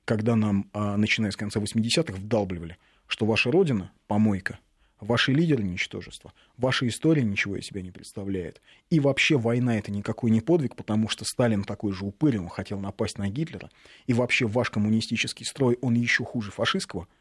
когда 0.06 0.36
нам, 0.36 0.70
начиная 0.72 1.30
с 1.30 1.36
конца 1.36 1.60
80-х, 1.60 2.14
вдалбливали, 2.14 2.78
что 3.06 3.26
ваша 3.26 3.50
родина– 3.50 3.92
помойка– 4.06 4.58
Ваши 5.00 5.32
лидеры– 5.32 5.62
ничтожество. 5.64 6.32
Ваша 6.56 6.88
история 6.88 7.22
ничего 7.22 7.56
из 7.56 7.66
себя 7.66 7.82
не 7.82 7.90
представляет. 7.90 8.60
И 8.90 8.98
вообще 8.98 9.38
война– 9.38 9.78
это 9.78 9.92
никакой 9.92 10.30
не 10.30 10.40
подвиг, 10.40 10.74
потому 10.74 11.08
что 11.08 11.24
Сталин 11.24 11.62
такой 11.64 11.92
же 11.92 12.04
упырь, 12.04 12.38
он 12.38 12.48
хотел 12.48 12.80
напасть 12.80 13.18
на 13.18 13.28
Гитлера. 13.28 13.70
И 14.06 14.12
вообще 14.12 14.46
ваш 14.46 14.70
коммунистический 14.70 15.44
строй, 15.44 15.78
он 15.80 15.94
еще 15.94 16.24
хуже 16.24 16.50
фашистского– 16.50 17.06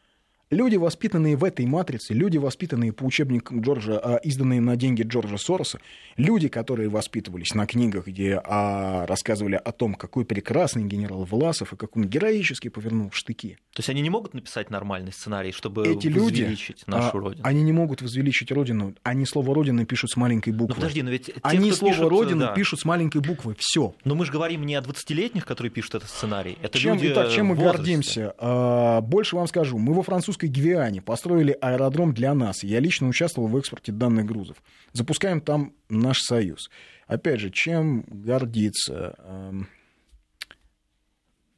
Люди, 0.50 0.78
воспитанные 0.78 1.36
в 1.36 1.44
этой 1.44 1.66
матрице, 1.66 2.14
люди, 2.14 2.38
воспитанные 2.38 2.94
по 2.94 3.04
учебникам 3.04 3.60
Джорджа, 3.60 4.00
а, 4.02 4.16
изданные 4.24 4.62
на 4.62 4.78
деньги 4.78 5.04
Джорджа 5.04 5.36
Сороса, 5.36 5.80
люди, 6.16 6.48
которые 6.48 6.88
воспитывались 6.88 7.54
на 7.54 7.68
книгах, 7.68 8.08
где 8.08 8.40
а, 8.42 9.06
рассказывали 9.08 9.56
о 9.56 9.74
том, 9.74 9.96
какой 9.96 10.24
прекрасный 10.24 10.86
генерал 10.86 11.26
Власов 11.26 11.74
и 11.74 11.76
как 11.76 11.98
он 11.98 12.06
героически 12.06 12.70
повернул 12.70 13.12
штыки. 13.12 13.58
То 13.74 13.82
есть 13.82 13.90
они 13.90 14.00
не 14.00 14.10
могут 14.10 14.34
написать 14.34 14.70
нормальный 14.70 15.12
сценарий, 15.12 15.52
чтобы 15.52 15.86
Эти 15.86 16.08
возвеличить 16.08 16.86
люди, 16.86 16.92
нашу 16.92 17.18
а, 17.18 17.20
родину? 17.20 17.42
Они 17.46 17.62
не 17.62 17.74
могут 17.74 18.02
возвеличить 18.02 18.50
родину. 18.50 18.96
Они 19.04 19.26
слово 19.26 19.54
«родина» 19.54 19.86
пишут 19.86 20.12
с 20.12 20.16
маленькой 20.16 20.54
буквы. 20.54 20.76
Но 20.76 20.76
подожди, 20.76 21.02
но 21.02 21.10
ведь 21.10 21.26
те, 21.26 21.34
они 21.42 21.74
слово 21.74 21.94
пишут, 21.94 22.10
«родина» 22.10 22.46
да. 22.48 22.54
пишут 22.54 22.80
с 22.80 22.86
маленькой 22.86 23.22
буквы. 23.22 23.58
Все. 23.60 23.94
Но 24.06 24.16
мы 24.16 24.26
же 24.26 24.32
говорим 24.32 24.66
не 24.66 24.76
о 24.76 24.82
20-летних, 24.82 25.46
которые 25.46 25.72
пишут 25.72 25.96
этот 25.96 26.10
сценарий. 26.10 26.58
Это 26.62 26.80
чем, 26.80 26.94
люди 26.94 27.12
итак, 27.12 27.32
чем 27.32 27.48
мы 27.48 27.56
гордимся? 27.56 28.34
А, 28.38 29.02
больше 29.02 29.36
вам 29.36 29.48
скажу. 29.48 29.78
Мы 29.78 29.94
во 29.94 30.04
французском 30.04 30.37
французской 30.38 30.48
Гвиане 30.48 31.02
построили 31.02 31.58
аэродром 31.60 32.14
для 32.14 32.34
нас. 32.34 32.64
Я 32.64 32.80
лично 32.80 33.08
участвовал 33.08 33.48
в 33.48 33.58
экспорте 33.58 33.92
данных 33.92 34.26
грузов. 34.26 34.58
Запускаем 34.94 35.42
там 35.42 35.74
наш 35.90 36.20
союз. 36.20 36.70
Опять 37.08 37.40
же, 37.40 37.50
чем 37.50 38.04
гордиться? 38.08 39.16
Эм, 39.20 39.68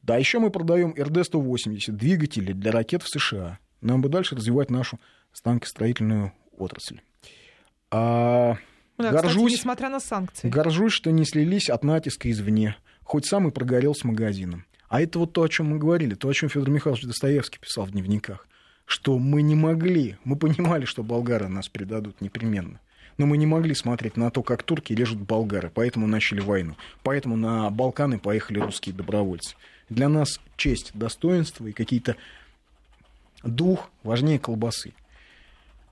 да, 0.02 0.16
еще 0.16 0.38
мы 0.38 0.50
продаем 0.50 0.92
РД-180, 0.92 1.92
двигатели 1.92 2.52
для 2.52 2.72
ракет 2.72 3.02
в 3.02 3.08
США. 3.08 3.58
Нам 3.80 4.00
бы 4.00 4.08
дальше 4.08 4.36
развивать 4.36 4.70
нашу 4.70 4.98
станкостроительную 5.32 6.32
отрасль. 6.56 7.00
А, 7.90 8.56
да, 8.98 9.10
горжусь, 9.12 9.34
кстати, 9.34 9.52
несмотря 9.52 9.88
на 9.88 10.00
санкции. 10.00 10.48
Горжусь, 10.48 10.92
что 10.92 11.10
не 11.10 11.24
слились 11.24 11.70
от 11.70 11.84
натиска 11.84 12.30
извне. 12.30 12.76
Хоть 13.02 13.26
сам 13.26 13.48
и 13.48 13.50
прогорел 13.50 13.94
с 13.94 14.04
магазином. 14.04 14.64
А 14.88 15.00
это 15.00 15.18
вот 15.18 15.32
то, 15.32 15.42
о 15.42 15.48
чем 15.48 15.70
мы 15.70 15.78
говорили, 15.78 16.14
то, 16.14 16.28
о 16.28 16.34
чем 16.34 16.48
Федор 16.48 16.70
Михайлович 16.70 17.04
Достоевский 17.04 17.58
писал 17.58 17.84
в 17.84 17.90
дневниках 17.90 18.46
что 18.90 19.18
мы 19.18 19.42
не 19.42 19.54
могли, 19.54 20.16
мы 20.24 20.34
понимали, 20.34 20.84
что 20.84 21.04
болгары 21.04 21.46
нас 21.46 21.68
предадут 21.68 22.20
непременно. 22.20 22.80
Но 23.18 23.26
мы 23.26 23.36
не 23.36 23.46
могли 23.46 23.72
смотреть 23.74 24.16
на 24.16 24.30
то, 24.30 24.42
как 24.42 24.64
турки 24.64 24.92
режут 24.92 25.20
болгары, 25.20 25.70
поэтому 25.72 26.08
начали 26.08 26.40
войну. 26.40 26.74
Поэтому 27.04 27.36
на 27.36 27.70
Балканы 27.70 28.18
поехали 28.18 28.58
русские 28.58 28.94
добровольцы. 28.94 29.54
Для 29.90 30.08
нас 30.08 30.40
честь, 30.56 30.90
достоинство 30.94 31.68
и 31.68 31.72
какие-то 31.72 32.16
дух 33.44 33.90
важнее 34.02 34.40
колбасы. 34.40 34.92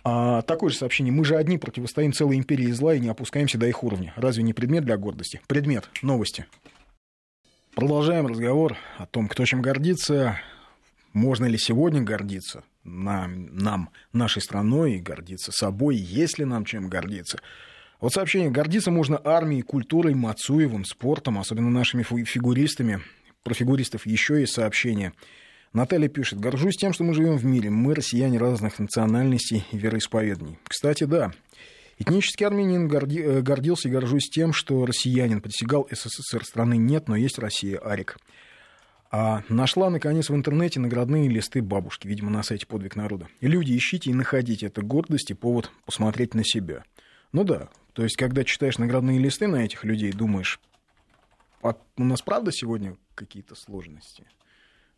А 0.02 0.42
такое 0.42 0.70
же 0.70 0.76
сообщение. 0.76 1.12
Мы 1.12 1.24
же 1.24 1.36
одни 1.36 1.56
противостоим 1.56 2.12
целой 2.12 2.36
империи 2.36 2.72
зла 2.72 2.94
и 2.94 3.00
не 3.00 3.08
опускаемся 3.08 3.58
до 3.58 3.68
их 3.68 3.84
уровня. 3.84 4.12
Разве 4.16 4.42
не 4.42 4.54
предмет 4.54 4.84
для 4.84 4.96
гордости? 4.96 5.40
Предмет. 5.46 5.88
Новости. 6.02 6.46
Продолжаем 7.76 8.26
разговор 8.26 8.76
о 8.96 9.06
том, 9.06 9.28
кто 9.28 9.44
чем 9.44 9.62
гордится. 9.62 10.40
Можно 11.12 11.44
ли 11.44 11.58
сегодня 11.58 12.02
гордиться? 12.02 12.64
Нам, 12.88 13.54
нам, 13.54 13.90
нашей 14.12 14.42
страной 14.42 14.94
и 14.94 15.00
гордиться 15.00 15.52
собой, 15.52 15.96
есть 15.96 16.38
ли 16.38 16.44
нам 16.44 16.64
чем 16.64 16.88
гордиться. 16.88 17.38
Вот 18.00 18.12
сообщение. 18.12 18.50
Гордиться 18.50 18.90
можно 18.90 19.20
армией, 19.22 19.62
культурой, 19.62 20.14
Мацуевым, 20.14 20.84
спортом, 20.84 21.38
особенно 21.38 21.70
нашими 21.70 22.02
фигуристами. 22.02 23.00
Про 23.42 23.54
фигуристов 23.54 24.06
еще 24.06 24.40
есть 24.40 24.52
сообщение. 24.52 25.12
Наталья 25.72 26.08
пишет. 26.08 26.40
Горжусь 26.40 26.76
тем, 26.76 26.92
что 26.92 27.04
мы 27.04 27.14
живем 27.14 27.36
в 27.36 27.44
мире. 27.44 27.70
Мы 27.70 27.94
россияне 27.94 28.38
разных 28.38 28.78
национальностей 28.78 29.64
и 29.72 29.76
вероисповеданий. 29.76 30.58
Кстати, 30.64 31.04
да. 31.04 31.32
Этнический 31.98 32.46
армянин 32.46 32.86
горди, 32.86 33.20
э, 33.20 33.40
гордился 33.42 33.88
и 33.88 33.90
горжусь 33.90 34.30
тем, 34.30 34.52
что 34.52 34.86
россиянин 34.86 35.40
подсягал 35.40 35.88
СССР. 35.90 36.44
Страны 36.44 36.76
нет, 36.76 37.08
но 37.08 37.16
есть 37.16 37.38
Россия, 37.38 37.78
Арик. 37.78 38.16
А 39.10 39.42
нашла, 39.48 39.88
наконец, 39.88 40.28
в 40.28 40.34
интернете 40.34 40.80
наградные 40.80 41.28
листы 41.28 41.62
бабушки, 41.62 42.06
видимо, 42.06 42.30
на 42.30 42.42
сайте 42.42 42.66
«Подвиг 42.66 42.94
народа». 42.94 43.28
И 43.40 43.46
люди, 43.46 43.76
ищите 43.76 44.10
и 44.10 44.14
находите. 44.14 44.66
Это 44.66 44.82
гордость 44.82 45.30
и 45.30 45.34
повод 45.34 45.70
посмотреть 45.86 46.34
на 46.34 46.44
себя. 46.44 46.84
Ну 47.32 47.44
да, 47.44 47.68
то 47.94 48.02
есть, 48.02 48.16
когда 48.16 48.44
читаешь 48.44 48.78
наградные 48.78 49.18
листы 49.18 49.46
на 49.46 49.64
этих 49.64 49.84
людей, 49.84 50.12
думаешь, 50.12 50.60
а 51.62 51.74
у 51.96 52.04
нас 52.04 52.20
правда 52.20 52.52
сегодня 52.52 52.96
какие-то 53.14 53.54
сложности? 53.54 54.24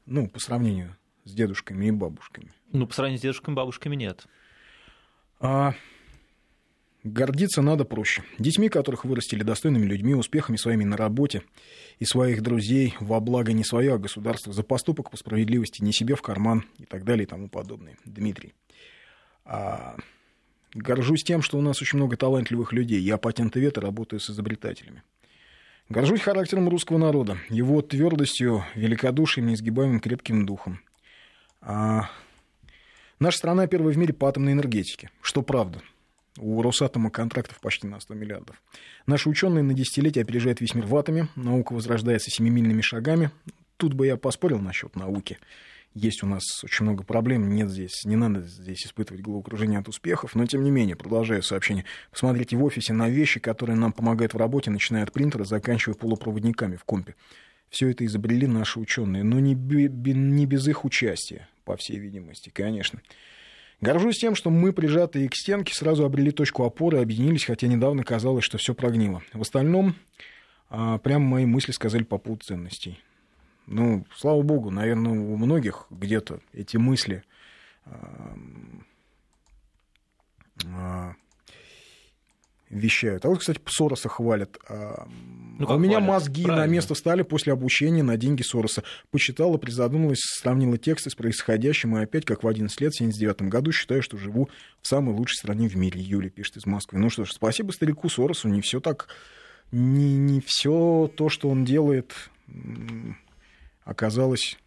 Ну, 0.07 0.29
по 0.29 0.41
сравнению 0.41 0.97
с 1.25 1.33
дедушками 1.33 1.87
и 1.87 1.91
бабушками. 1.93 2.53
Ну, 2.73 2.87
по 2.87 2.95
сравнению 2.95 3.21
с 3.21 3.23
дедушками 3.23 3.55
и 3.55 3.57
бабушками 3.57 3.95
нет. 3.95 4.27
А, 5.39 5.75
Гордиться 7.03 7.63
надо 7.63 7.87
проще. 7.87 8.23
Детьми, 8.39 8.69
которых 8.69 9.07
вырастили 9.07 9.43
достойными 9.43 9.87
людьми, 9.87 10.15
успехами 10.15 10.57
своими 10.57 10.85
на 10.85 10.99
работе 10.99 11.43
и 11.99 12.05
своих 12.05 12.43
друзей 12.43 12.95
во 13.01 13.21
благо 13.21 13.53
не 13.55 13.65
свое, 13.65 13.95
а 13.95 13.99
государства, 13.99 14.53
за 14.53 14.63
поступок 14.63 15.11
по 15.11 15.17
справедливости 15.17 15.83
не 15.83 15.95
себе 15.95 16.15
в 16.15 16.21
карман 16.21 16.67
и 16.79 16.85
так 16.85 17.05
далее 17.05 17.25
и 17.25 17.27
тому 17.27 17.49
подобное. 17.49 17.97
Дмитрий. 18.05 18.55
А... 19.45 19.97
Горжусь 20.73 21.25
тем, 21.25 21.43
что 21.43 21.59
у 21.59 21.63
нас 21.63 21.83
очень 21.83 21.99
много 21.99 22.17
талантливых 22.17 22.73
людей. 22.73 23.01
Я 23.01 23.17
патентовед 23.17 23.77
и 23.77 23.81
работаю 23.81 24.21
с 24.21 24.31
изобретателями. 24.31 25.03
Горжусь 25.89 26.21
характером 26.21 26.69
русского 26.69 26.99
народа, 26.99 27.39
его 27.49 27.83
твердостью, 27.83 28.65
великодушием, 28.77 29.49
неизгибаемым 29.49 30.01
крепким 30.01 30.45
духом. 30.45 30.81
А... 31.63 32.11
Наша 33.19 33.39
страна 33.39 33.67
первая 33.67 33.93
в 33.93 33.99
мире 33.99 34.13
по 34.13 34.29
атомной 34.29 34.53
энергетике, 34.53 35.11
что 35.23 35.41
правда– 35.43 35.81
у 36.41 36.63
Росатома 36.63 37.11
контрактов 37.11 37.61
почти 37.61 37.87
на 37.87 38.01
100 38.01 38.15
миллиардов. 38.15 38.63
Наши 39.07 39.29
ученые 39.29 39.63
на 39.63 39.75
десятилетия 39.75 40.23
опережают 40.23 40.61
весь 40.61 40.75
мир 40.75 40.87
в 40.87 40.97
атоме. 40.97 41.29
Наука 41.37 41.73
возрождается 41.73 42.31
семимильными 42.31 42.81
шагами. 42.81 43.31
Тут 43.77 43.95
бы 43.95 44.07
я 44.07 44.17
поспорил 44.17 44.59
насчет 44.59 44.97
науки. 44.97 45.39
Есть 45.95 46.23
у 46.23 46.27
нас 46.27 46.45
очень 46.63 46.85
много 46.85 47.03
проблем, 47.03 47.53
нет 47.53 47.69
здесь, 47.69 48.05
не 48.05 48.15
надо 48.15 48.43
здесь 48.43 48.87
испытывать 48.87 49.23
головокружение 49.23 49.81
от 49.81 49.89
успехов, 49.89 50.37
но 50.37 50.47
тем 50.47 50.63
не 50.63 50.71
менее, 50.71 50.95
продолжаю 50.95 51.43
сообщение. 51.43 51.85
Посмотрите 52.13 52.57
в 52.57 52.63
офисе 52.63 52.93
на 52.93 53.09
вещи, 53.09 53.41
которые 53.41 53.75
нам 53.75 53.93
помогают 53.93 54.33
в 54.33 54.37
работе, 54.37 54.71
начиная 54.71 55.03
от 55.03 55.13
принтера, 55.13 55.43
заканчивая 55.43 55.97
полупроводниками 55.97 56.77
в 56.77 56.85
компе. 56.85 57.17
Все 57.71 57.89
это 57.89 58.05
изобрели 58.05 58.47
наши 58.47 58.79
ученые, 58.79 59.25
но 59.25 59.41
не, 59.41 59.55
не 59.55 60.47
без 60.47 60.69
их 60.69 60.85
участия, 60.85 61.49
по 61.65 61.77
всей 61.77 61.99
видимости, 61.99 62.51
конечно. 62.51 63.01
Горжусь 63.81 64.19
тем, 64.19 64.35
что 64.35 64.51
мы, 64.51 64.73
прижатые 64.75 65.29
к 65.29 65.35
стенке, 65.35 65.75
сразу 65.75 66.05
обрели 66.05 66.31
точку 66.33 66.65
опоры, 66.65 67.01
объединились, 67.01 67.45
хотя 67.45 67.67
недавно 67.67 68.05
казалось, 68.05 68.45
что 68.45 68.59
все 68.59 68.75
прогнило. 68.75 69.23
В 69.33 69.41
остальном, 69.41 69.95
а, 70.69 70.99
прямо 70.99 71.25
мои 71.25 71.47
мысли 71.47 71.73
сказали 71.73 72.03
по 72.03 72.19
поводу 72.19 72.45
ценностей. 72.45 73.01
Ну, 73.67 74.05
слава 74.15 74.43
богу, 74.43 74.71
наверное, 74.71 75.13
у 75.13 75.37
многих 75.37 75.87
где-то 75.91 76.41
эти 76.53 76.77
мысли 76.77 77.25
а, 80.67 81.15
вещают. 82.71 83.25
А 83.25 83.29
вот, 83.29 83.41
кстати, 83.41 83.61
Сороса 83.67 84.09
хвалят. 84.09 84.59
Ну, 84.69 85.67
а 85.69 85.75
у 85.75 85.79
меня 85.79 85.99
хвалят. 85.99 86.09
мозги 86.09 86.45
Правильно. 86.45 86.67
на 86.67 86.71
место 86.71 86.95
стали 86.95 87.23
после 87.23 87.53
обучения 87.53 88.03
на 88.03 88.17
деньги 88.17 88.43
Сороса. 88.43 88.85
Почитала, 89.11 89.59
призадумалась, 89.59 90.21
сравнила 90.21 90.79
тексты 90.79 91.11
с 91.11 91.15
происходящим, 91.15 91.99
и 91.99 92.03
опять, 92.03 92.25
как 92.25 92.45
в 92.45 92.49
11 92.49 92.81
лет, 92.81 92.93
в 92.93 92.99
79 92.99 93.43
году, 93.43 93.73
считаю, 93.73 94.03
что 94.03 94.17
живу 94.17 94.49
в 94.81 94.87
самой 94.87 95.15
лучшей 95.15 95.37
стране 95.37 95.69
в 95.69 95.77
мире. 95.77 96.01
Юля 96.01 96.31
пишет 96.31 96.57
из 96.57 96.67
Москвы. 96.67 96.99
Ну 97.01 97.11
что 97.11 97.25
ж, 97.25 97.33
спасибо 97.33 97.73
старику 97.73 98.09
Соросу, 98.09 98.49
не 98.49 98.61
все 98.61 98.81
так, 98.81 99.09
не, 99.73 100.17
не 100.17 100.41
все 100.41 101.11
то, 101.15 101.29
что 101.29 101.49
он 101.49 101.65
делает, 101.65 102.15
оказалось 103.85 104.59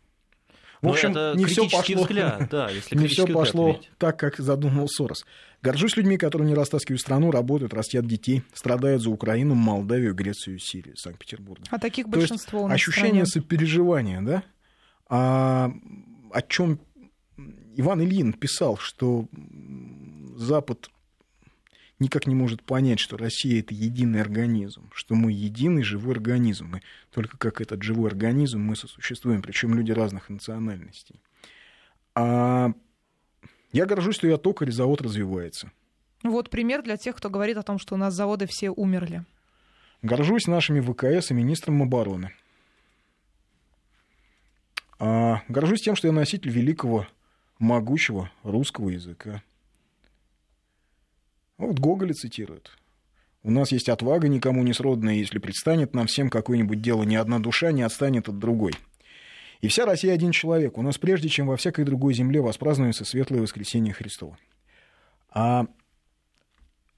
в 0.84 0.92
общем, 0.92 1.12
это 1.12 1.34
не 1.36 1.46
все 1.46 1.70
пошло, 1.70 2.02
взгляд, 2.02 2.50
да, 2.50 2.70
если 2.70 2.96
не 2.98 3.08
все 3.08 3.26
пошло 3.26 3.72
отметить. 3.72 3.92
так, 3.98 4.20
как 4.20 4.38
задумал 4.38 4.88
Сорос. 4.88 5.26
Горжусь 5.62 5.96
людьми, 5.96 6.18
которые 6.18 6.48
не 6.48 6.56
растаскивают 6.56 7.00
страну, 7.00 7.32
работают, 7.32 7.74
растят 7.74 8.06
детей, 8.06 8.44
страдают 8.54 9.02
за 9.02 9.10
Украину, 9.10 9.56
Молдавию, 9.56 10.14
Грецию, 10.14 10.60
Сирию, 10.60 10.98
Санкт-Петербург. 10.98 11.62
А 11.70 11.80
таких 11.80 12.10
большинство 12.10 12.68
То 12.68 12.74
есть, 12.74 12.76
ощущение 12.76 13.26
сопереживания, 13.26 14.22
да? 14.22 14.44
А, 15.08 15.72
о 16.32 16.42
чем 16.42 16.80
Иван 17.76 18.02
Ильин 18.02 18.34
писал, 18.34 18.78
что 18.78 19.28
Запад 20.36 20.90
никак 22.04 22.28
не 22.28 22.36
может 22.36 22.62
понять, 22.62 23.00
что 23.00 23.18
Россия 23.18 23.60
это 23.60 23.74
единый 23.74 24.22
организм, 24.22 24.90
что 24.94 25.16
мы 25.16 25.32
единый 25.32 25.84
живой 25.84 26.14
организм. 26.14 26.76
И 26.76 26.82
только 27.12 27.38
как 27.38 27.62
этот 27.62 27.82
живой 27.82 28.10
организм 28.10 28.60
мы 28.62 28.76
сосуществуем, 28.76 29.42
причем 29.42 29.74
люди 29.74 29.92
разных 29.92 30.30
национальностей. 30.30 31.20
А 32.16 32.74
я 33.72 33.86
горжусь, 33.86 34.16
что 34.16 34.28
я 34.28 34.38
токарь, 34.38 34.72
завод 34.72 35.02
развивается. 35.02 35.72
Вот 36.24 36.50
пример 36.50 36.84
для 36.84 36.98
тех, 36.98 37.16
кто 37.16 37.30
говорит 37.30 37.58
о 37.58 37.64
том, 37.64 37.80
что 37.80 37.96
у 37.96 37.98
нас 37.98 38.14
заводы 38.14 38.46
все 38.48 38.70
умерли. 38.70 39.24
Горжусь 40.02 40.48
нашими 40.48 40.80
ВКС 40.80 41.32
и 41.32 41.34
министром 41.34 41.82
обороны. 41.82 42.34
А 45.00 45.42
горжусь 45.48 45.82
тем, 45.82 45.96
что 45.96 46.08
я 46.08 46.14
носитель 46.14 46.50
великого, 46.50 47.08
могучего 47.60 48.30
русского 48.44 48.90
языка. 48.90 49.42
Вот 51.68 51.80
Гоголя 51.80 52.14
цитируют. 52.14 52.72
У 53.44 53.52
нас 53.52 53.72
есть 53.72 53.90
отвага 53.90 54.28
никому 54.28 54.64
не 54.64 54.74
сродная, 54.74 55.16
если 55.16 55.38
предстанет 55.38 55.94
нам 55.94 56.08
всем 56.08 56.30
какое-нибудь 56.30 56.82
дело, 56.82 57.04
ни 57.04 57.16
одна 57.16 57.40
душа 57.40 57.72
не 57.72 57.82
отстанет 57.82 58.30
от 58.30 58.40
другой. 58.40 58.74
И 59.60 59.68
вся 59.68 59.86
Россия 59.86 60.14
один 60.14 60.32
человек. 60.32 60.78
У 60.78 60.82
нас 60.82 60.98
прежде, 60.98 61.30
чем 61.30 61.48
во 61.48 61.58
всякой 61.58 61.86
другой 61.86 62.14
земле 62.14 62.42
воспразднуется 62.42 63.06
светлое 63.06 63.42
воскресение 63.42 63.94
Христова. 63.94 64.38
А 65.30 65.66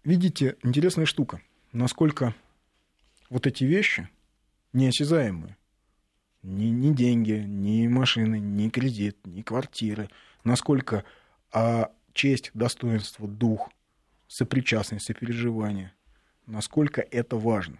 видите, 0.04 0.56
интересная 0.64 1.06
штука, 1.06 1.42
насколько 1.72 2.36
вот 3.30 3.48
эти 3.48 3.64
вещи 3.64 4.10
неосязаемые, 4.74 5.58
ни, 6.44 6.66
ни 6.66 6.94
деньги, 6.94 7.44
ни 7.48 7.88
машины, 7.88 8.40
ни 8.40 8.70
кредит, 8.70 9.18
ни 9.26 9.42
квартиры, 9.42 10.10
насколько 10.44 11.04
а 11.52 11.92
честь, 12.14 12.52
достоинство, 12.54 13.28
дух, 13.28 13.70
сопричастность, 14.36 15.06
сопереживание, 15.06 15.94
насколько 16.46 17.02
это 17.02 17.38
важно. 17.38 17.78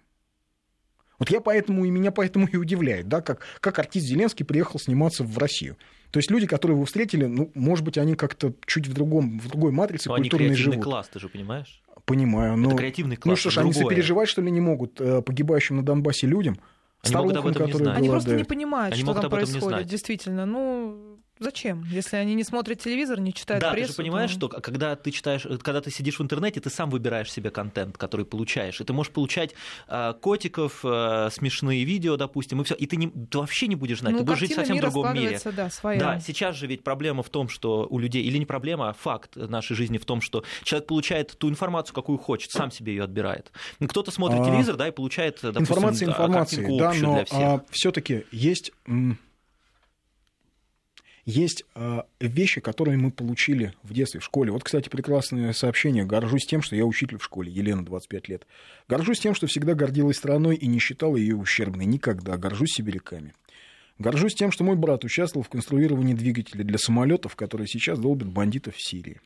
Вот 1.20 1.30
я 1.30 1.42
поэтому, 1.42 1.86
и 1.86 1.90
меня 1.90 2.12
поэтому 2.12 2.48
и 2.48 2.56
удивляет, 2.58 3.08
да, 3.08 3.22
как, 3.22 3.42
как 3.60 3.80
артист 3.80 4.06
Зеленский 4.06 4.46
приехал 4.46 4.80
сниматься 4.80 5.24
в 5.24 5.38
Россию. 5.38 5.78
То 6.12 6.20
есть 6.20 6.32
люди, 6.32 6.46
которые 6.46 6.78
вы 6.78 6.86
встретили, 6.86 7.26
ну, 7.26 7.52
может 7.56 7.84
быть, 7.86 7.98
они 7.98 8.16
как-то 8.16 8.54
чуть 8.66 8.88
в, 8.88 8.94
другом, 8.94 9.40
в 9.40 9.48
другой 9.48 9.72
матрице 9.72 10.10
но 10.10 10.16
культурной 10.16 10.48
они 10.48 10.56
живут. 10.56 10.84
класс, 10.84 11.10
ты 11.12 11.20
же 11.20 11.30
понимаешь? 11.30 11.82
Понимаю, 12.06 12.58
но... 12.58 12.70
Это 12.70 12.78
креативный 12.78 13.16
класс, 13.16 13.32
Ну 13.32 13.36
что 13.36 13.50
ж, 13.50 13.58
они 13.60 13.74
сопереживать, 13.74 14.30
что 14.30 14.42
ли, 14.42 14.52
не 14.52 14.62
могут 14.62 15.02
э, 15.02 15.22
погибающим 15.22 15.78
на 15.78 15.84
Донбассе 15.84 16.28
людям? 16.28 16.60
Они 17.02 17.12
Старухам, 17.12 17.38
могут 17.38 17.58
об 17.58 17.62
этом 17.62 17.68
не 17.68 17.74
знать. 17.74 17.98
Они 17.98 18.10
просто 18.10 18.36
не 18.36 18.44
понимают, 18.44 18.94
они 18.94 19.04
что 19.04 19.14
там 19.14 19.30
происходит, 19.30 19.88
действительно. 19.88 20.46
Ну, 20.46 21.20
Зачем? 21.40 21.84
Если 21.92 22.16
они 22.16 22.34
не 22.34 22.44
смотрят 22.46 22.80
телевизор, 22.80 23.20
не 23.20 23.34
читают 23.34 23.62
да, 23.62 23.72
прессу. 23.72 23.88
ты 23.88 23.94
же 23.94 23.98
понимаешь, 23.98 24.32
то... 24.32 24.48
что 24.48 24.62
когда 24.62 24.96
ты 24.96 25.12
читаешь, 25.12 25.46
когда 25.62 25.82
ты 25.82 25.92
сидишь 25.92 26.18
в 26.20 26.24
интернете, 26.24 26.62
ты 26.62 26.70
сам 26.70 26.90
выбираешь 26.90 27.32
себе 27.32 27.50
контент, 27.50 27.98
который 27.98 28.26
получаешь. 28.26 28.80
И 28.80 28.84
ты 28.86 28.94
можешь 28.94 29.12
получать 29.12 29.54
э, 29.90 30.14
котиков, 30.22 30.80
э, 30.84 31.30
смешные 31.32 31.84
видео, 31.84 32.16
допустим, 32.16 32.62
и 32.62 32.64
все. 32.64 32.76
И 32.76 32.86
ты, 32.86 32.96
не, 32.96 33.10
ты 33.10 33.38
вообще 33.38 33.68
не 33.68 33.76
будешь 33.76 34.00
знать. 34.00 34.14
Ну, 34.14 34.20
ты 34.20 34.26
будешь 34.26 34.40
жить 34.40 34.54
в 34.54 34.56
совсем 34.56 34.80
другом 34.80 35.14
мире. 35.14 35.40
Да, 35.56 35.70
своя. 35.70 36.00
да, 36.00 36.20
сейчас 36.22 36.56
же 36.56 36.68
ведь 36.68 36.84
проблема 36.84 37.22
в 37.22 37.30
том, 37.30 37.50
что 37.50 37.86
у 37.90 38.00
людей, 38.00 38.24
или 38.24 38.38
не 38.38 38.46
проблема, 38.46 38.90
а 38.90 38.94
факт 38.94 39.36
нашей 39.36 39.76
жизни 39.76 39.98
в 39.98 40.06
том, 40.06 40.22
что 40.22 40.46
человек 40.64 40.88
получает 40.88 41.38
ту 41.38 41.50
информацию, 41.50 41.94
какую 41.94 42.18
хочет, 42.18 42.52
сам 42.52 42.72
себе 42.72 42.94
ее 42.94 43.04
отбирает. 43.04 43.52
Кто-то 43.86 44.12
смотрит 44.12 44.40
а... 44.40 44.46
телевизор, 44.46 44.78
да, 44.78 44.88
и 44.88 44.92
получает, 44.92 45.40
допустим, 45.42 45.64
информация, 45.64 46.08
информация, 46.08 46.78
да, 46.78 46.94
но 46.94 47.16
для 47.16 47.26
всех. 47.26 47.40
А, 47.40 47.62
все-таки 47.72 48.26
есть 48.32 48.72
есть 51.26 51.66
э, 51.74 52.02
вещи, 52.20 52.62
которые 52.62 52.98
мы 52.98 53.12
получили 53.12 53.74
в 53.82 53.94
детстве, 53.94 54.20
в 54.20 54.24
школе. 54.24 54.52
Вот, 54.52 54.64
кстати, 54.64 54.90
прекрасное 54.90 55.54
сообщение. 55.54 56.06
Горжусь 56.06 56.46
тем, 56.46 56.62
что 56.62 56.76
я 56.76 56.86
учитель 56.86 57.18
в 57.18 57.24
школе, 57.24 57.52
Елена, 57.52 57.84
25 57.84 58.30
лет. 58.30 58.48
Горжусь 58.88 59.20
тем, 59.20 59.34
что 59.34 59.48
всегда 59.48 59.74
гордилась 59.74 60.18
страной 60.18 60.56
и 60.56 60.68
не 60.68 60.78
считала 60.78 61.16
ее 61.16 61.36
ущербной. 61.36 61.86
Никогда. 61.86 62.38
Горжусь 62.38 62.74
сибиряками. 62.74 63.34
Горжусь 63.98 64.36
тем, 64.36 64.52
что 64.52 64.64
мой 64.64 64.76
брат 64.76 65.04
участвовал 65.04 65.44
в 65.44 65.50
конструировании 65.50 66.14
двигателей 66.14 66.64
для 66.64 66.78
самолетов, 66.78 67.36
которые 67.36 67.68
сейчас 67.68 67.98
долбят 67.98 68.28
бандитов 68.28 68.76
в 68.76 68.88
Сирии. 68.88 69.20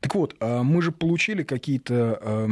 Так 0.00 0.14
вот, 0.14 0.36
а 0.40 0.62
мы 0.62 0.82
же 0.82 0.92
получили 0.92 1.44
какие-то... 1.44 2.46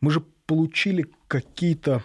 Мы 0.00 0.10
же 0.10 0.24
получили 0.46 1.06
какие-то 1.28 2.02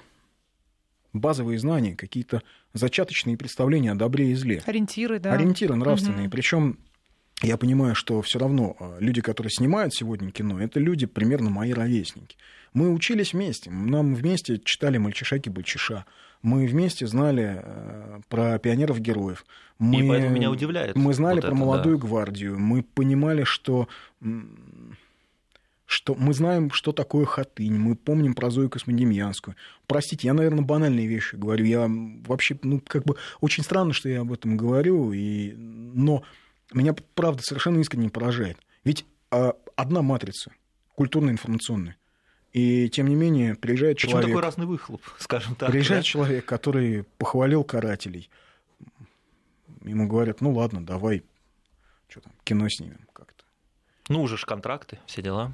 базовые 1.16 1.60
знания, 1.60 1.96
какие-то 1.96 2.42
зачаточные 2.74 3.38
представления 3.38 3.92
о 3.92 3.96
добре 3.96 4.32
и 4.32 4.36
зле. 4.36 4.62
Ориентиры, 4.66 5.20
да. 5.20 5.34
Ориентиры 5.34 5.76
нравственные. 5.76 6.28
Угу. 6.28 6.32
Причем 6.32 6.78
я 7.42 7.58
понимаю, 7.58 7.96
что 7.96 8.22
все 8.22 8.40
равно 8.40 8.76
а, 8.80 8.98
люди, 9.00 9.22
которые 9.22 9.52
снимают 9.52 9.94
сегодня 9.94 10.32
кино, 10.32 10.62
это 10.62 10.80
люди 10.80 11.06
примерно 11.06 11.50
мои 11.50 11.74
ровесники. 11.74 12.38
Мы 12.74 12.92
учились 12.92 13.34
вместе, 13.34 13.72
нам 13.72 14.16
вместе 14.16 14.60
читали 14.64 14.98
«Мальчишаки-бальчиша», 14.98 16.06
мы 16.42 16.68
вместе 16.68 17.08
знали 17.08 17.62
э, 17.64 18.20
про 18.30 18.60
пионеров-героев. 18.60 19.46
Мы, 19.80 20.06
и 20.06 20.08
поэтому 20.08 20.36
меня 20.36 20.52
удивляет. 20.52 20.96
Мы 20.96 21.14
знали 21.14 21.38
вот 21.38 21.42
про 21.42 21.48
это, 21.48 21.58
молодую 21.58 21.98
да. 21.98 22.08
гвардию, 22.08 22.60
мы 22.60 22.84
понимали, 22.84 23.44
что 23.46 23.88
что 25.96 26.14
мы 26.14 26.34
знаем, 26.34 26.72
что 26.72 26.92
такое 26.92 27.26
хатынь, 27.26 27.78
мы 27.78 27.96
помним 27.96 28.34
про 28.34 28.50
Зою 28.50 28.70
Космодемьянскую. 28.70 29.56
Простите, 29.88 30.28
я, 30.28 30.34
наверное, 30.34 30.62
банальные 30.62 31.08
вещи 31.08 31.38
говорю. 31.38 31.64
Я 31.64 31.90
вообще, 32.28 32.60
ну, 32.64 32.82
как 32.86 33.06
бы 33.06 33.16
очень 33.40 33.64
странно, 33.64 33.94
что 33.94 34.10
я 34.10 34.22
об 34.22 34.34
этом 34.34 34.58
говорю, 34.58 35.14
и... 35.14 35.54
но 35.54 36.24
меня, 36.74 36.94
правда, 37.14 37.42
совершенно 37.42 37.80
искренне 37.80 38.10
поражает. 38.10 38.58
Ведь 38.84 39.06
а, 39.32 39.56
одна 39.78 40.02
матрица, 40.02 40.52
культурно-информационная, 40.96 41.96
и 42.52 42.90
тем 42.90 43.08
не 43.08 43.16
менее 43.16 43.56
приезжает 43.56 43.96
Почему 43.96 44.12
человек... 44.12 44.30
такой 44.32 44.42
разный 44.42 44.66
выхлоп, 44.66 45.02
скажем 45.20 45.56
так? 45.56 45.72
Приезжает 45.72 46.04
да? 46.04 46.08
человек, 46.08 46.46
который 46.46 47.06
похвалил 47.18 47.64
карателей. 47.64 48.30
Ему 49.82 50.10
говорят, 50.10 50.42
ну 50.42 50.52
ладно, 50.52 50.86
давай, 50.86 51.24
что 52.10 52.20
там, 52.20 52.34
кино 52.44 52.68
снимем 52.68 53.08
как-то. 53.14 53.46
Ну, 54.10 54.22
уже 54.22 54.36
ж 54.36 54.44
контракты, 54.44 55.00
все 55.06 55.22
дела. 55.22 55.54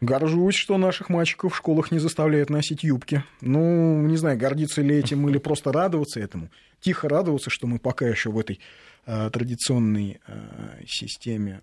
Горжусь, 0.00 0.54
что 0.54 0.78
наших 0.78 1.08
мальчиков 1.08 1.52
в 1.52 1.56
школах 1.56 1.90
не 1.90 1.98
заставляют 1.98 2.50
носить 2.50 2.84
юбки. 2.84 3.24
Ну, 3.40 4.00
не 4.02 4.16
знаю, 4.16 4.38
гордиться 4.38 4.80
ли 4.80 4.96
этим 4.96 5.28
или 5.28 5.38
просто 5.38 5.72
радоваться 5.72 6.20
этому. 6.20 6.50
Тихо 6.80 7.08
радоваться, 7.08 7.50
что 7.50 7.66
мы 7.66 7.80
пока 7.80 8.06
еще 8.06 8.30
в 8.30 8.38
этой 8.38 8.60
э, 9.06 9.30
традиционной 9.32 10.20
э, 10.24 10.84
системе. 10.86 11.62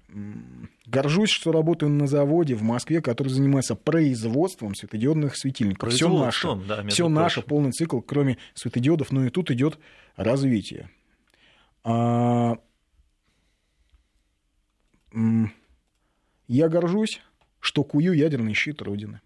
Горжусь, 0.86 1.30
что 1.30 1.54
работаю 1.54 1.90
на 1.92 2.08
заводе 2.08 2.56
в 2.56 2.62
Москве, 2.62 3.02
который 3.02 3.30
занимается 3.30 3.76
производством 3.76 4.76
светодиодных 4.76 5.38
светильников. 5.38 5.94
Все 5.94 6.10
наше, 6.10 6.56
да, 6.56 6.86
все 6.88 7.08
наше, 7.08 7.42
полный 7.42 7.72
цикл, 7.72 8.02
кроме 8.02 8.38
светодиодов, 8.54 9.14
но 9.14 9.26
и 9.26 9.30
тут 9.30 9.50
идет 9.50 9.80
развитие. 10.18 10.90
А... 11.86 12.58
Я 16.48 16.68
горжусь 16.68 17.22
что 17.66 17.84
кую 17.84 18.14
ядерный 18.14 18.54
щит 18.54 18.84
Родины. 18.84 19.22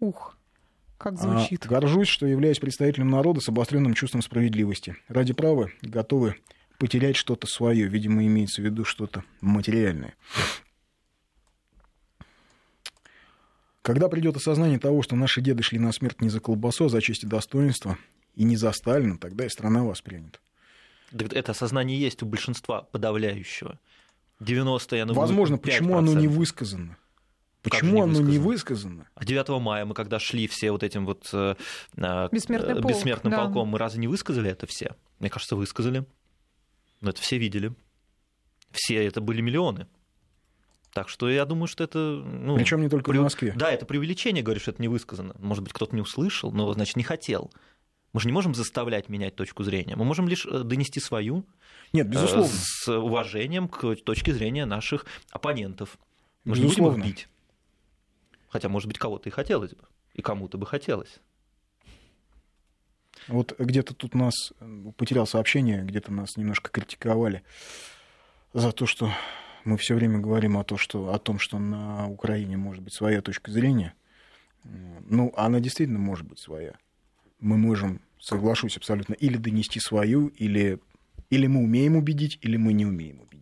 Ух, 0.00 0.34
как 0.96 1.20
звучит. 1.20 1.66
А, 1.66 1.68
горжусь, 1.68 2.08
что 2.08 2.26
являюсь 2.26 2.58
представителем 2.58 3.10
народа 3.10 3.40
с 3.40 3.48
обостренным 3.50 3.92
чувством 3.92 4.22
справедливости. 4.22 4.96
Ради 5.08 5.34
права 5.34 5.68
готовы 5.82 6.36
потерять 6.78 7.16
что-то 7.16 7.46
свое, 7.46 7.86
видимо, 7.86 8.24
имеется 8.24 8.62
в 8.62 8.64
виду 8.64 8.86
что-то 8.86 9.24
материальное. 9.42 10.14
Когда 13.82 14.08
придет 14.08 14.36
осознание 14.36 14.78
того, 14.78 15.02
что 15.02 15.14
наши 15.14 15.42
деды 15.42 15.62
шли 15.62 15.78
на 15.78 15.92
смерть 15.92 16.22
не 16.22 16.30
за 16.30 16.40
колбасу, 16.40 16.86
а 16.86 16.88
за 16.88 17.02
честь 17.02 17.24
и 17.24 17.26
достоинство, 17.26 17.98
и 18.34 18.44
не 18.44 18.56
за 18.56 18.72
Сталина, 18.72 19.18
тогда 19.18 19.44
и 19.44 19.50
страна 19.50 19.84
воспринят. 19.84 20.40
Это 21.12 21.52
осознание 21.52 22.00
есть 22.00 22.22
у 22.22 22.26
большинства 22.26 22.80
подавляющего. 22.80 23.78
90 24.40 24.96
я 24.96 25.04
думаю, 25.04 25.20
Возможно, 25.20 25.58
почему 25.58 25.98
оно 25.98 26.14
не 26.14 26.26
высказано? 26.26 26.96
Почему 27.64 28.02
оно 28.02 28.20
не 28.20 28.38
высказано? 28.38 29.08
А 29.14 29.24
9 29.24 29.48
мая 29.60 29.84
мы 29.84 29.94
когда 29.94 30.18
шли 30.18 30.46
все 30.46 30.70
вот 30.70 30.82
этим 30.82 31.06
вот 31.06 31.30
э, 31.32 31.54
Бессмертный 32.30 32.74
полк, 32.74 32.86
бессмертным 32.86 33.30
да. 33.30 33.44
полком, 33.44 33.68
мы 33.68 33.78
разве 33.78 34.00
не 34.00 34.06
высказали 34.06 34.50
это 34.50 34.66
все? 34.66 34.94
Мне 35.18 35.30
кажется, 35.30 35.56
высказали. 35.56 36.04
Но 37.00 37.10
это 37.10 37.20
все 37.22 37.38
видели. 37.38 37.72
Все 38.70 39.04
это 39.04 39.20
были 39.20 39.40
миллионы. 39.40 39.86
Так 40.92 41.08
что 41.08 41.28
я 41.28 41.44
думаю, 41.44 41.66
что 41.66 41.82
это... 41.82 41.98
Ну, 41.98 42.56
Причем 42.56 42.80
не 42.80 42.88
только 42.88 43.10
при... 43.10 43.18
в 43.18 43.22
Москве. 43.22 43.52
Да, 43.56 43.70
это 43.70 43.84
преувеличение, 43.84 44.42
говоришь, 44.44 44.62
что 44.62 44.70
это 44.70 44.82
не 44.82 44.88
высказано. 44.88 45.34
Может 45.38 45.64
быть, 45.64 45.72
кто-то 45.72 45.94
не 45.94 46.02
услышал, 46.02 46.52
но, 46.52 46.72
значит, 46.72 46.96
не 46.96 47.02
хотел. 47.02 47.50
Мы 48.12 48.20
же 48.20 48.28
не 48.28 48.32
можем 48.32 48.54
заставлять 48.54 49.08
менять 49.08 49.34
точку 49.34 49.64
зрения. 49.64 49.96
Мы 49.96 50.04
можем 50.04 50.28
лишь 50.28 50.46
э, 50.46 50.62
донести 50.62 51.00
свою. 51.00 51.44
Нет, 51.92 52.08
безусловно. 52.08 52.48
С 52.48 52.88
уважением 52.88 53.68
к 53.68 53.96
точке 53.96 54.32
зрения 54.32 54.66
наших 54.66 55.04
оппонентов. 55.30 55.98
Мы 56.44 56.54
безусловно. 56.54 56.74
же 56.74 56.80
не 56.80 56.86
будем 56.86 57.00
их 57.00 57.06
бить. 57.06 57.28
Хотя, 58.54 58.68
может 58.68 58.86
быть, 58.86 58.98
кого-то 58.98 59.28
и 59.28 59.32
хотелось 59.32 59.72
бы, 59.72 59.82
и 60.12 60.22
кому-то 60.22 60.58
бы 60.58 60.64
хотелось. 60.64 61.18
Вот 63.26 63.52
где-то 63.58 63.94
тут 63.94 64.14
нас 64.14 64.52
потерял 64.96 65.26
сообщение, 65.26 65.82
где-то 65.82 66.12
нас 66.12 66.36
немножко 66.36 66.70
критиковали 66.70 67.42
за 68.52 68.70
то, 68.70 68.86
что 68.86 69.10
мы 69.64 69.76
все 69.76 69.96
время 69.96 70.20
говорим 70.20 70.56
о, 70.56 70.62
том, 70.62 70.78
что, 70.78 71.12
о 71.12 71.18
том, 71.18 71.40
что 71.40 71.58
на 71.58 72.08
Украине 72.08 72.56
может 72.56 72.80
быть 72.80 72.94
своя 72.94 73.22
точка 73.22 73.50
зрения. 73.50 73.92
Ну, 74.62 75.34
она 75.36 75.58
действительно 75.58 75.98
может 75.98 76.24
быть 76.24 76.38
своя. 76.38 76.74
Мы 77.40 77.58
можем, 77.58 78.00
соглашусь 78.20 78.76
абсолютно, 78.76 79.14
или 79.14 79.36
донести 79.36 79.80
свою, 79.80 80.28
или, 80.28 80.78
или 81.28 81.48
мы 81.48 81.60
умеем 81.60 81.96
убедить, 81.96 82.38
или 82.40 82.56
мы 82.56 82.72
не 82.72 82.86
умеем 82.86 83.20
убедить. 83.20 83.33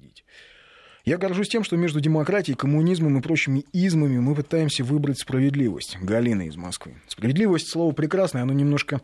Я 1.05 1.18
горжусь 1.18 1.48
тем, 1.48 1.64
что 1.64 1.76
между 1.76 2.00
демократией, 2.00 2.57
коммунизмом 2.57 3.18
и 3.18 3.22
прочими 3.22 3.64
измами 3.72 4.18
мы 4.18 4.34
пытаемся 4.34 4.84
выбрать 4.84 5.18
справедливость. 5.18 5.98
Галина 6.00 6.46
из 6.46 6.57
Москвы. 6.57 6.94
Справедливость 7.09 7.70
слово 7.70 7.92
прекрасное, 7.92 8.42
оно 8.42 8.53
немножко 8.53 9.00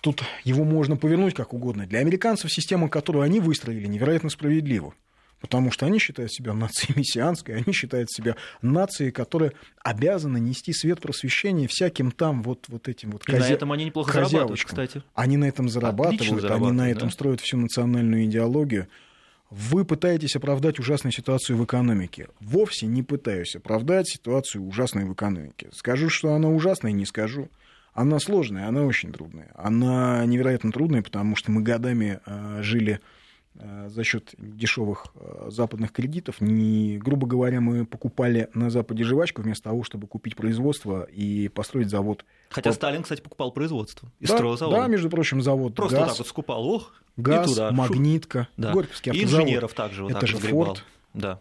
Тут 0.00 0.22
его 0.44 0.64
можно 0.64 0.96
повернуть 0.96 1.34
как 1.34 1.52
угодно. 1.52 1.86
Для 1.86 1.98
американцев 1.98 2.52
система, 2.52 2.88
которую 2.88 3.22
они 3.22 3.40
выстроили, 3.40 3.86
невероятно 3.86 4.30
справедлива. 4.30 4.94
Потому 5.40 5.70
что 5.70 5.86
они 5.86 5.98
считают 5.98 6.32
себя 6.32 6.52
нацией 6.52 6.98
мессианской, 6.98 7.56
они 7.56 7.72
считают 7.72 8.10
себя 8.10 8.36
нацией, 8.60 9.12
которая 9.12 9.52
обязана 9.82 10.36
нести 10.36 10.72
свет 10.72 11.00
просвещения 11.00 11.68
всяким 11.68 12.10
там 12.10 12.42
вот, 12.42 12.66
вот 12.68 12.88
этим 12.88 13.12
вот 13.12 13.28
И 13.28 13.32
на 13.32 13.48
этом 13.48 13.72
они 13.72 13.84
неплохо 13.86 14.12
зарабатывают, 14.12 14.64
кстати. 14.64 15.02
Они 15.14 15.36
на 15.36 15.46
этом 15.46 15.68
зарабатывают, 15.68 16.42
зарабатывают 16.42 16.62
они 16.62 16.78
на 16.78 16.90
этом 16.90 17.08
да? 17.08 17.14
строят 17.14 17.40
всю 17.40 17.56
национальную 17.56 18.24
идеологию 18.24 18.88
вы 19.50 19.84
пытаетесь 19.84 20.36
оправдать 20.36 20.78
ужасную 20.78 21.12
ситуацию 21.12 21.56
в 21.56 21.64
экономике. 21.64 22.28
Вовсе 22.40 22.86
не 22.86 23.02
пытаюсь 23.02 23.56
оправдать 23.56 24.08
ситуацию 24.08 24.64
ужасную 24.64 25.06
в 25.06 25.14
экономике. 25.14 25.68
Скажу, 25.72 26.08
что 26.10 26.34
она 26.34 26.48
ужасная, 26.48 26.92
не 26.92 27.06
скажу. 27.06 27.48
Она 27.94 28.20
сложная, 28.20 28.68
она 28.68 28.84
очень 28.84 29.12
трудная. 29.12 29.50
Она 29.54 30.24
невероятно 30.26 30.70
трудная, 30.70 31.02
потому 31.02 31.34
что 31.34 31.50
мы 31.50 31.62
годами 31.62 32.20
э, 32.26 32.62
жили 32.62 33.00
Э, 33.60 33.88
за 33.88 34.04
счет 34.04 34.34
дешевых 34.38 35.06
э, 35.16 35.48
западных 35.50 35.90
кредитов. 35.92 36.40
Не, 36.40 36.96
грубо 36.98 37.26
говоря, 37.26 37.60
мы 37.60 37.84
покупали 37.84 38.48
на 38.54 38.70
Западе 38.70 39.02
жвачку 39.02 39.42
вместо 39.42 39.64
того, 39.64 39.82
чтобы 39.82 40.06
купить 40.06 40.36
производство 40.36 41.02
и 41.02 41.48
построить 41.48 41.90
завод. 41.90 42.24
Хотя 42.50 42.72
Сталин, 42.72 43.02
кстати, 43.02 43.20
покупал 43.20 43.50
производство 43.50 44.12
и 44.20 44.26
да, 44.26 44.34
строил 44.34 44.56
завод. 44.56 44.76
Да, 44.76 44.86
между 44.86 45.10
прочим, 45.10 45.42
завод 45.42 45.74
Просто 45.74 45.96
газ, 45.96 46.02
вот 46.02 46.10
так 46.10 46.18
вот 46.18 46.26
скупал, 46.28 46.68
ох, 46.68 47.02
газ, 47.18 47.50
туда. 47.50 47.72
магнитка, 47.72 48.48
да. 48.56 48.72
Горьковский 48.72 49.12
И 49.12 49.24
инженеров 49.24 49.74
также 49.74 50.02
вот 50.02 50.12
Это 50.12 50.20
так 50.20 50.28
же 50.28 50.38
сгребал. 50.38 50.76
Форд. 50.76 50.84
Да. 51.14 51.40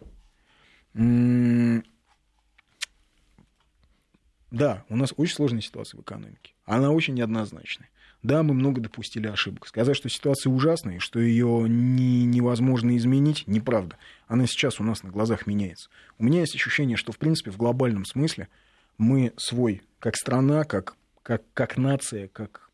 Да, 4.51 4.83
у 4.89 4.95
нас 4.95 5.13
очень 5.17 5.35
сложная 5.35 5.61
ситуация 5.61 5.97
в 5.99 6.01
экономике. 6.01 6.53
Она 6.65 6.91
очень 6.91 7.13
неоднозначная. 7.13 7.89
Да, 8.23 8.41
мы 8.43 8.53
много 8.53 8.81
допустили 8.81 9.27
ошибок. 9.27 9.67
Сказать, 9.67 9.95
что 9.95 10.09
ситуация 10.09 10.51
ужасная, 10.51 10.99
что 10.99 11.19
ее 11.19 11.65
не, 11.69 12.25
невозможно 12.25 12.97
изменить, 12.97 13.45
неправда. 13.45 13.97
Она 14.27 14.47
сейчас 14.47 14.79
у 14.79 14.83
нас 14.83 15.03
на 15.03 15.11
глазах 15.11 15.45
меняется. 15.45 15.89
У 16.17 16.23
меня 16.23 16.39
есть 16.39 16.55
ощущение, 16.55 16.97
что, 16.97 17.11
в 17.11 17.17
принципе, 17.19 17.51
в 17.51 17.57
глобальном 17.57 18.05
смысле 18.05 18.49
мы 18.97 19.33
свой, 19.37 19.83
как 19.99 20.15
страна, 20.15 20.63
как, 20.63 20.95
как, 21.21 21.43
как 21.53 21.77
нация, 21.77 22.27
как, 22.29 22.71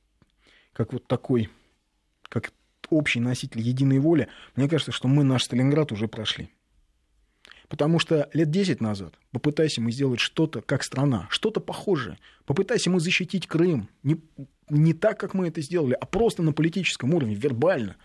как 0.72 0.94
вот 0.94 1.06
такой, 1.08 1.50
как 2.30 2.54
общий 2.94 3.20
носитель 3.20 3.62
единой 3.62 4.00
воли, 4.00 4.28
мне 4.56 4.70
кажется, 4.70 4.92
что 4.92 5.08
мы 5.08 5.24
наш 5.24 5.44
Сталинград 5.44 5.92
уже 5.92 6.08
прошли. 6.08 6.50
Потому 7.68 7.98
что 7.98 8.30
лет 8.34 8.52
10 8.52 8.82
назад 8.82 9.16
попытайся 9.32 9.82
мы 9.82 9.92
сделать 9.92 10.20
что-то 10.20 10.62
как 10.62 10.84
страна, 10.84 11.28
что-то 11.30 11.60
похожее. 11.60 12.20
Попытайся 12.46 12.92
мы 12.92 13.00
защитить 13.00 13.48
Крым. 13.48 13.90
Не, 14.04 14.22
не 14.70 14.94
так, 14.94 15.20
как 15.20 15.34
мы 15.34 15.48
это 15.48 15.62
сделали, 15.62 15.98
а 16.00 16.06
просто 16.06 16.44
на 16.44 16.54
политическом 16.54 17.14
уровне, 17.14 17.36
вербально. 17.36 17.96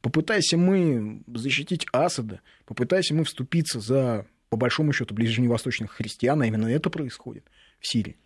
Попытайся 0.00 0.56
мы 0.56 1.22
защитить 1.26 1.86
Асада, 1.92 2.40
попытайся 2.64 3.14
мы 3.14 3.24
вступиться 3.24 3.80
за, 3.80 4.26
по 4.48 4.56
большому 4.56 4.92
счету, 4.92 5.14
ближневосточных 5.14 5.92
христиан, 5.92 6.40
а 6.40 6.46
именно 6.46 6.66
это 6.66 6.88
происходит 6.88 7.44
в 7.80 7.88
Сирии. 7.88 8.16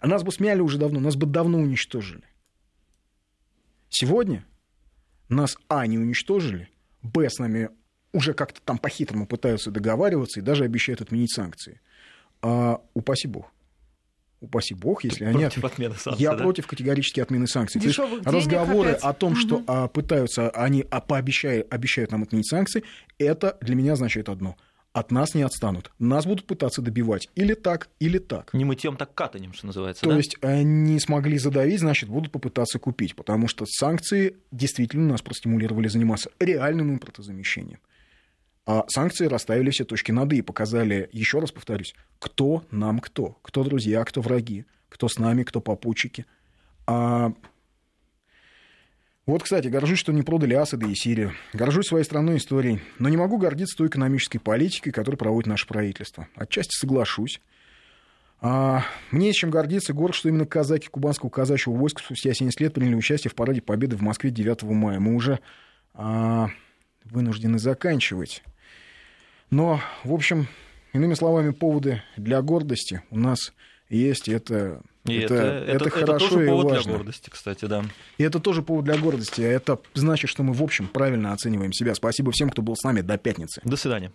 А 0.00 0.06
нас 0.06 0.22
бы 0.22 0.30
смяли 0.30 0.60
уже 0.60 0.78
давно, 0.78 1.00
нас 1.00 1.16
бы 1.16 1.26
давно 1.26 1.58
уничтожили. 1.58 2.22
Сегодня 3.88 4.46
нас, 5.28 5.56
а, 5.68 5.86
не 5.86 5.98
уничтожили, 5.98 6.68
б, 7.02 7.28
с 7.28 7.38
нами 7.38 7.70
уже 8.12 8.34
как-то 8.34 8.60
там 8.62 8.78
по-хитрому 8.78 9.26
пытаются 9.26 9.70
договариваться 9.70 10.40
и 10.40 10.42
даже 10.42 10.64
обещают 10.64 11.00
отменить 11.00 11.32
санкции. 11.32 11.80
А, 12.42 12.80
упаси 12.94 13.28
бог. 13.28 13.52
Упаси 14.40 14.74
бог, 14.74 15.04
если 15.04 15.24
Ты 15.24 15.30
они... 15.30 15.40
Против 15.40 15.64
отмены 15.64 15.94
санкций, 15.94 16.22
Я 16.22 16.34
да? 16.34 16.42
против 16.42 16.66
категорически 16.66 17.20
отмены 17.20 17.46
санкций. 17.46 17.80
То 17.80 17.86
есть 17.86 17.98
разговоры 18.24 18.90
опять. 18.90 19.02
о 19.02 19.12
том, 19.12 19.32
угу. 19.32 19.40
что 19.40 19.64
а, 19.66 19.88
пытаются, 19.88 20.50
они 20.50 20.84
а, 20.90 21.00
пообещают, 21.00 21.72
обещают 21.72 22.12
нам 22.12 22.22
отменить 22.22 22.48
санкции, 22.48 22.84
это 23.18 23.56
для 23.60 23.74
меня 23.74 23.94
означает 23.94 24.28
одно– 24.28 24.56
от 24.96 25.10
нас 25.10 25.34
не 25.34 25.42
отстанут. 25.42 25.92
Нас 25.98 26.24
будут 26.24 26.46
пытаться 26.46 26.80
добивать 26.80 27.28
или 27.34 27.52
так, 27.52 27.90
или 28.00 28.16
так. 28.16 28.54
Не 28.54 28.64
мытьем, 28.64 28.96
так 28.96 29.12
катанем, 29.12 29.52
что 29.52 29.66
называется. 29.66 30.02
То 30.02 30.08
да? 30.08 30.16
есть 30.16 30.38
не 30.42 30.98
смогли 31.00 31.36
задавить, 31.36 31.80
значит, 31.80 32.08
будут 32.08 32.32
попытаться 32.32 32.78
купить, 32.78 33.14
потому 33.14 33.46
что 33.46 33.66
санкции 33.66 34.38
действительно 34.50 35.08
нас 35.08 35.20
простимулировали 35.20 35.88
заниматься 35.88 36.30
реальным 36.40 36.94
импортозамещением. 36.94 37.78
А 38.64 38.84
санкции 38.88 39.26
расставили 39.26 39.68
все 39.68 39.84
точки 39.84 40.12
над 40.12 40.32
«и» 40.32 40.38
и 40.38 40.42
показали, 40.42 41.10
еще 41.12 41.40
раз 41.40 41.52
повторюсь, 41.52 41.94
кто 42.18 42.64
нам 42.70 43.00
кто. 43.00 43.38
Кто 43.42 43.64
друзья, 43.64 44.02
кто 44.02 44.22
враги, 44.22 44.64
кто 44.88 45.08
с 45.08 45.18
нами, 45.18 45.42
кто 45.42 45.60
попутчики. 45.60 46.24
А... 46.86 47.34
Вот, 49.26 49.42
кстати, 49.42 49.66
горжусь, 49.66 49.98
что 49.98 50.12
не 50.12 50.22
продали 50.22 50.54
Асады 50.54 50.88
и 50.88 50.94
Сирию. 50.94 51.32
Горжусь 51.52 51.88
своей 51.88 52.04
страной 52.04 52.36
историей. 52.36 52.80
Но 53.00 53.08
не 53.08 53.16
могу 53.16 53.38
гордиться 53.38 53.76
той 53.76 53.88
экономической 53.88 54.38
политикой, 54.38 54.92
которую 54.92 55.18
проводит 55.18 55.48
наше 55.48 55.66
правительство. 55.66 56.28
Отчасти 56.36 56.76
соглашусь. 56.76 57.40
А, 58.40 58.84
мне 59.10 59.32
чем 59.32 59.50
гордиться. 59.50 59.92
Горд, 59.92 60.14
что 60.14 60.28
именно 60.28 60.46
казаки 60.46 60.86
кубанского 60.86 61.28
казачьего 61.28 61.74
войска 61.74 62.04
спустя 62.04 62.32
70 62.32 62.60
лет 62.60 62.74
приняли 62.74 62.94
участие 62.94 63.32
в 63.32 63.34
параде 63.34 63.60
Победы 63.62 63.96
в 63.96 64.00
Москве 64.00 64.30
9 64.30 64.62
мая. 64.62 65.00
Мы 65.00 65.16
уже 65.16 65.40
а, 65.92 66.50
вынуждены 67.04 67.58
заканчивать. 67.58 68.44
Но, 69.50 69.80
в 70.04 70.12
общем, 70.12 70.46
иными 70.92 71.14
словами, 71.14 71.50
поводы 71.50 72.00
для 72.16 72.40
гордости 72.42 73.02
у 73.10 73.18
нас 73.18 73.52
есть. 73.88 74.28
Это 74.28 74.82
и 75.08 75.18
это, 75.18 75.34
это, 75.34 75.42
это, 75.42 75.84
это 75.84 75.90
хорошо 75.90 76.14
это 76.14 76.28
тоже 76.28 76.44
и 76.44 76.48
повод 76.48 76.64
важно. 76.64 76.82
для 76.82 76.92
гордости, 76.92 77.30
кстати, 77.30 77.64
да. 77.64 77.84
И 78.18 78.22
это 78.22 78.40
тоже 78.40 78.62
повод 78.62 78.84
для 78.84 78.96
гордости. 78.96 79.40
Это 79.40 79.78
значит, 79.94 80.30
что 80.30 80.42
мы, 80.42 80.52
в 80.52 80.62
общем, 80.62 80.88
правильно 80.88 81.32
оцениваем 81.32 81.72
себя. 81.72 81.94
Спасибо 81.94 82.32
всем, 82.32 82.50
кто 82.50 82.62
был 82.62 82.76
с 82.76 82.82
нами 82.82 83.00
до 83.00 83.18
пятницы. 83.18 83.60
До 83.64 83.76
свидания. 83.76 84.12